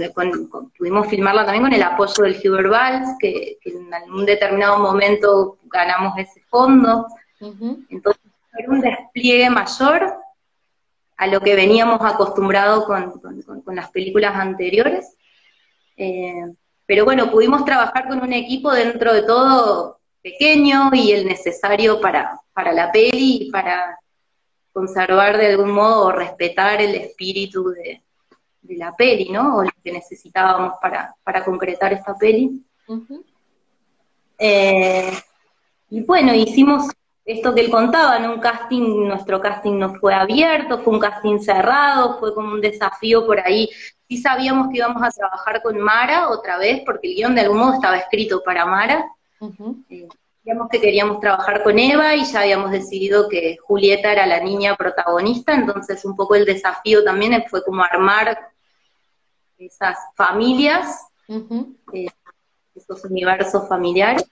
pudimos 0.77 1.07
filmarla 1.07 1.45
también 1.45 1.63
con 1.63 1.73
el 1.73 1.83
apoyo 1.83 2.23
del 2.23 2.39
Huber 2.43 2.69
Valls, 2.69 3.09
que, 3.19 3.57
en 3.63 4.11
un 4.11 4.25
determinado 4.25 4.79
momento 4.79 5.57
ganamos 5.65 6.17
ese 6.17 6.41
fondo. 6.49 7.05
Entonces, 7.89 8.26
un 8.67 8.81
despliegue 8.81 9.49
mayor 9.49 10.13
a 11.17 11.27
lo 11.27 11.39
que 11.41 11.55
veníamos 11.55 11.99
acostumbrados 12.01 12.85
con, 12.85 13.75
las 13.75 13.89
películas 13.91 14.35
anteriores. 14.35 15.15
Eh, 15.95 16.45
pero 16.85 17.05
bueno, 17.05 17.31
pudimos 17.31 17.65
trabajar 17.65 18.07
con 18.07 18.21
un 18.21 18.33
equipo 18.33 18.71
dentro 18.71 19.13
de 19.13 19.23
todo 19.23 19.99
pequeño 20.21 20.91
y 20.93 21.11
el 21.11 21.25
necesario 21.25 21.99
para, 21.99 22.39
para 22.53 22.71
la 22.71 22.91
peli 22.91 23.47
y 23.47 23.51
para, 23.51 23.97
conservar 24.77 25.39
de 25.39 25.47
algún 25.47 25.71
modo 25.71 26.05
o 26.05 26.11
respetar 26.11 26.79
el 26.79 26.93
espíritu 26.93 27.69
de, 27.69 28.03
la 28.75 28.95
peli, 28.95 29.29
¿no? 29.29 29.55
O 29.57 29.63
lo 29.63 29.71
que 29.83 29.91
necesitábamos 29.91 30.73
para, 30.79 31.43
concretar 31.43 31.93
esta 31.93 32.15
peli. 32.15 32.63
Eh, 34.37 35.11
y 35.89 36.01
bueno, 36.01 36.31
hicimos 36.35 36.91
esto 37.27 37.53
que 37.53 37.59
él 37.59 37.69
contaba, 37.69 38.15
en 38.17 38.29
un 38.29 38.39
casting, 38.39 39.05
nuestro 39.05 39.41
casting 39.41 39.77
no 39.77 39.93
fue 39.95 40.13
abierto, 40.13 40.79
fue 40.79 40.93
un 40.93 40.99
casting 40.99 41.39
cerrado, 41.39 42.17
fue 42.19 42.33
como 42.33 42.53
un 42.53 42.61
desafío 42.61 43.25
por 43.25 43.39
ahí. 43.41 43.69
Sí 44.07 44.17
sabíamos 44.17 44.69
que 44.69 44.77
íbamos 44.77 45.03
a 45.03 45.09
trabajar 45.09 45.61
con 45.61 45.77
Mara 45.77 46.29
otra 46.29 46.57
vez, 46.57 46.83
porque 46.85 47.09
el 47.09 47.15
guion 47.15 47.35
de 47.35 47.41
algún 47.41 47.57
modo 47.57 47.73
estaba 47.73 47.97
escrito 47.97 48.41
para 48.43 48.65
Mara 48.65 49.05
que 50.71 50.79
queríamos 50.79 51.19
trabajar 51.19 51.63
con 51.63 51.77
Eva 51.77 52.15
y 52.15 52.23
ya 52.23 52.39
habíamos 52.41 52.71
decidido 52.71 53.27
que 53.27 53.57
Julieta 53.57 54.09
era 54.13 54.25
la 54.25 54.39
niña 54.39 54.77
protagonista, 54.77 55.53
entonces 55.53 56.05
un 56.05 56.15
poco 56.15 56.35
el 56.35 56.45
desafío 56.45 57.03
también 57.03 57.43
fue 57.49 57.61
como 57.61 57.83
armar 57.83 58.51
esas 59.57 59.97
familias, 60.15 61.05
eh, 61.27 62.07
esos 62.73 63.03
universos 63.03 63.67
familiares. 63.67 64.23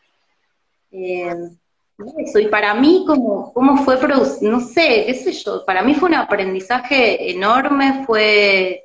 Eh, 0.92 1.36
y 1.98 2.48
para 2.48 2.74
mí, 2.74 3.06
como, 3.08 3.54
¿cómo 3.54 3.78
fue 3.78 3.98
No 4.42 4.60
sé, 4.60 5.06
qué 5.06 5.14
sé 5.14 5.32
yo, 5.32 5.66
para 5.66 5.82
mí 5.82 5.94
fue 5.94 6.10
un 6.10 6.16
aprendizaje 6.16 7.32
enorme, 7.32 8.04
fue 8.06 8.84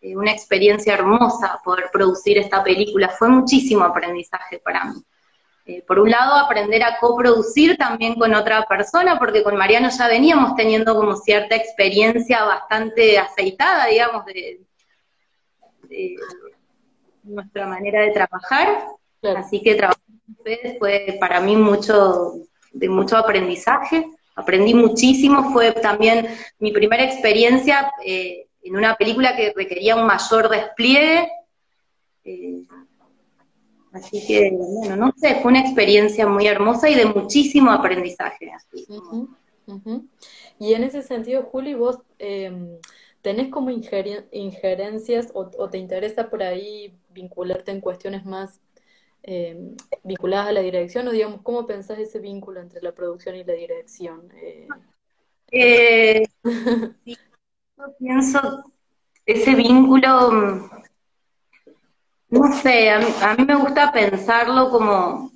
eh, 0.00 0.16
una 0.16 0.32
experiencia 0.32 0.94
hermosa 0.94 1.60
poder 1.64 1.86
producir 1.90 2.36
esta 2.38 2.62
película, 2.62 3.08
fue 3.08 3.28
muchísimo 3.28 3.84
aprendizaje 3.84 4.58
para 4.58 4.84
mí. 4.84 5.02
Eh, 5.64 5.82
por 5.86 5.98
un 5.98 6.10
lado, 6.10 6.34
aprender 6.34 6.82
a 6.82 6.98
coproducir 6.98 7.76
también 7.76 8.14
con 8.14 8.34
otra 8.34 8.64
persona, 8.66 9.18
porque 9.18 9.42
con 9.42 9.56
Mariano 9.56 9.88
ya 9.90 10.08
veníamos 10.08 10.54
teniendo 10.54 10.94
como 10.94 11.16
cierta 11.16 11.56
experiencia 11.56 12.44
bastante 12.44 13.18
aceitada, 13.18 13.86
digamos, 13.86 14.24
de, 14.26 14.60
nuestra 17.22 17.66
manera 17.66 18.02
de 18.02 18.10
trabajar. 18.10 18.86
Así 19.36 19.62
que 19.62 19.72
ustedes 19.72 19.96
fue 20.78 21.16
para 21.20 21.40
mí 21.40 21.56
mucho, 21.56 22.34
de 22.72 22.88
mucho 22.88 23.16
aprendizaje. 23.16 24.06
Aprendí 24.34 24.74
muchísimo, 24.74 25.52
fue 25.52 25.72
también 25.72 26.28
mi 26.58 26.70
primera 26.70 27.04
experiencia 27.04 27.92
eh, 28.04 28.46
en 28.62 28.76
una 28.76 28.96
película 28.96 29.34
que 29.34 29.52
requería 29.54 29.96
un 29.96 30.06
mayor 30.06 30.48
despliegue. 30.48 31.28
Eh, 32.24 32.62
así 33.92 34.24
que, 34.26 34.52
bueno, 34.52 34.96
no 34.96 35.12
sé, 35.16 35.36
fue 35.42 35.50
una 35.50 35.60
experiencia 35.60 36.26
muy 36.26 36.46
hermosa 36.46 36.88
y 36.88 36.94
de 36.94 37.06
muchísimo 37.06 37.70
aprendizaje. 37.70 38.52
Y 40.58 40.74
en 40.74 40.84
ese 40.84 41.02
sentido, 41.02 41.42
Juli, 41.42 41.74
vos 41.74 41.98
em, 42.18 42.78
tenés 43.22 43.48
como 43.48 43.70
injerencias 43.70 45.30
o, 45.34 45.68
te 45.68 45.78
interesa 45.78 46.30
por 46.30 46.42
ahí 46.42 46.96
vincularte 47.10 47.72
en 47.72 47.80
cuestiones 47.80 48.24
más 48.24 48.60
em, 49.22 49.76
vinculadas 50.04 50.48
a 50.48 50.52
la 50.52 50.60
dirección 50.60 51.08
o 51.08 51.12
digamos, 51.12 51.42
¿cómo 51.42 51.66
pensás 51.66 51.98
ese 51.98 52.18
vínculo 52.18 52.60
entre 52.60 52.82
la 52.82 52.92
producción 52.92 53.36
y 53.36 53.44
la 53.44 53.54
dirección? 53.54 54.30
Eh, 54.36 54.68
eh 55.50 56.22
yo 57.78 57.96
pienso 57.98 58.64
ese 59.24 59.54
vínculo, 59.54 60.32
mm, 60.32 60.70
no 62.30 62.52
sé, 62.60 62.90
a 62.90 62.98
mí, 63.34 63.44
me 63.46 63.54
gusta 63.54 63.92
pensarlo 63.92 64.70
como 64.70 65.30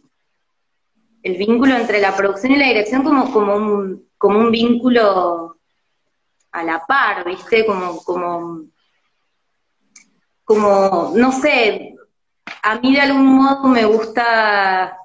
el 1.23 1.37
vínculo 1.37 1.77
entre 1.77 2.01
la 2.01 2.17
producción 2.17 2.53
y 2.53 2.57
la 2.57 2.69
dirección 2.69 3.03
como, 3.03 3.33
como, 3.33 3.55
un, 3.55 4.09
como 4.19 4.39
un 4.39 4.51
vínculo 4.51 5.59
a 6.53 6.65
la 6.65 6.85
par, 6.87 7.25
¿viste? 7.25 7.65
Como, 7.65 8.03
como, 8.03 8.65
como, 10.45 11.13
no 11.15 11.33
sé, 11.33 11.97
a 12.63 12.79
mí 12.79 12.95
de 12.95 13.01
algún 13.01 13.27
modo 13.27 13.65
me 13.69 13.85
gusta, 13.85 14.97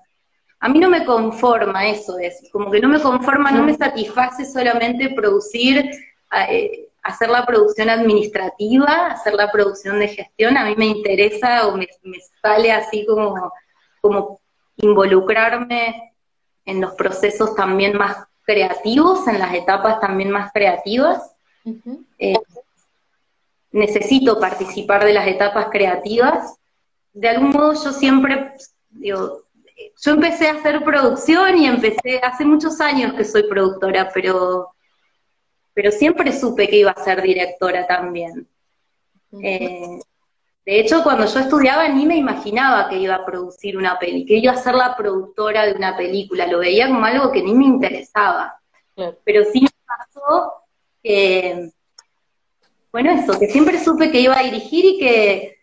a 0.60 0.70
mí 0.70 0.80
no 0.80 0.90
me 0.90 1.06
conforma 1.06 1.88
eso, 1.88 2.18
es 2.20 2.50
como 2.52 2.72
que 2.72 2.80
no 2.80 2.88
me 2.90 3.02
conforma, 3.02 3.52
no 3.52 3.64
me 3.64 3.76
satisface 3.76 4.46
solamente 4.46 5.10
producir 5.10 5.90
eh, 6.50 6.88
hacer 7.08 7.30
la 7.30 7.46
producción 7.46 7.90
administrativa, 7.90 9.08
hacer 9.08 9.34
la 9.34 9.50
producción 9.52 10.00
de 10.00 10.10
gestión, 10.10 10.58
a 10.58 10.66
mí 10.66 10.76
me 10.78 10.88
interesa 10.88 11.68
o 11.68 11.78
me, 11.78 11.88
sale 12.42 12.72
así 12.72 13.06
como, 13.06 13.52
como 14.02 14.40
involucrarme 14.76 16.14
en 16.66 16.82
los 16.82 16.94
procesos 16.96 17.56
también 17.56 17.98
más 17.98 18.28
creativos, 18.44 19.26
en 19.28 19.40
las 19.40 19.54
etapas 19.54 20.00
también 20.02 20.32
más 20.32 20.52
creativas. 20.52 21.34
Eh, 22.20 22.36
necesito 23.72 24.40
participar 24.40 25.06
de 25.06 25.14
las 25.14 25.28
etapas 25.28 25.68
creativas. 25.70 26.58
De 27.18 27.30
algún 27.30 27.50
modo 27.50 27.74
yo 27.74 27.92
siempre, 27.92 28.54
digo, 28.90 29.44
yo 30.00 30.12
empecé 30.12 30.50
a 30.50 30.54
hacer 30.54 30.84
producción 30.84 31.58
y 31.58 31.66
empecé, 31.66 32.20
hace 32.22 32.46
muchos 32.46 32.80
años 32.80 33.14
que 33.14 33.26
soy 33.26 33.44
productora, 33.44 34.12
pero 34.14 34.72
pero 35.74 35.92
siempre 35.92 36.32
supe 36.32 36.68
que 36.68 36.78
iba 36.78 36.90
a 36.90 37.04
ser 37.04 37.22
directora 37.22 37.86
también. 37.86 38.48
Eh, 39.44 40.00
de 40.66 40.80
hecho, 40.80 41.04
cuando 41.04 41.28
yo 41.28 41.40
estudiaba 41.40 41.88
ni 41.88 42.06
me 42.08 42.18
imaginaba 42.18 42.90
que 42.90 42.98
iba 42.98 43.14
a 43.14 43.26
producir 43.26 43.78
una 43.78 44.00
peli, 44.00 44.26
que 44.26 44.38
iba 44.38 44.54
a 44.54 44.58
ser 44.58 44.74
la 44.74 44.98
productora 44.98 45.68
de 45.68 45.74
una 45.74 45.96
película, 45.96 46.48
lo 46.48 46.60
veía 46.60 46.88
como 46.88 47.06
algo 47.06 47.32
que 47.32 47.44
ni 47.44 47.54
me 47.54 47.66
interesaba. 47.66 48.60
Pero 49.24 49.44
sí 49.54 49.62
me 49.62 49.70
pasó 49.86 50.54
que, 51.04 51.72
bueno, 52.92 53.12
eso, 53.12 53.40
que 53.40 53.48
siempre 53.48 53.84
supe 53.84 54.12
que 54.12 54.22
iba 54.22 54.36
a 54.36 54.44
dirigir 54.44 54.84
y 54.84 54.98
que 54.98 55.57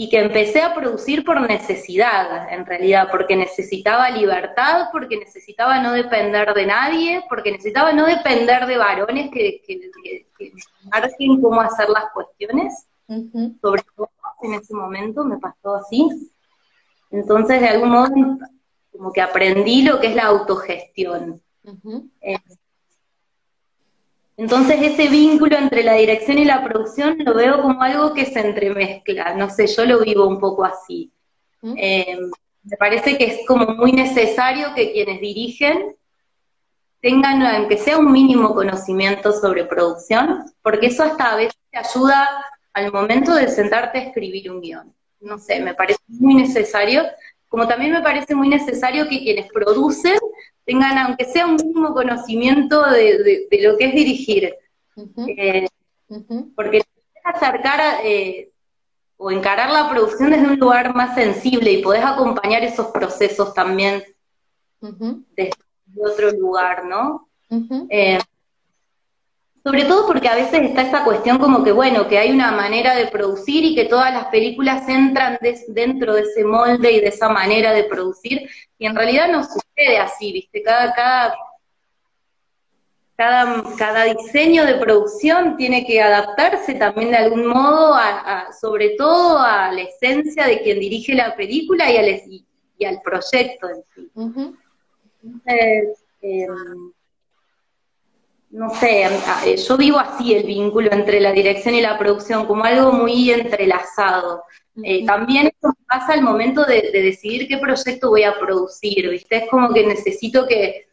y 0.00 0.08
que 0.08 0.18
empecé 0.18 0.62
a 0.62 0.74
producir 0.74 1.26
por 1.26 1.38
necesidad, 1.42 2.50
en 2.50 2.64
realidad, 2.64 3.08
porque 3.10 3.36
necesitaba 3.36 4.08
libertad, 4.08 4.88
porque 4.90 5.18
necesitaba 5.18 5.82
no 5.82 5.92
depender 5.92 6.54
de 6.54 6.64
nadie, 6.64 7.22
porque 7.28 7.52
necesitaba 7.52 7.92
no 7.92 8.06
depender 8.06 8.64
de 8.64 8.78
varones 8.78 9.30
que, 9.30 9.60
que, 9.60 9.90
que, 10.38 10.52
marquen 10.90 11.42
cómo 11.42 11.60
hacer 11.60 11.90
las 11.90 12.04
cuestiones, 12.14 12.86
sobre 13.60 13.82
todo 13.94 14.08
en 14.42 14.54
ese 14.54 14.72
momento 14.72 15.22
me 15.22 15.36
pasó 15.36 15.74
así. 15.74 16.08
Entonces, 17.10 17.60
de 17.60 17.68
algún 17.68 17.90
modo, 17.90 18.08
como 18.90 19.12
que 19.12 19.20
aprendí 19.20 19.82
lo 19.82 20.00
que 20.00 20.06
es 20.06 20.14
la 20.14 20.28
autogestión. 20.28 21.42
Entonces 24.40 24.80
ese 24.80 25.08
vínculo 25.08 25.58
entre 25.58 25.82
la 25.82 25.92
dirección 25.96 26.38
y 26.38 26.46
la 26.46 26.64
producción 26.64 27.18
lo 27.18 27.34
veo 27.34 27.60
como 27.60 27.82
algo 27.82 28.14
que 28.14 28.24
se 28.24 28.40
entremezcla, 28.40 29.34
no 29.34 29.50
sé, 29.50 29.66
yo 29.66 29.84
lo 29.84 30.00
vivo 30.00 30.26
un 30.26 30.40
poco 30.40 30.64
así. 30.64 31.12
¿Mm? 31.60 31.74
Eh, 31.76 32.18
me 32.62 32.76
parece 32.78 33.18
que 33.18 33.24
es 33.24 33.46
como 33.46 33.74
muy 33.74 33.92
necesario 33.92 34.72
que 34.74 34.92
quienes 34.92 35.20
dirigen 35.20 35.94
tengan, 37.02 37.42
aunque 37.42 37.76
sea 37.76 37.98
un 37.98 38.10
mínimo 38.10 38.54
conocimiento 38.54 39.30
sobre 39.32 39.66
producción, 39.66 40.50
porque 40.62 40.86
eso 40.86 41.02
hasta 41.02 41.32
a 41.32 41.36
veces 41.36 41.58
te 41.70 41.78
ayuda 41.78 42.26
al 42.72 42.90
momento 42.90 43.34
de 43.34 43.46
sentarte 43.46 43.98
a 43.98 44.02
escribir 44.04 44.50
un 44.50 44.62
guion. 44.62 44.94
No 45.20 45.38
sé, 45.38 45.60
me 45.60 45.74
parece 45.74 46.00
muy 46.08 46.34
necesario, 46.36 47.02
como 47.46 47.68
también 47.68 47.92
me 47.92 48.00
parece 48.00 48.34
muy 48.34 48.48
necesario 48.48 49.06
que 49.06 49.18
quienes 49.18 49.52
producen 49.52 50.18
tengan, 50.70 50.98
aunque 50.98 51.24
sea 51.24 51.46
un 51.46 51.56
mínimo 51.56 51.92
conocimiento 51.92 52.88
de, 52.90 53.48
lo 53.60 53.76
que 53.76 53.86
es 53.86 53.94
dirigir. 53.94 54.54
Eh, 55.26 55.66
porque 56.54 56.82
acercar 57.24 58.00
eh, 58.04 58.50
o 59.16 59.30
encarar 59.30 59.70
la 59.70 59.90
producción 59.90 60.30
desde 60.30 60.46
un 60.46 60.58
lugar 60.58 60.94
más 60.94 61.14
sensible 61.14 61.72
y 61.72 61.82
podés 61.82 62.04
acompañar 62.04 62.62
esos 62.62 62.88
procesos 62.88 63.52
también 63.52 64.02
desde 64.80 65.52
otro 66.00 66.30
lugar, 66.32 66.84
¿no? 66.84 67.28
Eh, 67.90 68.18
sobre 69.62 69.84
todo 69.84 70.06
porque 70.06 70.28
a 70.28 70.36
veces 70.36 70.62
está 70.62 70.82
esa 70.82 71.04
cuestión 71.04 71.38
como 71.38 71.62
que, 71.62 71.72
bueno, 71.72 72.08
que 72.08 72.18
hay 72.18 72.30
una 72.30 72.50
manera 72.50 72.94
de 72.94 73.08
producir 73.08 73.64
y 73.64 73.74
que 73.74 73.84
todas 73.84 74.12
las 74.12 74.26
películas 74.26 74.88
entran 74.88 75.38
dentro 75.68 76.14
de 76.14 76.22
ese 76.22 76.44
molde 76.44 76.92
y 76.92 77.00
de 77.00 77.08
esa 77.08 77.28
manera 77.28 77.72
de 77.72 77.84
producir, 77.84 78.48
y 78.78 78.86
en 78.86 78.96
realidad 78.96 79.28
no 79.30 79.44
sucede 79.44 79.98
así, 79.98 80.32
¿viste? 80.32 80.62
Cada, 80.62 80.94
cada, 80.94 81.34
cada, 83.16 83.62
cada 83.76 84.04
diseño 84.04 84.64
de 84.64 84.76
producción 84.76 85.58
tiene 85.58 85.84
que 85.84 86.00
adaptarse 86.00 86.74
también 86.74 87.10
de 87.10 87.18
algún 87.18 87.46
modo, 87.46 87.94
a, 87.94 88.50
sobre 88.58 88.90
todo 88.90 89.38
a 89.38 89.70
la 89.72 89.82
esencia 89.82 90.46
de 90.46 90.62
quien 90.62 90.80
dirige 90.80 91.14
la 91.14 91.36
película 91.36 91.90
y 91.90 91.98
al, 91.98 92.08
y, 92.78 92.84
al 92.86 93.02
proyecto 93.02 93.68
en 93.68 93.82
sí. 93.94 94.10
Entonces, 95.22 96.04
em, 96.22 96.92
no 98.50 98.70
sé, 98.70 99.04
eh, 99.04 99.56
yo 99.56 99.76
vivo 99.76 99.98
así 99.98 100.34
el 100.34 100.44
vínculo 100.44 100.90
entre 100.92 101.20
la 101.20 101.32
dirección 101.32 101.74
y 101.74 101.80
la 101.80 101.96
producción, 101.98 102.46
como 102.46 102.64
algo 102.64 102.92
muy 102.92 103.30
entrelazado. 103.30 104.42
Eh, 104.82 105.04
también 105.06 105.46
eso 105.46 105.72
pasa 105.86 106.14
al 106.14 106.22
momento 106.22 106.64
de, 106.64 106.90
decidir 106.92 107.46
qué 107.46 107.58
proyecto 107.58 108.10
voy 108.10 108.24
a 108.24 108.38
producir, 108.38 109.08
¿viste? 109.08 109.36
Es 109.36 109.50
como 109.50 109.72
que 109.72 109.86
necesito 109.86 110.46
que, 110.46 110.86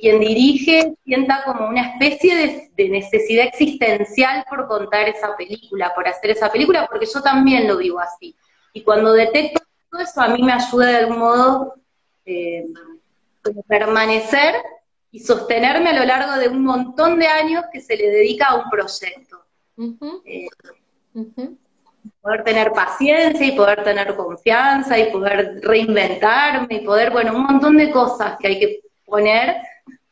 quien 0.00 0.20
dirige 0.20 0.94
sienta 1.04 1.42
como 1.44 1.66
una 1.66 1.90
especie 1.90 2.70
de, 2.76 2.88
necesidad 2.88 3.46
existencial 3.46 4.44
por 4.48 4.68
contar 4.68 5.08
esa 5.08 5.36
película, 5.36 5.92
por 5.94 6.06
hacer 6.06 6.30
esa 6.30 6.50
película, 6.50 6.86
porque 6.88 7.06
yo 7.12 7.20
también 7.22 7.66
lo 7.66 7.76
vivo 7.76 7.98
así. 7.98 8.36
Y 8.72 8.82
cuando 8.82 9.12
detecto 9.12 9.60
todo 9.90 10.00
eso, 10.00 10.20
a 10.20 10.28
mí 10.28 10.42
me 10.44 10.52
ayuda 10.52 10.86
de 10.86 10.96
algún 10.96 11.18
modo 11.18 11.74
eh, 12.24 12.66
permanecer 13.66 14.54
y 15.12 15.20
sostenerme 15.20 15.90
a 15.90 15.98
lo 15.98 16.04
largo 16.04 16.38
de 16.38 16.48
un 16.48 16.64
montón 16.64 17.18
de 17.18 17.26
años 17.26 17.64
que 17.72 17.80
se 17.80 17.96
le 17.96 18.10
dedica 18.10 18.46
a 18.46 18.56
un 18.56 18.70
proyecto. 18.70 19.44
Eh, 20.24 20.46
poder 22.20 22.44
tener 22.44 22.72
paciencia 22.72 23.46
y 23.46 23.52
poder 23.52 23.82
tener 23.82 24.14
confianza 24.14 24.98
y 24.98 25.10
poder 25.10 25.60
reinventarme 25.62 26.76
y 26.76 26.80
poder, 26.80 27.10
bueno, 27.10 27.34
un 27.34 27.44
montón 27.44 27.76
de 27.76 27.90
cosas 27.90 28.36
que 28.38 28.48
hay 28.48 28.60
que 28.60 28.80
poner 29.04 29.56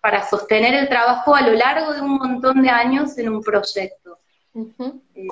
para 0.01 0.29
sostener 0.29 0.75
el 0.75 0.89
trabajo 0.89 1.35
a 1.35 1.43
lo 1.43 1.53
largo 1.53 1.93
de 1.93 2.01
un 2.01 2.17
montón 2.17 2.63
de 2.63 2.71
años 2.71 3.17
en 3.19 3.29
un 3.29 3.43
proyecto. 3.43 4.19
Eh, 5.15 5.29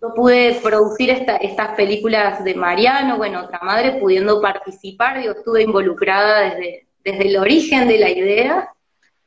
yo 0.00 0.14
pude 0.14 0.60
producir 0.62 1.10
estas 1.10 1.74
películas 1.76 2.44
de 2.44 2.54
Mariano, 2.54 3.16
bueno, 3.16 3.42
otra 3.42 3.60
madre 3.62 3.92
pudiendo 3.92 4.40
participar, 4.40 5.22
yo 5.22 5.32
estuve 5.32 5.62
involucrada 5.62 6.40
desde, 6.40 6.86
desde 7.04 7.28
el 7.28 7.36
origen 7.36 7.86
de 7.86 7.98
la 7.98 8.10
idea, 8.10 8.70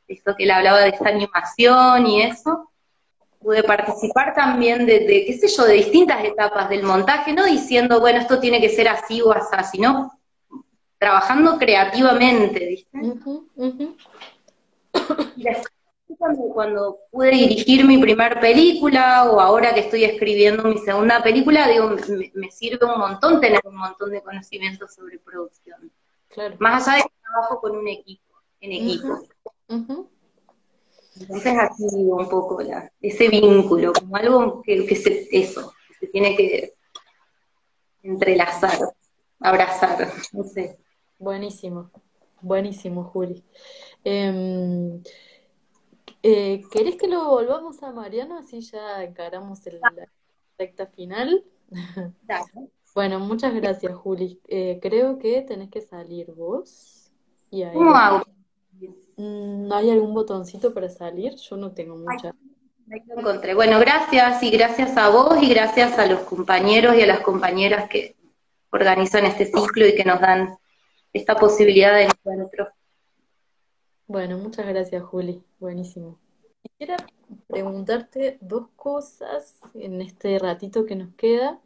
esto 0.07 0.35
que 0.35 0.43
él 0.43 0.51
hablaba 0.51 0.79
de 0.79 0.89
esta 0.89 1.09
animación 1.09 2.07
y 2.07 2.23
eso. 2.23 2.71
pude 3.39 3.63
participar 3.63 4.33
también 4.33 4.85
de, 4.85 5.05
qué 5.25 5.37
sé 5.39 5.47
yo, 5.47 5.65
de 5.65 5.75
distintas 5.75 6.23
etapas 6.25 6.69
del 6.69 6.83
montaje, 6.83 7.33
no 7.33 7.45
diciendo, 7.45 7.99
bueno, 7.99 8.19
esto 8.19 8.39
tiene 8.39 8.59
que 8.59 8.69
ser 8.69 8.87
así 8.87 9.21
o 9.21 9.31
así, 9.31 9.77
sino 9.77 10.11
trabajando 10.97 11.57
creativamente, 11.57 12.65
¿viste? 12.65 12.99
Y 16.09 16.15
cuando, 16.15 16.43
cuando 16.53 16.99
pude 17.11 17.31
dirigir 17.31 17.85
mi 17.85 17.97
primera 17.97 18.39
película 18.39 19.29
o 19.29 19.41
ahora 19.41 19.73
que 19.73 19.81
estoy 19.81 20.05
escribiendo 20.05 20.63
mi 20.63 20.77
segunda 20.77 21.21
película, 21.21 21.67
digo, 21.67 21.95
me, 22.33 22.49
sirve 22.49 22.85
un 22.85 22.97
montón 22.97 23.41
tener 23.41 23.59
un 23.65 23.75
montón 23.75 24.11
de 24.11 24.21
conocimientos 24.21 24.95
sobre 24.95 25.19
producción. 25.19 25.91
Más 26.59 26.87
allá 26.87 26.97
de 26.97 27.03
que 27.03 27.09
trabajo 27.31 27.61
con 27.61 27.75
un 27.75 27.87
equipo, 27.87 28.35
en 28.61 28.71
equipo. 28.71 29.19
Entonces 31.19 31.57
así 31.59 31.83
un 31.83 32.29
poco 32.29 32.59
ese 33.01 33.27
vínculo, 33.29 33.93
como 33.93 34.15
algo 34.15 34.61
que, 34.61 34.95
se, 34.95 35.27
eso, 35.31 35.73
que 35.87 36.05
se 36.05 36.07
tiene 36.07 36.35
que 36.35 36.73
entrelazar, 38.03 38.79
abrazar, 39.39 40.11
no 40.33 40.43
sé. 40.43 40.77
Buenísimo, 41.17 41.89
buenísimo, 42.41 43.03
Juli. 43.05 43.43
Em, 44.03 45.01
eh, 46.21 46.61
¿Querés 46.71 46.95
que 46.95 47.07
lo 47.07 47.29
volvamos 47.29 47.81
a 47.83 47.91
Mariano? 47.91 48.37
Así 48.37 48.61
ya 48.61 49.03
encaramos 49.03 49.65
el, 49.67 49.79
la 49.79 50.09
recta 50.57 50.87
final. 50.87 51.43
Bueno, 52.95 53.19
muchas 53.19 53.53
gracias, 53.53 53.95
Juli. 53.95 54.41
Eh, 54.47 54.79
creo 54.81 55.19
que 55.19 55.43
tenés 55.43 55.69
que 55.69 55.81
salir 55.81 56.31
vos. 56.31 56.96
Y 57.49 57.63
ahí... 57.63 57.73
¿Cómo 57.73 57.95
hago? 57.95 58.23
¿No 59.17 59.75
hay 59.75 59.89
algún 59.89 60.13
botoncito 60.13 60.73
para 60.73 60.89
salir? 60.89 61.35
Yo 61.35 61.57
no 61.57 61.71
tengo 61.71 61.97
mucha. 61.97 62.35
Ahí 62.91 63.01
lo 63.07 63.19
encontré. 63.19 63.53
Bueno, 63.55 63.79
gracias 63.79 64.43
y 64.43 64.51
gracias 64.51 64.95
a 64.95 65.09
vos 65.09 65.41
y 65.41 65.49
gracias 65.49 65.97
a 65.97 66.05
los 66.05 66.21
compañeros 66.21 66.95
y 66.95 67.01
a 67.01 67.07
las 67.07 67.21
compañeras 67.21 67.89
que 67.89 68.15
organizan 68.71 69.25
este 69.25 69.45
ciclo 69.45 69.87
y 69.87 69.95
que 69.95 70.05
nos 70.05 70.21
dan 70.21 70.57
esta 71.13 71.35
posibilidad 71.35 71.95
de 71.95 72.03
encuentro. 72.03 72.67
Bueno, 74.05 74.37
muchas 74.37 74.67
gracias, 74.67 75.03
Juli. 75.03 75.43
Buenísimo. 75.59 76.19
Quisiera 76.61 76.97
preguntarte 77.47 78.37
dos 78.39 78.67
cosas 78.75 79.59
en 79.73 80.01
este 80.01 80.39
ratito 80.39 80.85
que 80.85 80.95
nos 80.95 81.13
queda. 81.15 81.59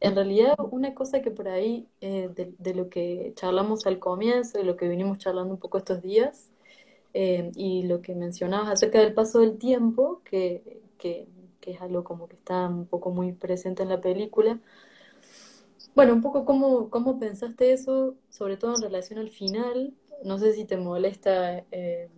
En 0.00 0.14
realidad, 0.14 0.54
una 0.70 0.94
cosa 0.94 1.20
que 1.20 1.30
por 1.30 1.48
ahí, 1.48 1.86
eh, 2.00 2.30
de, 2.34 2.54
de, 2.58 2.74
lo 2.74 2.88
que 2.88 3.32
charlamos 3.36 3.86
al 3.86 3.98
comienzo, 3.98 4.58
de 4.58 4.64
lo 4.64 4.76
que 4.76 4.88
vinimos 4.88 5.18
charlando 5.18 5.54
un 5.54 5.60
poco 5.60 5.78
estos 5.78 6.00
días, 6.02 6.50
eh, 7.12 7.50
y 7.56 7.82
lo 7.84 8.02
que 8.02 8.14
mencionabas 8.14 8.68
acerca 8.70 9.00
del 9.00 9.14
paso 9.14 9.40
del 9.40 9.58
tiempo, 9.58 10.22
que, 10.24 10.82
que, 10.98 11.26
es 11.62 11.80
algo 11.80 12.04
como 12.04 12.26
que 12.28 12.36
está 12.36 12.66
un 12.68 12.86
poco 12.86 13.10
muy 13.10 13.32
presente 13.32 13.82
en 13.82 13.90
la 13.90 14.00
película. 14.00 14.58
Bueno, 15.94 16.14
un 16.14 16.22
poco 16.22 16.44
cómo, 16.44 16.88
cómo 16.90 17.18
pensaste 17.18 17.72
eso, 17.72 18.14
sobre 18.28 18.56
todo 18.56 18.74
en 18.76 18.82
relación 18.82 19.18
al 19.18 19.30
final. 19.30 19.92
No 20.24 20.38
sé 20.38 20.52
si 20.52 20.66
te 20.66 20.76
molesta 20.76 21.64
eh, 21.70 22.10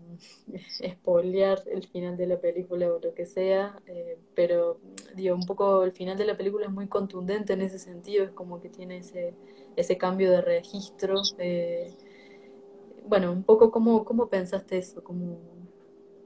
el 0.80 1.86
final 1.86 2.16
de 2.16 2.26
la 2.26 2.40
película 2.40 2.92
o 2.92 2.98
lo 2.98 3.14
que 3.14 3.26
sea, 3.26 3.78
eh, 3.86 4.18
pero 4.34 4.80
digo, 5.14 5.34
un 5.34 5.46
poco 5.46 5.84
el 5.84 5.92
final 5.92 6.16
de 6.16 6.24
la 6.24 6.36
película 6.36 6.66
es 6.66 6.72
muy 6.72 6.88
contundente 6.88 7.53
en 7.53 7.62
ese 7.62 7.78
sentido, 7.78 8.24
es 8.24 8.30
como 8.30 8.61
que 8.61 8.68
tiene 8.68 8.98
ese, 8.98 9.34
ese 9.76 9.96
cambio 9.98 10.30
de 10.30 10.40
registro. 10.40 11.20
Eh, 11.38 11.94
bueno, 13.07 13.32
un 13.32 13.44
poco 13.44 13.70
cómo, 13.70 14.05
cómo 14.05 14.28
pensaste 14.28 14.78
eso, 14.78 15.03
cómo, 15.05 15.38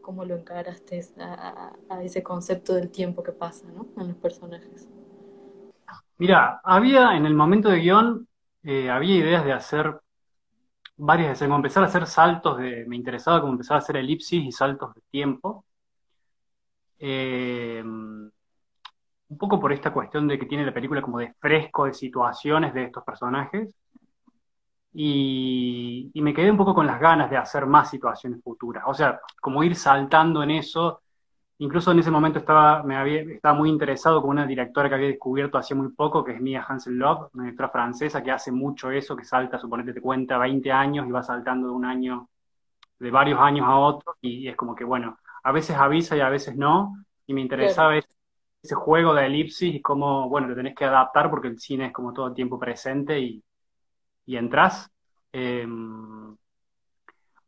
cómo 0.00 0.24
lo 0.24 0.36
encaraste 0.36 1.04
a, 1.18 1.74
ese 2.02 2.22
concepto 2.22 2.74
del 2.74 2.90
tiempo 2.90 3.22
que 3.22 3.32
pasa 3.32 3.66
¿no? 3.68 3.86
en 4.00 4.08
los 4.08 4.16
personajes. 4.16 4.88
Mira, 6.18 6.60
había 6.64 7.16
en 7.16 7.26
el 7.26 7.34
momento 7.34 7.68
de 7.68 7.80
guion, 7.80 8.26
eh, 8.62 8.88
había 8.88 9.16
ideas 9.16 9.44
de 9.44 9.52
hacer 9.52 10.00
varias 10.96 11.38
de 11.38 11.46
como 11.46 11.56
empezar 11.56 11.82
a 11.82 11.86
hacer 11.86 12.06
saltos 12.06 12.58
de, 12.58 12.84
me 12.86 12.96
interesaba 12.96 13.40
como 13.40 13.52
empezar 13.52 13.76
a 13.76 13.78
hacer 13.78 13.96
elipsis 13.96 14.44
y 14.44 14.52
saltos 14.52 14.94
de 14.94 15.00
tiempo. 15.10 15.64
Eh, 16.98 17.82
un 19.28 19.38
poco 19.38 19.60
por 19.60 19.72
esta 19.72 19.92
cuestión 19.92 20.28
de 20.28 20.38
que 20.38 20.46
tiene 20.46 20.64
la 20.64 20.72
película 20.74 21.02
como 21.02 21.18
de 21.18 21.34
fresco 21.38 21.86
de 21.86 21.94
situaciones 21.94 22.72
de 22.74 22.84
estos 22.84 23.04
personajes. 23.04 23.68
Y, 24.92 26.10
me 26.14 26.32
quedé 26.32 26.50
un 26.50 26.56
poco 26.56 26.74
con 26.74 26.86
las 26.86 26.98
ganas 27.00 27.30
de 27.30 27.36
hacer 27.36 27.66
más 27.66 27.90
situaciones 27.90 28.42
futuras. 28.42 28.84
O 28.86 28.94
sea, 28.94 29.20
como 29.40 29.62
ir 29.62 29.76
saltando 29.76 30.42
en 30.42 30.52
eso. 30.52 31.02
Incluso 31.58 31.90
en 31.90 32.00
ese 32.00 32.10
momento 32.10 32.38
estaba, 32.38 32.82
me 32.82 32.96
había, 32.96 33.22
estaba 33.22 33.54
muy 33.54 33.70
interesado 33.70 34.20
con 34.20 34.30
una 34.30 34.46
directora 34.46 34.88
que 34.88 34.94
había 34.94 35.08
descubierto 35.08 35.56
hace 35.56 35.74
muy 35.74 35.88
poco, 35.90 36.22
que 36.22 36.32
es 36.32 36.40
Mia 36.40 36.64
Hansen 36.66 36.98
Love, 36.98 37.30
una 37.32 37.44
directora 37.44 37.70
francesa 37.70 38.22
que 38.22 38.30
hace 38.30 38.52
mucho 38.52 38.90
eso, 38.90 39.16
que 39.16 39.24
salta, 39.24 39.58
suponete, 39.58 39.94
te 39.94 40.02
cuenta 40.02 40.36
20 40.36 40.70
años 40.70 41.06
y 41.08 41.10
va 41.10 41.22
saltando 41.22 41.68
de 41.68 41.72
un 41.72 41.86
año, 41.86 42.28
de 42.98 43.10
varios 43.10 43.40
años 43.40 43.66
a 43.66 43.76
otro, 43.78 44.16
y, 44.20 44.48
es 44.48 44.56
como 44.56 44.74
que, 44.74 44.84
bueno, 44.84 45.18
a 45.42 45.52
veces 45.52 45.76
avisa 45.76 46.16
y 46.16 46.20
a 46.20 46.28
veces 46.28 46.56
no, 46.56 47.04
y 47.26 47.32
me 47.32 47.40
interesaba 47.40 47.96
ese, 47.96 48.08
ese, 48.62 48.74
juego 48.74 49.14
de 49.14 49.26
elipsis 49.26 49.74
y 49.74 49.80
cómo, 49.80 50.28
bueno, 50.28 50.48
lo 50.48 50.54
tenés 50.54 50.74
que 50.74 50.84
adaptar 50.84 51.30
porque 51.30 51.48
el 51.48 51.58
cine 51.58 51.86
es 51.86 51.92
como 51.92 52.12
todo 52.12 52.28
el 52.28 52.34
tiempo 52.34 52.58
presente 52.58 53.18
y, 53.18 53.42
y 54.26 54.36
entras. 54.36 54.90
Em, 55.32 56.36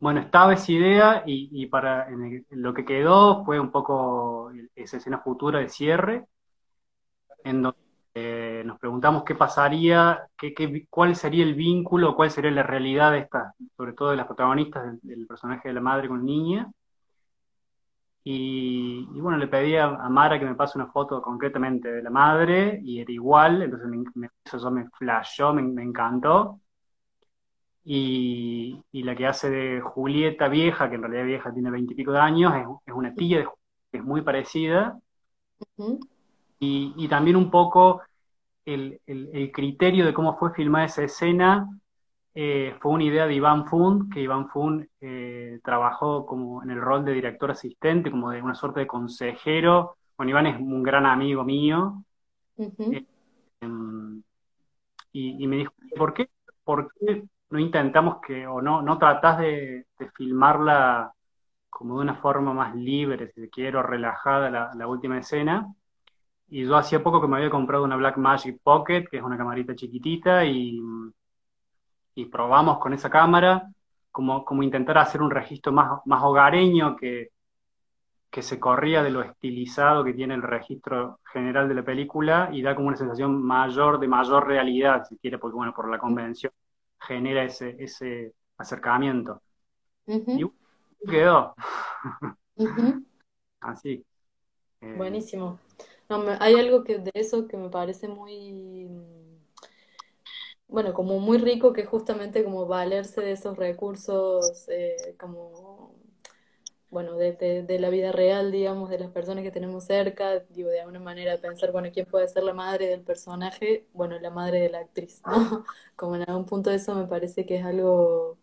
bueno, 0.01 0.21
estaba 0.21 0.55
esa 0.55 0.73
idea 0.73 1.23
y, 1.27 1.67
para 1.67 2.09
lo 2.51 2.73
que 2.75 2.85
quedó 2.85 3.45
fue 3.45 3.59
un 3.59 3.71
poco 3.71 4.53
esa 4.75 4.99
escena 4.99 5.19
futura 5.21 5.59
de 5.61 5.69
cierre, 5.69 6.27
en 7.45 7.63
donde 7.63 7.79
eh, 8.15 8.63
nos 8.65 8.79
preguntamos 8.79 9.25
qué 9.25 9.35
pasaría, 9.35 10.29
qué, 10.37 10.87
cuál 10.91 11.17
sería 11.17 11.45
el 11.45 11.55
vínculo, 11.55 12.15
cuál 12.17 12.31
sería 12.31 12.51
la 12.51 12.63
realidad 12.63 13.13
de 13.13 13.19
estas, 13.21 13.55
sobre 13.77 13.93
todo 13.93 14.11
de 14.11 14.17
las 14.17 14.27
protagonistas 14.27 15.01
del, 15.03 15.27
personaje 15.27 15.69
de 15.69 15.75
la 15.75 15.81
madre 15.81 16.09
con 16.09 16.25
niña. 16.25 16.71
Y, 18.25 19.05
bueno, 19.21 19.39
le 19.39 19.49
pedí 19.49 19.77
a, 19.77 19.89
Mara 20.11 20.39
que 20.39 20.45
me 20.45 20.55
pase 20.55 20.79
una 20.79 20.89
foto 20.89 21.23
concretamente 21.23 21.91
de 21.91 22.03
la 22.03 22.11
madre 22.11 22.79
y 22.85 23.01
era 23.01 23.11
igual, 23.11 23.63
entonces 23.63 23.89
me, 24.15 24.31
eso 24.45 24.71
me 24.71 24.89
flashó, 24.91 25.55
me 25.55 25.83
encantó 25.83 26.61
y, 27.91 29.03
la 29.03 29.17
que 29.17 29.27
hace 29.27 29.49
de 29.49 29.81
Julieta 29.81 30.49
vieja, 30.49 30.91
que 30.91 30.97
en 30.97 31.03
realidad 31.03 31.25
vieja 31.25 31.53
tiene 31.53 31.71
veintipico 31.71 32.13
de 32.13 32.19
años, 32.19 32.53
es, 32.85 32.93
una 32.93 33.15
tía 33.15 33.39
de 33.39 33.49
que 33.91 33.99
es 33.99 34.05
muy 34.05 34.21
parecida. 34.21 34.99
y, 36.59 37.09
también 37.09 37.37
un 37.37 37.51
poco 37.51 38.03
el, 38.67 39.01
criterio 39.55 40.05
de 40.05 40.13
cómo 40.13 40.37
fue 40.37 40.53
filmada 40.53 40.85
esa 40.85 41.03
escena 41.03 41.67
eh, 42.35 42.77
fue 42.79 42.93
una 42.93 43.05
idea 43.05 43.27
de 43.27 43.35
Iván 43.35 43.67
Fund, 43.67 44.13
que 44.13 44.21
Iván 44.21 44.49
Fund 44.51 44.87
eh, 45.01 45.59
trabajó 45.65 46.27
como 46.27 46.63
en 46.63 46.71
el 46.71 46.81
rol 46.81 47.05
de 47.05 47.13
director 47.13 47.51
asistente, 47.51 48.11
como 48.11 48.31
de 48.31 48.43
una 48.43 48.55
suerte 48.55 48.81
de 48.81 48.87
consejero. 48.87 49.97
Bueno, 50.17 50.31
Iván 50.31 50.47
es 50.47 50.61
un 50.61 50.83
gran 50.83 51.07
amigo 51.07 51.43
mío. 51.43 52.05
Eh, 52.59 53.05
em, 53.61 54.23
y, 55.13 55.43
y, 55.43 55.47
me 55.47 55.57
dijo, 55.57 55.73
¿por 55.97 56.13
qué? 56.13 56.29
¿Por 56.63 56.93
qué 56.95 57.25
no 57.51 57.59
intentamos 57.59 58.21
que, 58.21 58.47
o 58.47 58.61
no, 58.61 58.83
no 58.83 58.99
tratás 58.99 59.39
de, 59.39 59.87
filmarla 60.15 61.13
como 61.71 61.97
de 61.97 62.03
una 62.03 62.15
forma 62.17 62.53
más 62.53 62.75
libre, 62.75 63.31
si 63.33 63.49
quiero, 63.51 63.83
relajada 63.83 64.51
la, 64.51 64.87
última 64.87 65.19
escena. 65.19 65.73
Y 66.49 66.65
yo 66.67 66.77
hacía 66.77 67.03
poco 67.03 67.21
que 67.21 67.29
me 67.29 67.37
había 67.37 67.51
comprado 67.51 67.85
una 67.85 67.97
Black 67.97 68.17
Magic 68.19 68.61
Pocket, 68.63 69.07
que 69.11 69.19
es 69.19 69.23
una 69.23 69.37
camarita 69.39 69.75
chiquitita, 69.75 70.45
y, 70.45 70.81
y 72.15 72.25
probamos 72.27 72.79
con 72.79 72.95
esa 72.95 73.11
cámara, 73.11 73.69
como, 74.11 74.45
como 74.45 74.63
intentar 74.63 74.99
hacer 74.99 75.23
un 75.23 75.31
registro 75.31 75.73
más, 75.73 76.01
más 76.07 76.23
hogareño 76.23 76.97
que, 76.97 77.31
que 78.31 78.43
se 78.43 78.59
corría 78.61 79.03
de 79.03 79.11
lo 79.11 79.23
estilizado 79.23 80.05
que 80.05 80.15
tiene 80.15 80.35
el 80.35 80.43
registro 80.43 81.21
general 81.33 81.69
de 81.69 81.75
la 81.75 81.83
película 81.85 82.51
y 82.53 82.63
da 82.63 82.75
como 82.75 82.89
una 82.89 82.97
sensación 82.97 83.43
mayor, 83.43 83.99
de 84.01 84.09
mayor 84.09 84.47
realidad, 84.47 85.05
si 85.09 85.17
quiere, 85.19 85.39
porque 85.39 85.57
bueno, 85.57 85.73
por 85.75 85.91
la 85.91 85.99
convención 85.99 86.53
genera 87.01 87.45
ese, 87.45 87.77
ese 87.79 88.35
acercamiento. 88.57 89.43
Y 90.07 90.45
quedó. 91.09 91.55
Así. 93.61 94.05
Eh, 94.81 94.95
Buenísimo. 94.97 95.59
hay 96.41 96.55
algo 96.55 96.85
que 96.85 96.99
de 96.99 97.11
eso 97.15 97.47
que 97.49 97.57
me 97.57 97.69
parece 97.71 98.09
muy, 98.09 98.89
bueno, 100.69 100.93
como 100.95 101.19
muy 101.19 101.39
rico, 101.39 101.73
que 101.73 101.85
justamente 101.85 102.45
como 102.45 102.67
valerse 102.67 103.21
de 103.21 103.33
esos 103.33 103.57
recursos 103.57 104.69
eh, 104.69 105.17
como 105.19 105.95
bueno, 106.91 107.17
de, 107.17 107.33
de, 107.63 107.79
la 107.79 107.91
vida 107.91 108.13
real, 108.13 108.51
digamos, 108.51 108.89
de 108.89 108.99
las 108.99 109.11
personas 109.11 109.45
que 109.45 109.51
tenemos 109.51 109.85
cerca, 109.85 110.41
digo, 110.51 110.71
de 110.71 110.81
alguna 110.81 111.01
manera 111.01 111.37
pensar, 111.39 111.71
bueno, 111.71 111.91
¿quién 111.93 112.07
puede 112.07 112.29
ser 112.29 112.45
la 112.45 112.55
madre 112.55 112.87
del 112.87 113.03
personaje? 113.03 113.87
Bueno, 113.93 114.19
la 114.19 114.31
madre 114.31 114.61
de 114.61 114.71
la 114.71 114.81
actriz, 114.81 115.21
¿no? 115.27 115.65
Como 115.97 116.17
en 116.17 116.23
algún 116.23 116.47
punto 116.47 116.71
eso 116.71 116.95
me 116.95 117.07
parece 117.07 117.45
que 117.45 117.57
es 117.57 117.65
algo, 117.65 118.39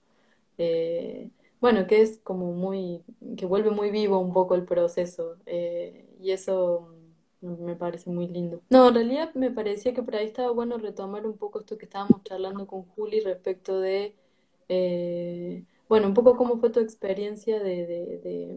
eh, 0.58 1.32
bueno, 1.60 1.88
que 1.88 2.02
es 2.02 2.20
como 2.24 2.54
muy, 2.54 3.04
que 3.38 3.46
vuelve 3.48 3.72
muy 3.72 3.90
vivo 3.90 4.20
un 4.20 4.34
poco 4.34 4.56
el 4.56 4.66
proceso. 4.66 5.38
Eh, 5.48 6.08
y 6.20 6.32
eso 6.32 6.90
me 7.42 7.76
parece 7.76 8.10
muy 8.10 8.28
lindo. 8.28 8.62
No, 8.70 8.90
en 8.90 8.96
realidad 8.96 9.34
me 9.34 9.52
parecía 9.52 9.94
que 9.94 10.04
por 10.04 10.16
ahí 10.16 10.28
estaba 10.28 10.52
bueno 10.52 10.78
retomar 10.78 11.26
un 11.26 11.38
poco 11.38 11.60
esto 11.60 11.78
que 11.78 11.86
estábamos 11.86 12.24
charlando 12.24 12.68
con 12.68 12.84
Juli 12.84 13.22
respecto 13.22 13.80
de, 13.80 14.16
eh, 14.70 15.64
bueno, 15.88 16.08
un 16.08 16.14
poco 16.14 16.36
cómo 16.36 16.58
fue 16.58 16.70
tu 16.72 16.80
experiencia 16.80 17.60
de, 17.60 17.86
de, 17.86 18.50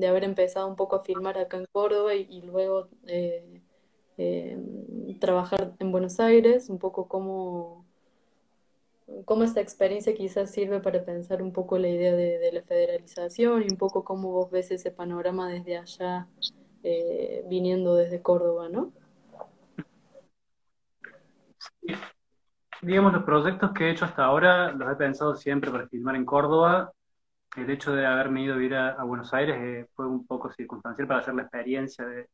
de, 0.00 0.06
haber 0.06 0.24
empezado 0.24 0.68
un 0.68 0.76
poco 0.76 0.96
a 0.96 1.04
filmar 1.04 1.38
acá 1.38 1.56
en 1.56 1.66
Córdoba 1.72 2.14
y, 2.14 2.42
luego 2.42 2.88
eh, 3.06 3.62
eh, 4.18 4.58
trabajar 5.18 5.74
en 5.78 5.92
Buenos 5.92 6.20
Aires, 6.20 6.68
un 6.68 6.78
poco 6.78 7.08
cómo, 7.08 7.86
cómo 9.24 9.44
esta 9.44 9.60
experiencia 9.60 10.14
quizás 10.14 10.50
sirve 10.50 10.80
para 10.80 11.04
pensar 11.04 11.42
un 11.42 11.52
poco 11.52 11.78
la 11.78 11.88
idea 11.88 12.14
de, 12.14 12.52
la 12.52 12.62
federalización 12.62 13.62
y 13.62 13.70
un 13.70 13.78
poco 13.78 14.04
cómo 14.04 14.32
vos 14.32 14.50
ves 14.50 14.70
ese 14.70 14.90
panorama 14.90 15.48
desde 15.48 15.78
allá, 15.78 16.28
eh, 16.82 17.44
viniendo 17.48 17.94
desde 17.94 18.20
Córdoba, 18.20 18.68
¿no? 18.68 18.92
Digamos, 22.84 23.12
los 23.12 23.24
proyectos 23.24 23.72
que 23.72 23.86
he 23.86 23.90
hecho 23.90 24.04
hasta 24.04 24.24
ahora 24.24 24.72
los 24.72 24.92
he 24.92 24.96
pensado 24.96 25.34
siempre 25.34 25.70
para 25.70 25.88
filmar 25.88 26.16
en 26.16 26.24
Córdoba. 26.24 26.92
El 27.56 27.70
hecho 27.70 27.94
de 27.94 28.06
haberme 28.06 28.42
ido 28.42 28.54
a 28.54 28.56
vivir 28.56 28.74
a, 28.74 29.02
Buenos 29.04 29.32
Aires 29.32 29.56
eh, 29.58 29.86
fue 29.94 30.06
un 30.06 30.26
poco 30.26 30.50
circunstancial 30.52 31.06
para 31.06 31.20
hacer 31.20 31.34
la 31.34 31.42
experiencia 31.42 32.04
de, 32.04 32.28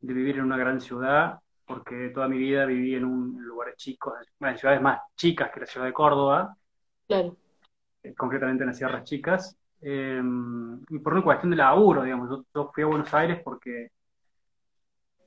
de 0.00 0.14
vivir 0.14 0.36
en 0.36 0.44
una 0.44 0.56
gran 0.56 0.80
ciudad 0.80 1.40
porque 1.66 2.10
toda 2.10 2.28
mi 2.28 2.38
vida 2.38 2.64
viví 2.64 2.94
en 2.94 3.04
un 3.04 3.44
lugar 3.44 3.74
chico, 3.76 4.14
en 4.40 4.56
ciudades 4.56 4.80
más 4.80 5.00
chicas 5.16 5.50
que 5.52 5.60
la 5.60 5.66
ciudad 5.66 5.86
de 5.86 5.92
Córdoba, 5.92 6.56
claro. 7.08 7.36
Eh, 8.02 8.14
concretamente 8.14 8.62
en 8.62 8.68
las 8.68 8.78
Sierras 8.78 9.04
Chicas, 9.04 9.56
em, 9.80 10.80
y 10.88 10.98
por 11.00 11.12
una 11.12 11.22
cuestión 11.22 11.50
de 11.50 11.56
laburo, 11.56 12.04
digamos, 12.04 12.44
yo, 12.54 12.70
fui 12.72 12.84
a 12.84 12.86
Buenos 12.86 13.12
Aires 13.12 13.40
porque, 13.44 13.90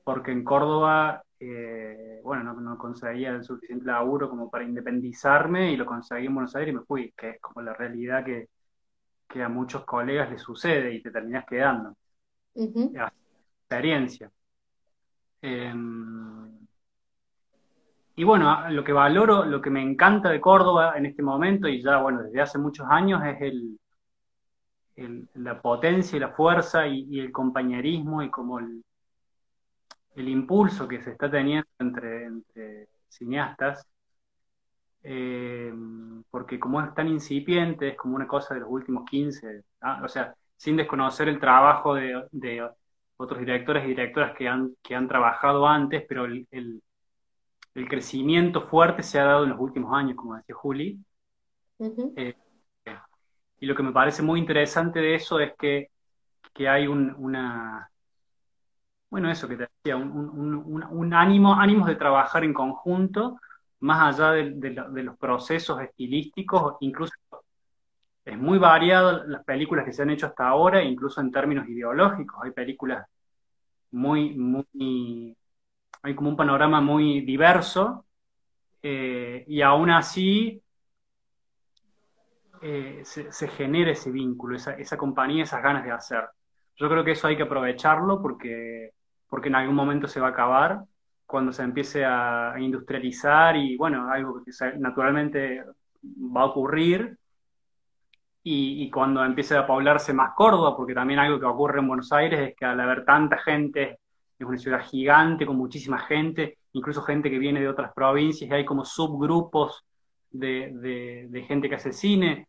porque 0.02 0.32
en 0.32 0.42
Córdoba, 0.42 1.22
eh, 1.40 2.20
bueno, 2.22 2.52
no, 2.52 2.76
conseguía 2.76 3.30
el 3.30 3.42
suficiente 3.42 3.86
laburo 3.86 4.28
como 4.28 4.50
para 4.50 4.64
independizarme 4.64 5.72
y 5.72 5.76
lo 5.76 5.86
conseguí 5.86 6.26
en 6.26 6.34
Buenos 6.34 6.54
Aires 6.54 6.74
y 6.74 6.76
me 6.76 6.84
fui, 6.84 7.12
que 7.16 7.30
es 7.30 7.40
como 7.40 7.62
la 7.62 7.72
realidad 7.72 8.24
que, 8.24 8.48
que 9.26 9.42
a 9.42 9.48
muchos 9.48 9.84
colegas 9.84 10.30
les 10.30 10.42
sucede 10.42 10.92
y 10.92 11.02
te 11.02 11.10
terminas 11.10 11.46
quedando. 11.46 11.96
Experiencia. 13.62 14.30
Em, 15.40 16.58
y 18.16 18.24
bueno, 18.24 18.68
lo 18.70 18.84
que 18.84 18.92
valoro, 18.92 19.44
lo 19.46 19.62
que 19.62 19.70
me 19.70 19.80
encanta 19.80 20.28
de 20.28 20.40
Córdoba 20.40 20.94
en 20.96 21.06
este 21.06 21.22
momento, 21.22 21.68
y 21.68 21.82
ya 21.82 22.02
bueno, 22.02 22.22
desde 22.22 22.42
hace 22.42 22.58
muchos 22.58 22.86
años, 22.90 23.22
es 23.24 23.40
el, 23.40 23.78
la 25.34 25.60
potencia 25.60 26.16
y 26.16 26.20
la 26.20 26.30
fuerza 26.30 26.86
y, 26.86 27.18
el 27.18 27.32
compañerismo 27.32 28.22
y 28.22 28.30
como 28.30 28.58
el, 28.58 28.84
impulso 30.28 30.88
que 30.88 31.02
se 31.02 31.10
está 31.12 31.30
teniendo 31.30 31.68
entre, 31.78 32.88
cineastas, 33.08 33.86
em, 35.02 36.22
porque 36.30 36.58
como 36.60 36.80
es 36.80 36.94
tan 36.94 37.08
incipiente, 37.08 37.88
es 37.88 37.96
como 37.96 38.16
una 38.16 38.26
cosa 38.28 38.54
de 38.54 38.60
los 38.60 38.70
últimos 38.70 39.04
15, 39.08 39.64
ah, 39.80 40.00
o 40.04 40.08
sea, 40.08 40.34
sin 40.56 40.76
desconocer 40.76 41.28
el 41.28 41.40
trabajo 41.40 41.94
de, 41.94 42.26
de 42.32 42.68
otros 43.16 43.38
directores 43.40 43.84
y 43.84 43.88
directoras 43.88 44.34
que 44.36 44.48
han, 44.48 44.74
que 44.82 44.94
han 44.94 45.08
trabajado 45.08 45.66
antes, 45.66 46.04
pero 46.08 46.24
el, 46.24 46.46
el, 46.50 46.82
crecimiento 47.88 48.62
fuerte 48.62 49.02
se 49.02 49.18
ha 49.18 49.24
dado 49.24 49.44
en 49.44 49.50
los 49.50 49.60
últimos 49.60 49.94
años, 49.94 50.16
como 50.16 50.36
decía 50.36 50.54
Juli. 50.54 50.98
Eh, 52.16 52.34
y 53.58 53.66
lo 53.66 53.74
que 53.74 53.82
me 53.82 53.92
parece 53.92 54.22
muy 54.22 54.40
interesante 54.40 55.00
de 55.00 55.14
eso 55.14 55.38
es 55.40 55.52
que, 55.58 55.90
que 56.54 56.68
hay 56.68 56.86
un, 56.86 57.14
una, 57.18 57.90
bueno, 59.10 59.30
eso 59.30 59.48
que 59.48 59.56
te 59.56 59.68
decía, 59.82 59.96
un, 59.96 61.14
ánimo, 61.14 61.54
ánimos 61.54 61.88
de 61.88 61.96
trabajar 61.96 62.44
en 62.44 62.54
conjunto, 62.54 63.40
más 63.80 64.14
allá 64.14 64.32
de, 64.32 64.52
de, 64.52 65.02
los 65.02 65.16
procesos 65.18 65.80
estilísticos, 65.80 66.76
incluso 66.80 67.12
es 68.24 68.38
muy 68.38 68.58
variado 68.58 69.24
las 69.26 69.44
películas 69.44 69.84
que 69.84 69.92
se 69.92 70.02
han 70.02 70.10
hecho 70.10 70.26
hasta 70.26 70.48
ahora, 70.48 70.82
incluso 70.82 71.20
en 71.20 71.32
términos 71.32 71.68
ideológicos. 71.68 72.38
Hay 72.44 72.52
películas 72.52 73.06
muy, 73.90 74.34
muy, 74.36 75.36
hay 76.02 76.14
como 76.14 76.30
un 76.30 76.36
panorama 76.36 76.80
muy 76.80 77.22
diverso, 77.22 78.06
eh, 78.82 79.44
y 79.46 79.60
aún 79.62 79.90
así 79.90 80.62
eh, 82.62 83.02
se, 83.04 83.48
genera 83.48 83.90
ese 83.90 84.10
vínculo, 84.10 84.56
esa, 84.56 84.74
esa 84.74 84.96
compañía, 84.96 85.44
esas 85.44 85.62
ganas 85.62 85.84
de 85.84 85.92
hacer. 85.92 86.24
Yo 86.76 86.88
creo 86.88 87.04
que 87.04 87.12
eso 87.12 87.26
hay 87.26 87.36
que 87.36 87.42
aprovecharlo 87.42 88.20
porque, 88.22 88.92
porque 89.30 89.48
en 89.48 89.54
algún 89.54 89.74
momento 89.74 90.06
se 90.06 90.20
va 90.20 90.26
a 90.26 90.30
acabar 90.30 90.84
cuando 91.24 91.52
se 91.52 91.62
empiece 91.62 92.04
a 92.04 92.54
industrializar 92.58 93.56
y 93.56 93.76
bueno, 93.76 94.10
algo 94.10 94.42
que 94.44 94.50
naturalmente 94.78 95.64
va 96.02 96.42
a 96.42 96.46
ocurrir 96.46 97.16
y, 98.42 98.90
cuando 98.90 99.24
empiece 99.24 99.56
a 99.56 99.66
poblarse 99.66 100.12
más 100.12 100.32
Córdoba, 100.34 100.76
porque 100.76 100.94
también 100.94 101.18
algo 101.20 101.38
que 101.38 101.46
ocurre 101.46 101.80
en 101.80 101.88
Buenos 101.88 102.12
Aires 102.12 102.40
es 102.40 102.56
que 102.56 102.64
al 102.64 102.80
haber 102.80 103.04
tanta 103.04 103.38
gente, 103.38 104.00
es 104.38 104.46
una 104.46 104.56
ciudad 104.56 104.80
gigante 104.82 105.44
con 105.44 105.56
muchísima 105.56 105.98
gente, 105.98 106.58
incluso 106.72 107.02
gente 107.02 107.30
que 107.30 107.38
viene 107.38 107.60
de 107.60 107.68
otras 107.68 107.92
provincias, 107.92 108.50
y 108.50 108.54
hay 108.54 108.64
como 108.64 108.84
subgrupos 108.84 109.84
de, 110.30 111.28
de, 111.30 111.42
gente 111.42 111.68
que 111.68 111.74
hace 111.74 111.92
cine, 111.92 112.48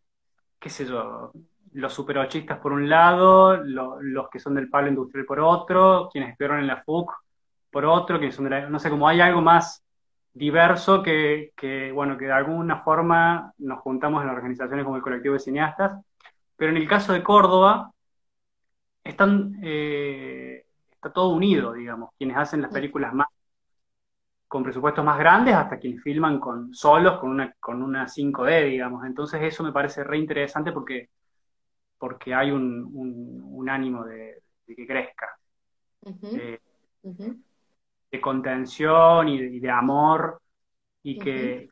qué 0.60 0.70
sé 0.70 0.86
yo, 0.86 1.32
los 1.74 1.94
superochistas 1.94 2.60
por 2.60 2.74
un 2.74 2.90
lado, 2.90 3.58
los 3.58 4.30
que 4.30 4.40
son 4.40 4.56
del 4.56 4.70
palo 4.70 4.90
industrial 4.90 5.26
por 5.26 5.40
otro, 5.40 6.10
quienes 6.12 6.32
estuvieron 6.32 6.60
en 6.60 6.68
la 6.68 6.84
FUC 6.84 7.12
por 7.72 7.86
otro, 7.86 8.18
quienes 8.18 8.36
son 8.36 8.46
de 8.46 8.52
la, 8.52 8.70
no 8.70 8.80
sé, 8.80 8.90
como 8.90 9.08
hay 9.08 9.22
algo 9.22 9.42
más 9.42 9.84
diverso 10.34 11.02
que, 11.04 11.52
bueno, 11.94 12.18
que 12.18 12.26
de 12.26 12.32
alguna 12.34 12.82
forma 12.84 13.54
nos 13.60 13.80
juntamos 13.80 14.24
en 14.24 14.30
organizaciones 14.30 14.84
como 14.86 14.98
el 14.98 15.02
colectivo 15.02 15.34
de 15.34 15.40
cineastas, 15.40 16.02
pero 16.56 16.72
en 16.72 16.78
el 16.78 16.88
caso 16.88 17.14
de 17.14 17.24
Córdoba 17.24 17.92
están, 19.04 19.58
eh, 19.64 20.66
está 20.92 21.12
todo 21.12 21.30
unido, 21.30 21.74
digamos, 21.74 22.12
quienes 22.18 22.38
hacen 22.38 22.62
las 22.62 22.72
películas 22.72 23.14
más 23.14 23.28
con 24.48 24.64
presupuestos 24.64 25.06
más 25.06 25.18
grandes 25.18 25.56
hasta 25.56 25.80
quienes 25.80 26.04
filman 26.04 26.38
con 26.38 26.74
solos 26.74 27.20
con 27.22 27.30
una 27.30 27.54
con 27.58 27.82
una 27.82 28.06
5D, 28.06 28.66
digamos. 28.66 29.06
Entonces 29.06 29.42
eso 29.44 29.64
me 29.64 29.72
parece 29.72 30.04
re 30.04 30.18
interesante 30.18 30.74
porque 30.74 31.10
porque 32.02 32.34
hay 32.34 32.50
un, 32.50 32.90
un, 33.54 33.70
ánimo 33.70 34.04
de, 34.04 34.42
que 34.66 34.88
crezca 34.88 35.38
de 38.12 38.20
contención 38.20 39.28
y 39.28 39.60
de, 39.60 39.70
amor 39.70 40.42
y 41.04 41.20
que, 41.20 41.70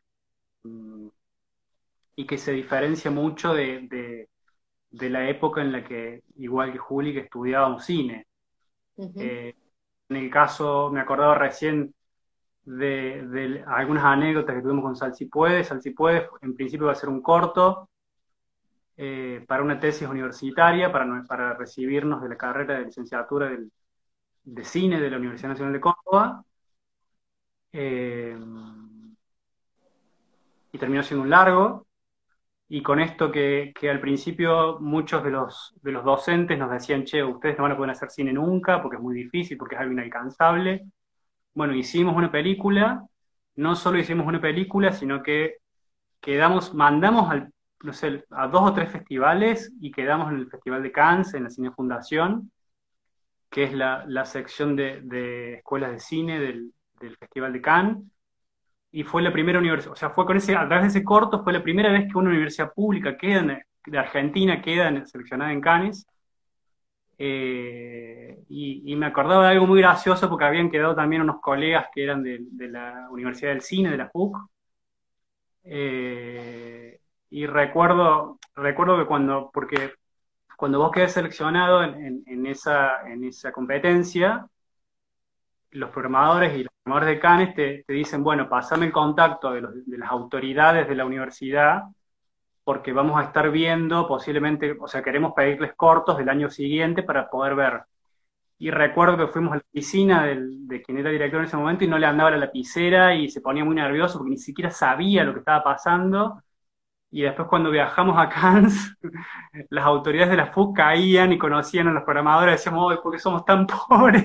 mm, 0.62 1.08
y 2.14 2.26
que 2.28 2.38
se 2.38 2.52
diferencia 2.52 3.10
mucho 3.10 3.52
de, 3.52 4.28
la 4.92 5.28
época 5.28 5.62
en 5.62 5.72
la 5.72 5.82
que, 5.82 6.22
igual 6.36 6.70
que 6.70 6.78
Juli, 6.78 7.12
que 7.12 7.20
estudiábamos 7.20 7.84
cine. 7.84 8.28
Eh, 8.96 9.56
en 10.08 10.16
el 10.16 10.30
caso, 10.30 10.90
me 10.92 11.00
acordaba 11.00 11.34
recién 11.34 11.92
de, 12.62 13.64
algunas 13.66 14.04
anécdotas 14.04 14.54
que 14.54 14.62
tuvimos 14.62 14.84
con 14.84 14.94
Salsipuede. 14.94 15.64
Salsipuede 15.64 16.28
en 16.40 16.54
principio 16.54 16.86
va 16.86 16.92
a 16.92 16.94
ser 16.94 17.08
un 17.08 17.20
corto 17.20 17.90
eh, 19.02 19.42
para 19.48 19.62
una 19.62 19.80
tesis 19.80 20.06
universitaria, 20.06 20.92
para, 20.92 21.24
para 21.26 21.54
recibirnos 21.54 22.20
de 22.22 22.28
la 22.28 22.36
carrera 22.36 22.78
de 22.78 22.84
licenciatura 22.84 23.48
del, 23.48 23.72
de 24.44 24.64
cine 24.64 25.00
de 25.00 25.10
la 25.10 25.16
Universidad 25.16 25.48
Nacional 25.50 25.72
de 25.72 25.80
Córdoba. 25.80 26.44
Eh, 27.72 28.38
y 30.72 30.78
terminó 30.78 31.02
siendo 31.02 31.24
un 31.24 31.30
largo. 31.30 31.86
Y 32.68 32.82
con 32.82 33.00
esto 33.00 33.32
que, 33.32 33.72
al 33.90 34.00
principio 34.00 34.78
muchos 34.80 35.24
de 35.24 35.30
los, 35.30 35.74
de 35.82 35.92
los 35.92 36.04
docentes 36.04 36.58
nos 36.58 36.70
decían, 36.70 37.04
che, 37.04 37.24
ustedes 37.24 37.56
no 37.56 37.62
van 37.64 37.72
a 37.72 37.76
poder 37.76 37.92
hacer 37.92 38.10
cine 38.10 38.34
nunca 38.34 38.82
porque 38.82 38.96
es 38.96 39.02
muy 39.02 39.14
difícil, 39.14 39.56
porque 39.56 39.76
es 39.76 39.80
algo 39.80 39.94
inalcanzable. 39.94 40.84
Bueno, 41.54 41.74
hicimos 41.74 42.14
una 42.16 42.30
película, 42.30 43.02
no 43.56 43.74
solo 43.76 43.98
hicimos 43.98 44.26
una 44.26 44.40
película, 44.42 44.92
sino 44.92 45.22
que 45.22 45.56
quedamos, 46.20 46.74
mandamos 46.74 47.30
al, 47.30 47.52
no 47.82 47.92
sé, 47.92 48.24
a 48.30 48.46
dos 48.48 48.70
o 48.70 48.74
tres 48.74 48.90
festivales 48.90 49.72
y 49.80 49.90
quedamos 49.90 50.30
en 50.32 50.38
el 50.38 50.50
Festival 50.50 50.82
de 50.82 50.92
Cannes, 50.92 51.34
en 51.34 51.44
la 51.44 51.50
Cine 51.50 51.70
Fundación, 51.72 52.50
que 53.50 53.64
es 53.64 53.72
la, 53.74 54.24
sección 54.24 54.76
de, 54.76 55.54
escuelas 55.54 55.92
de 55.92 56.00
cine 56.00 56.38
del, 56.38 56.72
Festival 57.18 57.52
de 57.52 57.62
Cannes. 57.62 57.98
Y 58.92 59.04
fue 59.04 59.22
la 59.22 59.32
primera 59.32 59.58
universidad, 59.58 59.92
o 59.92 59.96
sea, 59.96 60.10
fue 60.10 60.26
con 60.26 60.36
ese, 60.36 60.56
a 60.56 60.66
través 60.66 60.92
de 60.92 60.98
ese 60.98 61.04
corto, 61.04 61.42
fue 61.44 61.52
la 61.52 61.62
primera 61.62 61.92
vez 61.92 62.10
que 62.10 62.18
una 62.18 62.30
universidad 62.30 62.72
pública 62.74 63.16
queda 63.16 63.62
de 63.86 63.98
Argentina 63.98 64.60
queda 64.62 65.06
seleccionada 65.06 65.52
en 65.52 65.60
Cannes. 65.60 66.06
Eh, 67.18 68.44
y, 68.48 68.96
me 68.96 69.06
acordaba 69.06 69.44
de 69.44 69.52
algo 69.52 69.66
muy 69.66 69.80
gracioso 69.80 70.28
porque 70.28 70.44
habían 70.44 70.70
quedado 70.70 70.94
también 70.94 71.22
unos 71.22 71.40
colegas 71.40 71.88
que 71.94 72.02
eran 72.04 72.22
de, 72.22 72.40
la 72.68 73.08
Universidad 73.10 73.50
del 73.50 73.60
Cine, 73.60 73.90
de 73.90 73.96
la 73.98 74.10
PUC. 74.10 74.38
Eh, 75.64 76.99
y 77.30 77.46
recuerdo, 77.46 78.38
recuerdo 78.54 78.98
que 78.98 79.06
cuando, 79.06 79.50
porque 79.52 79.94
cuando 80.56 80.78
vos 80.80 80.90
quedas 80.92 81.12
seleccionado 81.12 81.82
en, 81.84 82.46
esa, 82.46 83.08
en 83.08 83.24
esa 83.24 83.52
competencia, 83.52 84.46
los 85.70 85.90
programadores 85.90 86.54
y 86.54 86.64
los 86.64 86.72
programadores 86.82 87.14
de 87.16 87.20
Canes 87.20 87.54
te, 87.54 87.84
dicen, 87.88 88.22
bueno, 88.24 88.48
pasame 88.48 88.86
el 88.86 88.92
contacto 88.92 89.52
de, 89.52 89.62
las 89.62 90.10
autoridades 90.10 90.88
de 90.88 90.94
la 90.94 91.06
universidad, 91.06 91.84
porque 92.64 92.92
vamos 92.92 93.18
a 93.20 93.24
estar 93.24 93.50
viendo 93.50 94.06
posiblemente, 94.06 94.76
o 94.78 94.88
sea, 94.88 95.02
queremos 95.02 95.32
pedirles 95.34 95.74
cortos 95.74 96.18
del 96.18 96.28
año 96.28 96.50
siguiente 96.50 97.02
para 97.02 97.30
poder 97.30 97.54
ver. 97.54 97.82
Y 98.58 98.70
recuerdo 98.70 99.16
que 99.16 99.28
fuimos 99.28 99.52
a 99.52 99.56
la 99.56 99.62
oficina 99.72 100.26
de 100.26 100.82
quien 100.82 100.98
era 100.98 101.10
director 101.10 101.40
en 101.40 101.46
ese 101.46 101.56
momento 101.56 101.84
y 101.84 101.88
no 101.88 101.98
le 101.98 102.06
andaba 102.06 102.30
la 102.32 102.36
lapicera 102.36 103.14
y 103.14 103.30
se 103.30 103.40
ponía 103.40 103.64
muy 103.64 103.74
nervioso 103.74 104.18
porque 104.18 104.32
ni 104.32 104.38
siquiera 104.38 104.70
sabía 104.70 105.24
lo 105.24 105.32
que 105.32 105.38
estaba 105.40 105.64
pasando. 105.64 106.42
Y 107.12 107.22
después 107.22 107.48
cuando 107.48 107.70
viajamos 107.70 108.16
a 108.18 108.28
Cannes, 108.28 108.96
las 109.70 109.84
autoridades 109.84 110.30
de 110.30 110.36
la 110.36 110.46
FUC 110.46 110.76
caían 110.76 111.32
y 111.32 111.38
conocían 111.38 111.88
a 111.88 111.92
los 111.92 112.04
programadores 112.04 112.56
decíamos, 112.56 112.96
¿por 112.98 113.12
qué 113.12 113.18
somos 113.18 113.44
tan 113.44 113.66
pobres? 113.88 114.24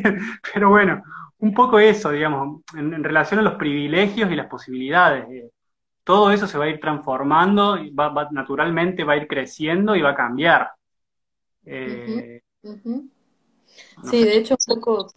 Pero 0.54 0.70
bueno, 0.70 1.04
un 1.40 1.54
poco 1.54 1.80
eso, 1.80 2.12
digamos, 2.12 2.62
en, 2.76 3.04
relación 3.04 3.40
a 3.40 3.44
los 3.44 3.56
privilegios 3.56 4.32
y 4.32 4.36
las 4.36 4.48
posibilidades. 4.48 5.26
Eh, 5.30 5.52
todo 6.04 6.32
eso 6.32 6.48
se 6.48 6.58
va 6.58 6.66
a 6.66 6.70
ir 6.70 6.80
transformando, 6.80 7.78
y 7.78 7.90
va, 7.90 8.30
naturalmente 8.32 9.04
va 9.04 9.14
a 9.14 9.18
ir 9.18 9.28
creciendo 9.28 9.96
y 9.96 10.02
va 10.02 10.12
a 10.12 10.16
cambiar. 10.16 10.72
Eh, 11.66 12.42
sí, 14.04 14.24
de 14.24 14.38
hecho, 14.38 14.56
un 14.68 14.76
poco... 14.76 15.12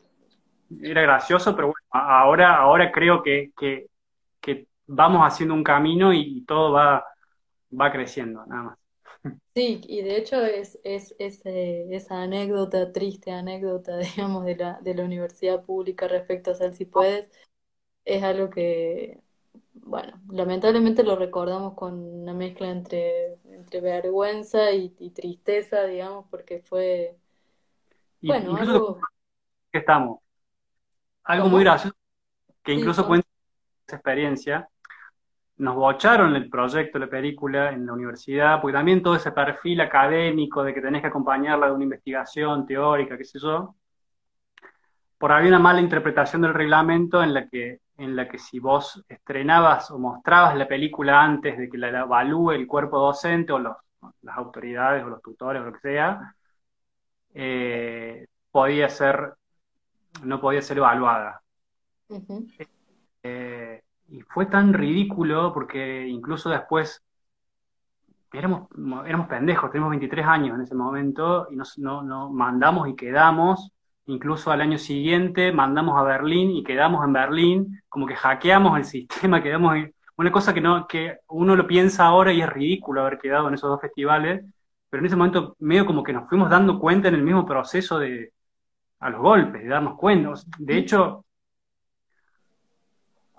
Era 0.82 1.02
gracioso, 1.02 1.54
pero 1.54 1.68
bueno, 1.68 1.86
ahora, 1.90 2.56
ahora 2.56 2.90
creo 2.90 3.22
que, 3.22 3.52
vamos 4.86 5.20
haciendo 5.22 5.54
un 5.54 5.62
camino 5.62 6.14
y, 6.14 6.42
todo 6.46 6.72
va, 6.72 7.04
va 7.70 7.92
creciendo, 7.92 8.44
nada 8.46 8.62
más. 8.62 8.78
Sí, 9.54 9.80
y 9.88 10.02
de 10.02 10.16
hecho 10.16 10.40
es, 10.44 10.78
es, 10.84 11.14
eh, 11.18 11.86
esa 11.90 12.22
anécdota, 12.22 12.92
triste 12.92 13.32
anécdota, 13.32 13.96
digamos, 14.16 14.44
de 14.44 14.56
la, 14.56 14.78
de 14.80 14.94
la 14.94 15.04
universidad 15.04 15.64
pública 15.64 16.06
respecto 16.08 16.52
a 16.52 16.54
Sal 16.54 16.74
Si 16.74 16.84
Puedes, 16.84 17.30
es 18.04 18.22
algo 18.22 18.50
que, 18.50 19.20
bueno, 19.74 20.20
lamentablemente 20.30 21.02
lo 21.02 21.16
recordamos 21.16 21.74
con 21.74 21.94
una 21.94 22.34
mezcla 22.34 22.70
entre, 22.70 23.34
entre 23.44 23.80
vergüenza 23.80 24.72
y, 24.72 24.90
tristeza, 25.10 25.84
digamos, 25.84 26.26
porque 26.30 26.60
fue, 26.60 27.16
bueno, 28.22 28.56
algo... 28.56 29.00
Que 29.72 29.78
estamos. 29.78 30.20
Algo 31.24 31.48
muy 31.48 31.62
gracioso, 31.62 31.94
que 32.62 32.72
incluso 32.72 33.06
cuenta 33.06 33.28
esa 33.86 33.96
experiencia, 33.96 34.68
nos 35.58 35.74
bocharon 35.74 36.36
el 36.36 36.48
proyecto, 36.48 36.98
la 36.98 37.08
película 37.08 37.70
en 37.72 37.86
la 37.86 37.92
universidad, 37.92 38.60
porque 38.60 38.74
también 38.74 39.02
todo 39.02 39.16
ese 39.16 39.32
perfil 39.32 39.80
académico 39.80 40.62
de 40.62 40.72
que 40.72 40.80
tenés 40.80 41.02
que 41.02 41.08
acompañarla 41.08 41.66
de 41.66 41.72
una 41.72 41.84
investigación 41.84 42.66
teórica, 42.66 43.18
qué 43.18 43.24
sé 43.24 43.38
yo, 43.40 43.74
por 45.18 45.32
había 45.32 45.48
una 45.48 45.58
mala 45.58 45.80
interpretación 45.80 46.42
del 46.42 46.54
reglamento 46.54 47.22
en 47.22 47.34
la 47.34 47.48
que, 47.48 47.80
en 47.96 48.14
la 48.14 48.28
que 48.28 48.38
si 48.38 48.60
vos 48.60 49.04
estrenabas 49.08 49.90
o 49.90 49.98
mostrabas 49.98 50.56
la 50.56 50.68
película 50.68 51.20
antes 51.22 51.58
de 51.58 51.68
que 51.68 51.76
la 51.76 51.88
evalúe 51.88 52.52
el 52.52 52.66
cuerpo 52.68 52.98
docente 52.98 53.52
o 53.52 53.58
los, 53.58 53.76
las 54.22 54.36
autoridades 54.36 55.04
o 55.04 55.08
los 55.08 55.20
tutores 55.20 55.60
o 55.60 55.64
lo 55.64 55.72
que 55.72 55.80
sea, 55.80 56.34
eh, 57.34 58.26
podía 58.52 58.88
ser, 58.88 59.34
no 60.22 60.40
podía 60.40 60.62
ser 60.62 60.78
evaluada. 60.78 61.42
Y 64.08 64.22
fue 64.22 64.46
tan 64.46 64.72
ridículo 64.72 65.52
porque 65.52 66.06
incluso 66.06 66.48
después 66.50 67.02
éramos, 68.32 68.68
éramos 69.06 69.26
pendejos, 69.28 69.70
teníamos 69.70 69.90
23 69.90 70.26
años 70.26 70.54
en 70.56 70.62
ese 70.62 70.74
momento 70.74 71.48
y 71.50 71.56
nos 71.56 71.78
no, 71.78 72.30
mandamos 72.30 72.88
y 72.88 72.96
quedamos. 72.96 73.72
Incluso 74.06 74.50
al 74.50 74.62
año 74.62 74.78
siguiente 74.78 75.52
mandamos 75.52 75.98
a 75.98 76.02
Berlín 76.02 76.50
y 76.52 76.64
quedamos 76.64 77.04
en 77.04 77.12
Berlín, 77.12 77.82
como 77.88 78.06
que 78.06 78.16
hackeamos 78.16 78.78
el 78.78 78.84
sistema, 78.84 79.42
quedamos 79.42 79.76
en, 79.76 79.94
una 80.16 80.32
cosa 80.32 80.52
que 80.54 80.60
no, 80.60 80.86
que 80.88 81.18
uno 81.28 81.54
lo 81.54 81.66
piensa 81.66 82.06
ahora 82.06 82.32
y 82.32 82.40
es 82.40 82.48
ridículo 82.48 83.02
haber 83.02 83.18
quedado 83.18 83.48
en 83.48 83.54
esos 83.54 83.70
dos 83.70 83.80
festivales, 83.80 84.44
pero 84.90 85.00
en 85.00 85.06
ese 85.06 85.16
momento 85.16 85.54
medio 85.60 85.86
como 85.86 86.02
que 86.02 86.12
nos 86.12 86.28
fuimos 86.28 86.50
dando 86.50 86.78
cuenta 86.80 87.08
en 87.08 87.14
el 87.14 87.22
mismo 87.22 87.46
proceso 87.46 87.98
de 87.98 88.32
a 89.00 89.10
los 89.10 89.20
golpes, 89.20 89.62
de 89.62 89.68
darnos 89.68 89.96
cuenta. 89.96 90.32
De 90.58 90.76
hecho, 90.76 91.24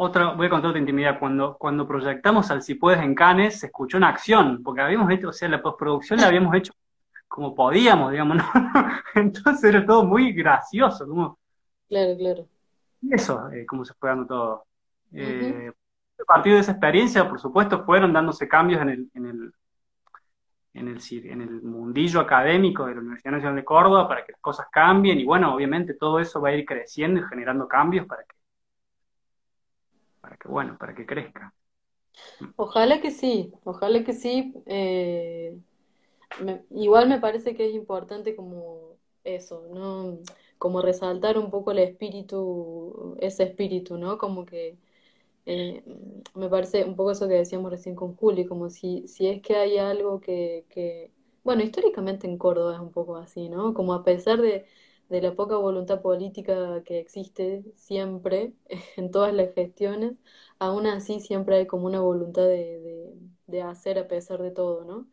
otra, 0.02 0.32
voy 0.32 0.48
a 0.48 0.50
contar 0.50 0.70
otra 0.70 0.80
intimidad. 0.80 1.20
Cuando, 1.20 1.58
cuando 1.58 1.86
proyectamos 1.86 2.50
al 2.52 2.62
Si 2.62 2.76
Puedes 2.76 3.02
en 3.02 3.14
Canes, 3.14 3.60
se 3.60 3.66
escuchó 3.66 3.98
una 3.98 4.08
acción, 4.08 4.64
porque 4.64 4.82
habíamos 4.82 5.12
hecho, 5.12 5.28
o 5.28 5.34
sea, 5.34 5.50
la 5.50 5.62
postproducción 5.62 6.22
la 6.22 6.28
habíamos 6.28 6.56
hecho 6.56 6.74
como 7.28 7.54
podíamos, 7.54 8.12
digamos, 8.12 8.38
¿no? 8.38 8.44
Entonces 9.16 9.64
era 9.66 9.86
todo 9.86 10.06
muy 10.06 10.32
gracioso, 10.32 11.06
como... 11.06 11.38
Claro, 11.90 12.16
claro. 12.18 12.48
Eso, 13.10 13.50
eh, 13.52 13.66
cómo 13.66 13.84
se 13.84 13.94
fue 13.94 14.10
dando 14.10 14.26
todo. 14.26 14.66
Eh, 15.12 15.72
a 16.20 16.24
partir 16.26 16.54
de 16.54 16.60
esa 16.60 16.72
experiencia, 16.72 17.28
por 17.28 17.40
supuesto, 17.40 17.84
fueron 17.84 18.14
dándose 18.14 18.48
cambios 18.48 18.82
en 18.82 18.90
el, 18.90 19.12
en 19.14 19.26
el, 19.26 19.54
en 20.76 20.88
el, 20.88 21.00
en 21.26 21.42
el 21.42 21.62
mundillo 21.62 22.22
académico 22.22 22.86
de 22.86 22.96
la 22.96 23.02
Universidad 23.02 23.34
Nacional 23.34 23.56
de 23.58 23.66
Córdoba 23.66 24.08
para 24.08 24.24
que 24.24 24.32
las 24.32 24.42
cosas 24.42 24.68
cambien 24.72 25.20
y 25.20 25.26
bueno, 25.26 25.54
obviamente 25.54 25.94
todo 25.94 26.20
eso 26.20 26.40
va 26.40 26.50
a 26.50 26.54
ir 26.54 26.66
creciendo 26.66 27.20
y 27.20 27.24
generando 27.24 27.68
cambios 27.68 28.06
para 28.06 28.24
que 28.24 28.39
para 30.22 30.38
que, 30.38 30.48
bueno, 30.48 30.78
para 30.78 30.96
que 30.96 31.06
crezca. 31.06 31.54
Ojalá 32.56 33.02
que 33.02 33.12
sí, 33.12 33.52
ojalá 33.64 34.04
que 34.04 34.14
sí. 34.14 34.54
Eh, 34.66 35.58
igual 36.72 37.10
me 37.10 37.20
parece 37.20 37.56
que 37.56 37.68
es 37.68 37.74
importante 37.76 38.36
como 38.36 38.98
eso, 39.24 39.68
¿no? 39.74 40.20
Como 40.58 40.82
resaltar 40.82 41.38
un 41.38 41.50
poco 41.52 41.72
el 41.72 41.80
espíritu, 41.80 43.16
ese 43.20 43.44
espíritu, 43.44 43.98
¿no? 43.98 44.18
Como 44.18 44.46
que 44.46 44.78
eh, 45.46 45.84
me 46.36 46.50
parece 46.50 46.86
un 46.86 46.96
poco 46.96 47.12
eso 47.12 47.28
que 47.28 47.36
decíamos 47.36 47.72
recién 47.72 47.96
con 47.96 48.16
Juli, 48.16 48.46
como 48.46 48.70
si, 48.70 49.08
si 49.08 49.28
es 49.30 49.42
que 49.42 49.56
hay 49.58 49.78
algo 49.78 50.22
que, 50.22 50.66
que, 50.70 51.12
bueno, 51.44 51.64
históricamente 51.64 52.28
en 52.28 52.38
Córdoba 52.38 52.76
es 52.76 52.82
un 52.82 52.92
poco 52.92 53.18
así, 53.18 53.50
¿no? 53.50 53.74
Como 53.74 53.94
a 53.94 54.04
pesar 54.04 54.42
de, 54.42 54.66
de 55.10 55.22
la 55.22 55.36
poca 55.36 55.58
voluntad 55.58 56.02
política 56.02 56.84
que 56.86 57.00
existe 57.00 57.64
siempre 57.76 58.54
en 58.98 59.12
todas 59.12 59.34
las 59.34 59.54
gestiones, 59.54 60.14
aún 60.60 60.88
así 60.88 61.20
siempre 61.20 61.58
hay 61.58 61.68
como 61.68 61.86
una 61.88 62.02
voluntad 62.02 62.44
de, 62.44 63.14
de, 63.48 63.62
hacer 63.62 64.00
a 64.00 64.08
pesar 64.08 64.42
de 64.42 64.52
todo, 64.52 64.86
¿no? 64.86 65.08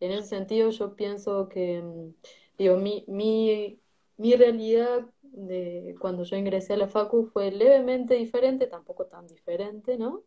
En 0.00 0.12
ese 0.12 0.28
sentido 0.28 0.70
yo 0.70 0.96
pienso 0.96 1.48
que, 1.48 1.82
mm, 1.82 2.14
digo, 2.58 2.76
mi, 2.76 3.04
mi, 3.08 3.80
mi 4.16 4.34
realidad 4.36 5.06
de 5.22 5.96
cuando 6.00 6.24
yo 6.24 6.36
ingresé 6.36 6.74
a 6.74 6.76
la 6.78 6.88
Facu 6.88 7.26
fue 7.26 7.50
levemente 7.52 8.14
diferente, 8.14 8.66
tampoco 8.66 9.06
tan 9.06 9.26
diferente, 9.26 9.98
¿no? 9.98 10.24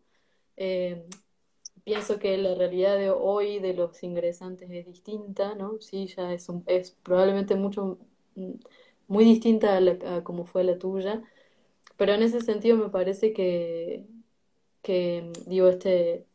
Eh, 0.57 1.05
pienso 1.84 2.20
que 2.20 2.38
la 2.38 2.55
realidad 2.55 2.97
de 2.97 3.09
hoy 3.11 3.59
de 3.59 3.74
los 3.74 4.03
ingresantes 4.03 4.70
es 4.72 4.86
distinta, 4.86 5.55
¿no? 5.55 5.80
Sí, 5.82 6.07
ya 6.07 6.34
es, 6.34 6.49
un, 6.49 6.63
es 6.67 6.91
probablemente 7.03 7.55
mucho 7.55 7.97
mm, 8.36 8.53
muy 9.10 9.26
distinta 9.26 9.78
a, 9.80 10.26
como 10.26 10.45
fue 10.45 10.66
la 10.66 10.80
tuya, 10.80 11.24
pero 11.97 12.14
en 12.14 12.24
ese 12.24 12.41
sentido 12.41 12.78
me 12.78 12.89
parece 12.89 13.34
que, 13.34 14.05
que 14.82 15.32
digo, 15.47 15.68
este, 15.68 16.26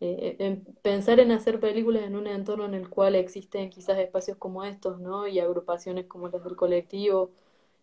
eh, 0.00 0.62
pensar 0.82 1.20
en 1.20 1.32
hacer 1.32 1.60
películas 1.60 2.04
en 2.04 2.16
un 2.16 2.26
entorno 2.26 2.64
en 2.66 2.74
el 2.74 2.88
cual 2.90 3.14
existen 3.16 3.70
quizás 3.70 3.98
espacios 3.98 4.36
como 4.38 4.64
estos, 4.64 5.00
¿no? 5.00 5.26
Y 5.28 5.40
agrupaciones 5.40 6.06
como 6.06 6.28
las 6.28 6.44
del 6.44 6.56
colectivo 6.56 7.30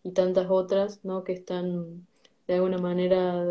y 0.04 0.12
tantas 0.12 0.48
otras, 0.50 1.04
¿no? 1.04 1.24
Que 1.24 1.32
están 1.34 2.06
de 2.48 2.54
alguna 2.56 2.78
manera 2.78 3.44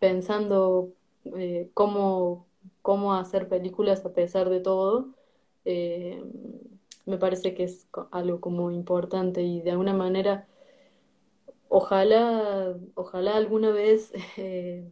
pensando 0.00 0.92
eh, 1.36 1.70
cómo, 1.74 2.46
cómo 2.82 3.14
hacer 3.14 3.48
películas 3.48 4.04
a 4.04 4.12
pesar 4.12 4.50
de 4.50 4.60
todo. 4.60 5.14
Eh, 5.64 6.22
me 7.06 7.18
parece 7.18 7.54
que 7.54 7.64
es 7.64 7.88
algo 8.10 8.40
como 8.40 8.70
importante 8.70 9.42
y 9.42 9.60
de 9.60 9.72
alguna 9.72 9.92
manera 9.92 10.46
ojalá, 11.68 12.76
ojalá 12.94 13.36
alguna 13.36 13.70
vez 13.70 14.12
eh, 14.36 14.90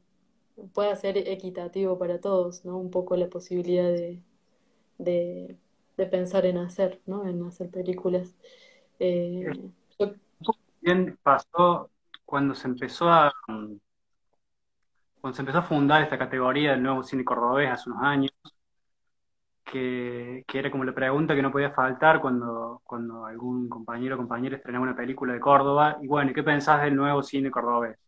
pueda 0.74 0.94
ser 0.96 1.16
equitativo 1.16 1.98
para 1.98 2.20
todos, 2.20 2.64
¿no? 2.64 2.76
Un 2.76 2.90
poco 2.90 3.16
la 3.16 3.28
posibilidad 3.28 3.88
de, 3.88 4.22
de, 4.98 5.58
pensar 6.10 6.46
en 6.46 6.58
hacer, 6.58 7.00
¿no? 7.06 7.24
En 7.26 7.44
hacer 7.44 7.70
películas. 7.70 8.34
Eh, 8.98 9.52
Bien 10.80 11.16
pasó 11.22 11.90
cuando 12.24 12.56
se 12.56 12.66
empezó 12.66 13.08
a 13.08 13.32
cuando 13.46 15.36
se 15.36 15.42
empezó 15.42 15.58
a 15.58 15.62
fundar 15.62 16.02
esta 16.02 16.18
categoría 16.18 16.72
del 16.72 16.82
nuevo 16.82 17.04
cine 17.04 17.24
cordobés 17.24 17.70
hace 17.70 17.88
unos 17.88 18.02
años, 18.02 18.32
que, 19.72 20.44
era 20.52 20.70
como 20.70 20.84
la 20.84 20.92
pregunta 20.92 21.34
que 21.34 21.40
no 21.40 21.50
podía 21.50 21.70
faltar 21.70 22.20
cuando, 22.20 22.82
cuando 22.84 23.24
algún 23.24 23.70
compañero 23.70 24.16
o 24.16 24.18
compañera 24.18 24.56
estrenaba 24.56 24.84
una 24.84 24.94
película 24.94 25.32
de 25.32 25.40
Córdoba. 25.40 25.96
Y 26.02 26.06
bueno, 26.06 26.32
¿qué 26.34 26.42
pensás 26.42 26.82
del 26.82 26.94
nuevo 26.94 27.22
cine 27.22 27.50
cordobés? 27.50 27.98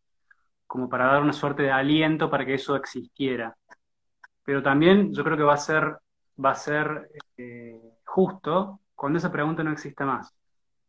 Como 0.66 0.88
para 0.90 1.06
dar 1.06 1.22
una 1.22 1.32
suerte 1.32 1.62
de 1.62 1.70
aliento 1.70 2.28
para 2.28 2.44
que 2.44 2.54
eso 2.54 2.76
existiera. 2.76 3.56
Pero 4.44 4.62
también 4.62 5.14
yo 5.14 5.24
creo 5.24 5.38
que 5.38 5.42
va 5.42 5.54
a 5.54 5.56
ser, 5.56 5.96
va 6.44 6.50
a 6.50 6.54
ser 6.54 7.08
eh, 7.38 7.80
justo 8.04 8.80
cuando 8.94 9.18
esa 9.18 9.32
pregunta 9.32 9.64
no 9.64 9.72
exista 9.72 10.04
más. 10.04 10.34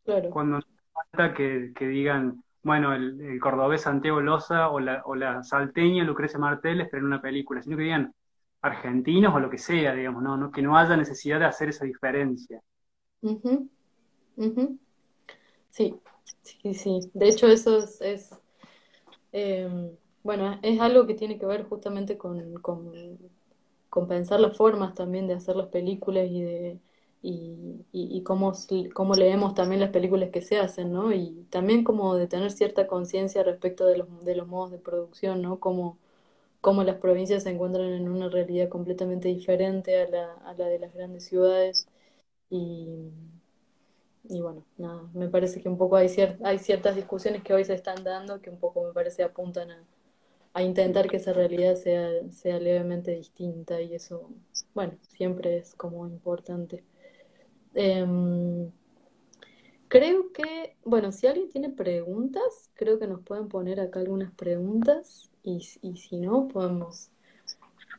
Claro. 0.03 0.30
Cuando 0.30 0.57
no 0.57 0.63
falta 0.91 1.34
que, 1.34 1.71
que 1.73 1.88
digan, 1.88 2.43
bueno, 2.63 2.93
el, 2.93 3.21
el 3.21 3.39
cordobés 3.39 3.82
Santiago 3.82 4.19
Loza 4.19 4.69
o 4.69 4.82
la, 4.82 5.01
o 5.05 5.15
la 5.15 5.41
salteña 5.41 6.03
Lucrecia 6.03 6.38
Martel 6.38 6.82
estén 6.82 6.99
en 6.99 7.05
una 7.05 7.21
película, 7.21 7.61
sino 7.61 7.78
que 7.78 7.84
digan 7.84 8.13
argentinos 8.66 9.34
o 9.34 9.39
lo 9.39 9.49
que 9.49 9.57
sea, 9.57 9.93
digamos, 9.93 10.24
no, 10.24 10.38
no, 10.38 10.51
que 10.51 10.61
no 10.61 10.78
haya 10.78 10.97
necesidad 10.97 11.39
de 11.39 11.45
hacer 11.45 11.70
esa 11.70 11.86
diferencia. 11.86 12.61
Sí, 15.70 15.99
sí, 16.41 16.74
sí. 16.74 16.99
De 17.13 17.30
hecho, 17.30 17.47
eso 17.47 17.78
es, 17.78 18.01
es, 18.01 18.30
eh, 19.34 19.95
bueno, 20.24 20.57
es 20.63 20.80
algo 20.82 21.05
que 21.05 21.13
tiene 21.13 21.38
que 21.38 21.45
ver 21.45 21.66
justamente 21.66 22.18
con, 22.18 22.55
con, 22.55 22.91
pensar 24.07 24.39
las 24.39 24.57
formas 24.57 24.93
también 24.93 25.28
de 25.28 25.36
hacer 25.36 25.55
las 25.55 25.68
películas 25.68 26.26
y 26.30 26.41
de 26.41 26.80
y, 27.22 27.86
y, 27.91 28.22
cómo, 28.22 28.53
cómo 28.93 29.16
leemos 29.16 29.55
también 29.55 29.82
las 29.82 29.89
películas 29.89 30.30
que 30.30 30.43
se 30.43 30.59
hacen, 30.59 30.93
¿no? 30.93 31.11
Y 31.11 31.47
también 31.49 31.84
como 31.84 32.16
de 32.16 32.28
tener 32.28 32.51
cierta 32.51 32.86
conciencia 32.86 33.41
respecto 33.43 33.86
de 33.88 33.97
los, 33.97 34.24
de 34.24 34.36
los 34.36 34.47
modos 34.47 34.70
de 34.72 34.78
producción, 34.78 35.41
¿no? 35.41 35.59
Como, 35.59 35.97
cómo 36.66 36.84
las 36.84 36.97
provincias 36.97 37.43
se 37.43 37.51
encuentran 37.51 37.93
en 37.93 38.09
una 38.09 38.30
realidad 38.30 38.70
completamente 38.70 39.30
diferente 39.30 40.01
a 40.01 40.09
la, 40.09 40.34
a 40.45 40.53
la 40.55 40.68
de 40.68 40.80
las 40.80 40.93
grandes 40.95 41.26
ciudades. 41.26 41.88
Y, 44.28 44.41
bueno, 44.41 44.66
nada, 44.78 45.03
me 45.13 45.30
parece 45.30 45.61
que 45.61 45.70
un 45.70 45.78
poco 45.78 45.95
hay, 45.97 46.07
cier- 46.07 46.38
hay 46.43 46.57
ciertas 46.59 46.95
discusiones 46.95 47.43
que 47.43 47.53
hoy 47.53 47.63
se 47.63 47.74
están 47.76 48.03
dando 48.03 48.41
que 48.41 48.49
un 48.49 48.59
poco 48.59 48.84
me 48.84 48.93
parece 48.93 49.24
apuntan 49.24 49.70
a, 49.72 49.84
a 50.53 50.63
intentar 50.63 51.09
que 51.09 51.18
esa 51.18 51.34
realidad 51.34 51.76
sea, 51.76 52.09
sea 52.32 52.59
levemente 52.59 53.11
distinta 53.11 53.82
y 53.82 53.95
eso, 53.95 54.32
bueno, 54.76 54.93
siempre 55.09 55.57
es 55.57 55.76
como 55.76 56.07
importante. 56.07 56.84
Em, 57.76 58.72
creo 59.88 60.32
que, 60.34 60.78
bueno, 60.84 61.11
si 61.11 61.28
alguien 61.28 61.49
tiene 61.49 61.70
preguntas, 61.70 62.70
creo 62.74 62.99
que 62.99 63.07
nos 63.07 63.22
pueden 63.24 63.47
poner 63.47 63.80
acá 63.80 63.99
algunas 63.99 64.32
preguntas 64.34 65.32
y, 65.45 65.65
y 65.81 65.97
si 65.97 66.17
no, 66.17 66.47
podemos 66.47 67.09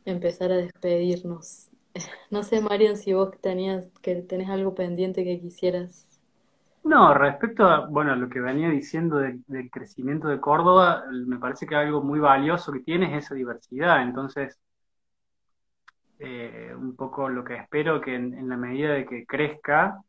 empezar 0.05 0.51
a 0.51 0.57
despedirnos. 0.57 1.69
No 2.29 2.43
sé, 2.43 2.61
Marian, 2.61 2.95
si 2.95 3.13
vos 3.13 3.31
tenías, 3.41 3.89
que 4.03 4.15
tenés 4.15 4.49
algo 4.49 4.75
pendiente 4.75 5.23
que 5.23 5.39
quisieras. 5.39 6.21
No, 6.83 7.13
respecto 7.13 7.65
a, 7.65 7.87
bueno, 7.87 8.15
lo 8.15 8.29
que 8.29 8.39
venía 8.39 8.69
diciendo 8.69 9.17
del, 9.17 9.43
crecimiento 9.71 10.27
de 10.27 10.39
Córdoba, 10.39 11.03
me 11.11 11.37
parece 11.37 11.65
que 11.65 11.75
algo 11.75 12.03
muy 12.03 12.19
valioso 12.19 12.71
que 12.71 12.81
tiene 12.81 13.07
es 13.17 13.25
esa 13.25 13.35
diversidad. 13.35 14.03
Entonces, 14.03 14.59
eh, 16.19 16.73
un 16.77 16.95
poco 16.95 17.29
lo 17.29 17.43
que 17.43 17.55
espero 17.55 17.99
que 17.99 18.15
en, 18.15 18.33
en 18.33 18.47
la 18.47 18.57
medida 18.57 18.93
de 18.93 19.05
que 19.05 19.25
crezca, 19.25 20.01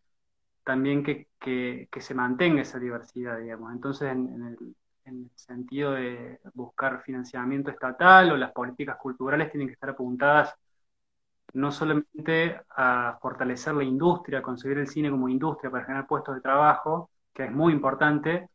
también 0.65 1.03
que, 1.03 1.29
que, 1.41 1.89
que 1.91 2.01
se 2.01 2.15
mantenga 2.15 2.63
esa 2.63 2.79
diversidad, 2.79 3.39
digamos. 3.39 3.73
Entonces, 3.73 4.13
en, 4.13 4.29
en 4.29 4.43
el, 4.45 4.77
en 5.09 5.25
el 5.25 5.31
sentido 5.35 5.93
de 5.93 6.41
buscar 6.55 7.03
financiamiento 7.03 7.71
estatal 7.71 8.33
o 8.33 8.37
las 8.37 8.53
políticas 8.53 8.97
culturales 8.99 9.51
tienen 9.51 9.69
que 9.69 9.75
estar 9.75 9.91
apuntadas 9.91 10.55
no 11.55 11.73
solamente 11.73 12.61
a 12.77 13.19
fortalecer 13.21 13.75
la 13.75 13.85
industria, 13.85 14.39
a 14.41 14.43
conseguir 14.43 14.79
el 14.79 14.87
cine 14.87 15.11
como 15.11 15.29
industria 15.29 15.71
para 15.71 15.85
generar 15.85 16.07
puestos 16.07 16.35
de 16.35 16.41
trabajo, 16.41 17.11
que 17.33 17.45
es 17.45 17.53
muy 17.53 17.73
importante, 17.73 18.49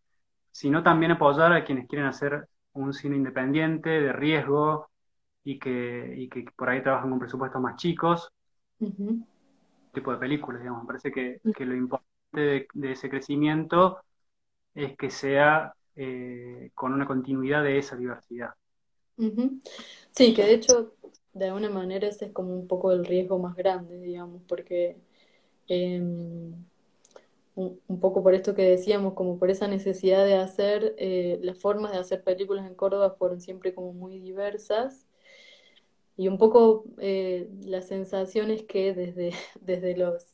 sino 0.52 0.84
también 0.84 1.12
apoyar 1.12 1.54
a 1.54 1.64
quienes 1.66 1.88
quieren 1.88 2.08
hacer 2.08 2.48
un 2.74 2.94
cine 2.94 3.16
independiente, 3.18 3.90
de 3.90 4.14
riesgo, 4.14 4.90
y 5.44 5.60
que, 5.60 6.14
y 6.18 6.30
que 6.30 6.46
por 6.56 6.70
ahí 6.70 6.82
trabajan 6.82 7.10
con 7.10 7.20
presupuestos 7.20 7.62
más 7.62 7.76
chicos, 7.78 8.32
tipo 9.94 10.12
de 10.12 10.18
películas, 10.18 10.62
digamos. 10.62 10.84
Me 10.84 10.88
parece 10.88 11.12
que, 11.12 11.42
que 11.56 11.66
lo 11.66 11.76
importante 11.76 12.10
de, 12.34 12.68
de 12.74 12.92
ese 12.92 13.10
crecimiento 13.10 14.00
es 14.76 14.98
que 14.98 15.10
sea 15.10 15.74
eh, 15.96 16.72
con 16.74 16.94
una 16.94 17.06
continuidad 17.06 17.64
de 17.64 17.78
esa 17.78 17.96
diversidad. 17.96 18.52
Sí, 20.12 20.34
que 20.34 20.44
de 20.44 20.54
hecho, 20.54 20.96
de 21.34 21.46
alguna 21.46 21.70
manera 21.70 22.08
ese 22.08 22.26
es 22.26 22.32
como 22.32 22.54
un 22.56 22.68
poco 22.68 22.92
el 22.92 23.06
riesgo 23.06 23.40
más 23.40 23.56
grande, 23.56 24.00
digamos, 24.00 24.42
porque 24.48 24.98
em, 25.68 26.54
un, 27.56 28.00
poco 28.00 28.24
por 28.24 28.34
esto 28.34 28.56
que 28.56 28.64
decíamos, 28.64 29.14
como 29.14 29.38
por 29.38 29.52
esa 29.52 29.68
necesidad 29.68 30.26
de 30.26 30.36
hacer, 30.36 30.96
eh, 30.98 31.40
las 31.42 31.60
formas 31.60 31.92
de 31.92 32.00
hacer 32.00 32.24
películas 32.24 32.66
en 32.68 32.76
Córdoba 32.76 33.16
fueron 33.18 33.42
siempre 33.42 33.74
como 33.74 33.94
muy 33.94 34.20
diversas 34.20 35.06
y 36.16 36.28
un 36.28 36.38
poco 36.38 36.86
eh, 37.00 37.50
la 37.66 37.82
sensación 37.82 38.52
es 38.52 38.64
que 38.64 38.94
desde, 38.94 39.32
desde 39.62 39.98
los, 39.98 40.26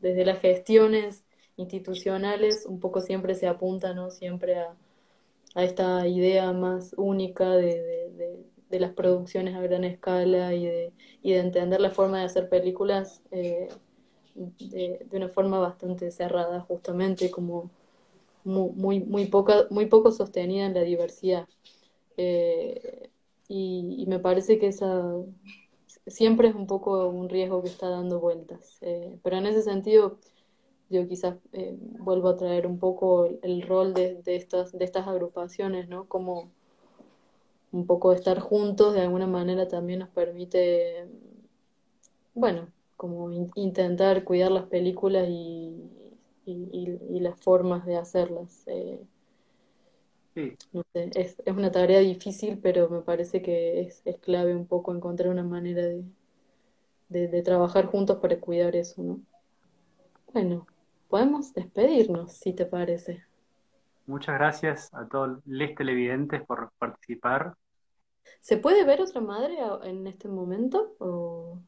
desde 0.00 0.24
las 0.24 0.40
gestiones 0.40 1.24
institucionales 1.56 2.66
un 2.66 2.80
poco 2.80 3.00
siempre 3.00 3.34
se 3.34 3.46
apunta, 3.46 3.94
¿no? 3.94 4.10
Siempre 4.10 4.58
a, 4.58 4.74
a 5.54 5.64
esta 5.64 6.06
idea 6.08 6.52
más 6.52 6.94
única 6.96 7.50
de, 7.50 8.10
de, 8.70 8.80
las 8.80 8.92
producciones 8.92 9.54
a 9.54 9.60
gran 9.60 9.84
escala 9.84 10.52
y 10.52 10.66
de, 10.66 10.92
y 11.22 11.32
de 11.32 11.38
entender 11.38 11.80
la 11.80 11.90
forma 11.90 12.18
de 12.18 12.24
hacer 12.24 12.48
películas 12.48 13.22
eh, 13.30 13.68
de, 14.34 15.06
una 15.12 15.28
forma 15.28 15.60
bastante 15.60 16.10
cerrada, 16.10 16.60
justamente 16.60 17.30
como 17.30 17.70
muy, 18.44 18.70
muy, 18.72 19.00
muy 19.00 19.26
poca, 19.26 19.66
muy 19.70 19.86
poco 19.86 20.10
sostenida 20.10 20.66
en 20.66 20.74
la 20.74 20.82
diversidad. 20.82 21.48
Eh, 22.16 23.10
y, 23.48 23.96
y 23.98 24.06
me 24.06 24.18
parece 24.18 24.58
que 24.58 24.68
esa 24.68 25.14
siempre 26.06 26.48
es 26.48 26.54
un 26.54 26.66
poco 26.66 27.08
un 27.08 27.28
riesgo 27.28 27.62
que 27.62 27.68
está 27.68 27.88
dando 27.88 28.20
vueltas. 28.20 28.78
Eh, 28.82 29.18
pero 29.22 29.36
en 29.36 29.46
ese 29.46 29.62
sentido, 29.62 30.18
yo 30.94 31.08
quizás 31.08 31.36
eh, 31.52 31.76
vuelvo 31.80 32.28
a 32.30 32.36
traer 32.38 32.66
un 32.66 32.78
poco 32.80 33.26
el, 33.26 33.40
el 33.42 33.62
rol 33.62 33.94
de, 33.94 34.22
de 34.22 34.36
estas, 34.36 34.72
de 34.72 34.84
estas 34.86 35.08
agrupaciones, 35.08 35.88
¿no? 35.88 36.08
Como 36.08 36.52
un 37.72 37.86
poco 37.86 38.12
estar 38.14 38.40
juntos 38.40 38.94
de 38.94 39.02
alguna 39.02 39.26
manera 39.26 39.68
también 39.68 39.98
nos 40.00 40.08
permite, 40.10 41.06
bueno, 42.34 42.68
como 42.96 43.30
in- 43.32 43.50
intentar 43.54 44.24
cuidar 44.24 44.50
las 44.52 44.64
películas 44.66 45.26
y, 45.28 45.90
y, 46.46 46.52
y- 46.72 47.16
y 47.16 47.20
las 47.20 47.40
formas 47.40 47.86
de 47.86 47.96
hacerlas. 47.96 48.64
Eh, 48.66 49.00
Sí, 50.34 50.58
no 50.72 50.82
sé, 50.92 51.10
es, 51.14 51.36
es 51.46 51.56
una 51.56 51.70
tarea 51.72 52.00
difícil, 52.00 52.58
pero 52.58 52.90
me 52.90 53.00
parece 53.00 53.40
que 53.40 53.80
es, 53.80 54.02
es 54.04 54.18
clave 54.18 54.54
un 54.54 54.66
poco 54.66 54.94
encontrar 54.94 55.30
una 55.30 55.42
manera 55.42 55.82
de, 55.86 56.04
de, 57.08 57.28
de 57.28 57.42
trabajar 57.42 57.86
juntos 57.86 58.18
para 58.20 58.38
cuidar 58.40 58.76
eso, 58.76 59.02
¿no? 59.02 59.22
Bueno, 60.34 60.66
podemos 61.14 61.54
despedirnos, 61.54 62.32
si 62.32 62.54
te 62.54 62.66
parece. 62.66 63.24
muchas 64.04 64.34
gracias 64.34 64.92
a 64.92 65.06
todos 65.06 65.38
los 65.46 65.74
televidentes 65.76 66.42
por 66.42 66.72
participar. 66.76 67.54
¿Se 68.40 68.56
puede 68.56 68.84
ver 68.84 69.00
otra 69.00 69.20
madre 69.20 69.58
en 69.84 70.08
este 70.08 70.26
momento? 70.26 70.96
O... 70.98 71.60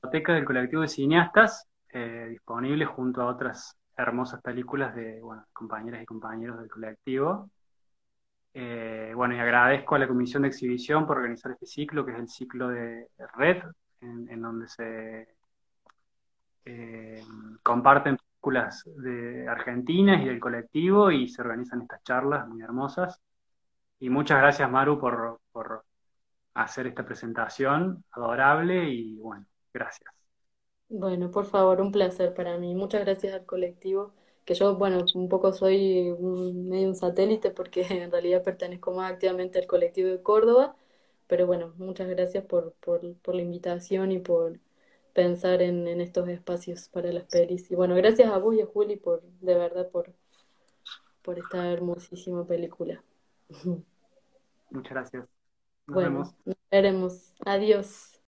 Biblioteca 0.00 0.32
del 0.32 0.46
colectivo 0.46 0.80
de 0.80 0.88
cineastas, 0.88 1.68
eh, 1.92 2.28
disponible 2.30 2.86
junto 2.86 3.20
a 3.20 3.26
otras 3.26 3.76
hermosas 3.94 4.40
películas 4.40 4.94
de 4.94 5.20
bueno, 5.20 5.44
compañeras 5.52 6.02
y 6.02 6.06
compañeros 6.06 6.58
del 6.58 6.70
colectivo. 6.70 7.50
Eh, 8.54 9.12
bueno, 9.14 9.34
y 9.34 9.38
agradezco 9.38 9.96
a 9.96 9.98
la 9.98 10.08
Comisión 10.08 10.44
de 10.44 10.48
Exhibición 10.48 11.06
por 11.06 11.18
organizar 11.18 11.52
este 11.52 11.66
ciclo, 11.66 12.06
que 12.06 12.12
es 12.12 12.18
el 12.20 12.28
ciclo 12.30 12.68
de 12.68 13.10
Red, 13.36 13.64
en, 14.00 14.30
en 14.30 14.40
donde 14.40 14.66
se 14.66 15.28
eh, 16.64 17.22
comparten 17.62 18.16
películas 18.50 18.84
de 18.96 19.48
argentinas 19.48 20.22
y 20.22 20.26
del 20.26 20.40
colectivo 20.40 21.10
y 21.10 21.28
se 21.28 21.42
organizan 21.42 21.82
estas 21.82 22.02
charlas 22.04 22.48
muy 22.48 22.62
hermosas. 22.62 23.20
Y 24.00 24.10
muchas 24.10 24.38
gracias, 24.40 24.70
Maru, 24.70 24.98
por, 25.00 25.40
por 25.52 25.84
hacer 26.54 26.86
esta 26.88 27.04
presentación 27.06 28.04
adorable 28.12 28.90
y 28.90 29.16
bueno, 29.18 29.46
gracias. 29.74 30.12
Bueno, 30.90 31.30
por 31.30 31.44
favor, 31.46 31.80
un 31.80 31.92
placer 31.92 32.32
para 32.34 32.56
mí. 32.58 32.74
Muchas 32.74 33.02
gracias 33.02 33.34
al 33.34 33.44
colectivo, 33.46 34.14
que 34.44 34.54
yo, 34.54 34.76
bueno, 34.76 35.04
un 35.14 35.28
poco 35.28 35.52
soy 35.52 36.10
un- 36.10 36.68
medio 36.68 36.88
un 36.88 36.94
satélite 36.96 37.50
porque 37.50 37.82
en 37.90 38.10
realidad 38.10 38.42
pertenezco 38.42 38.92
más 38.92 39.12
activamente 39.12 39.58
al 39.58 39.66
colectivo 39.66 40.08
de 40.08 40.22
Córdoba, 40.22 40.76
pero 41.26 41.46
bueno, 41.46 41.74
muchas 41.76 42.08
gracias 42.08 42.44
por, 42.44 42.72
por, 42.80 43.14
por 43.18 43.34
la 43.34 43.42
invitación 43.42 44.12
y 44.12 44.18
por 44.18 44.58
pensar 45.14 45.62
en, 45.62 45.88
en 45.88 46.00
estos 46.00 46.28
espacios 46.28 46.88
para 46.88 47.12
las 47.12 47.24
pelis. 47.26 47.70
Y 47.70 47.74
bueno, 47.76 47.94
gracias 47.96 48.30
a 48.32 48.38
vos 48.38 48.54
y 48.56 48.60
a 48.62 48.66
Juli 48.66 48.96
por, 48.96 49.22
de 49.40 49.54
verdad, 49.54 49.90
por, 49.90 50.14
por 51.22 51.38
esta 51.38 51.70
hermosísima 51.70 52.44
película. 52.44 53.04
Muchas 54.70 54.92
gracias. 54.92 55.28
Nos 55.86 55.98
Bueno, 55.98 56.00
vemos. 56.00 56.34
nos 56.44 56.56
veremos. 56.70 57.34
Adiós. 57.44 58.17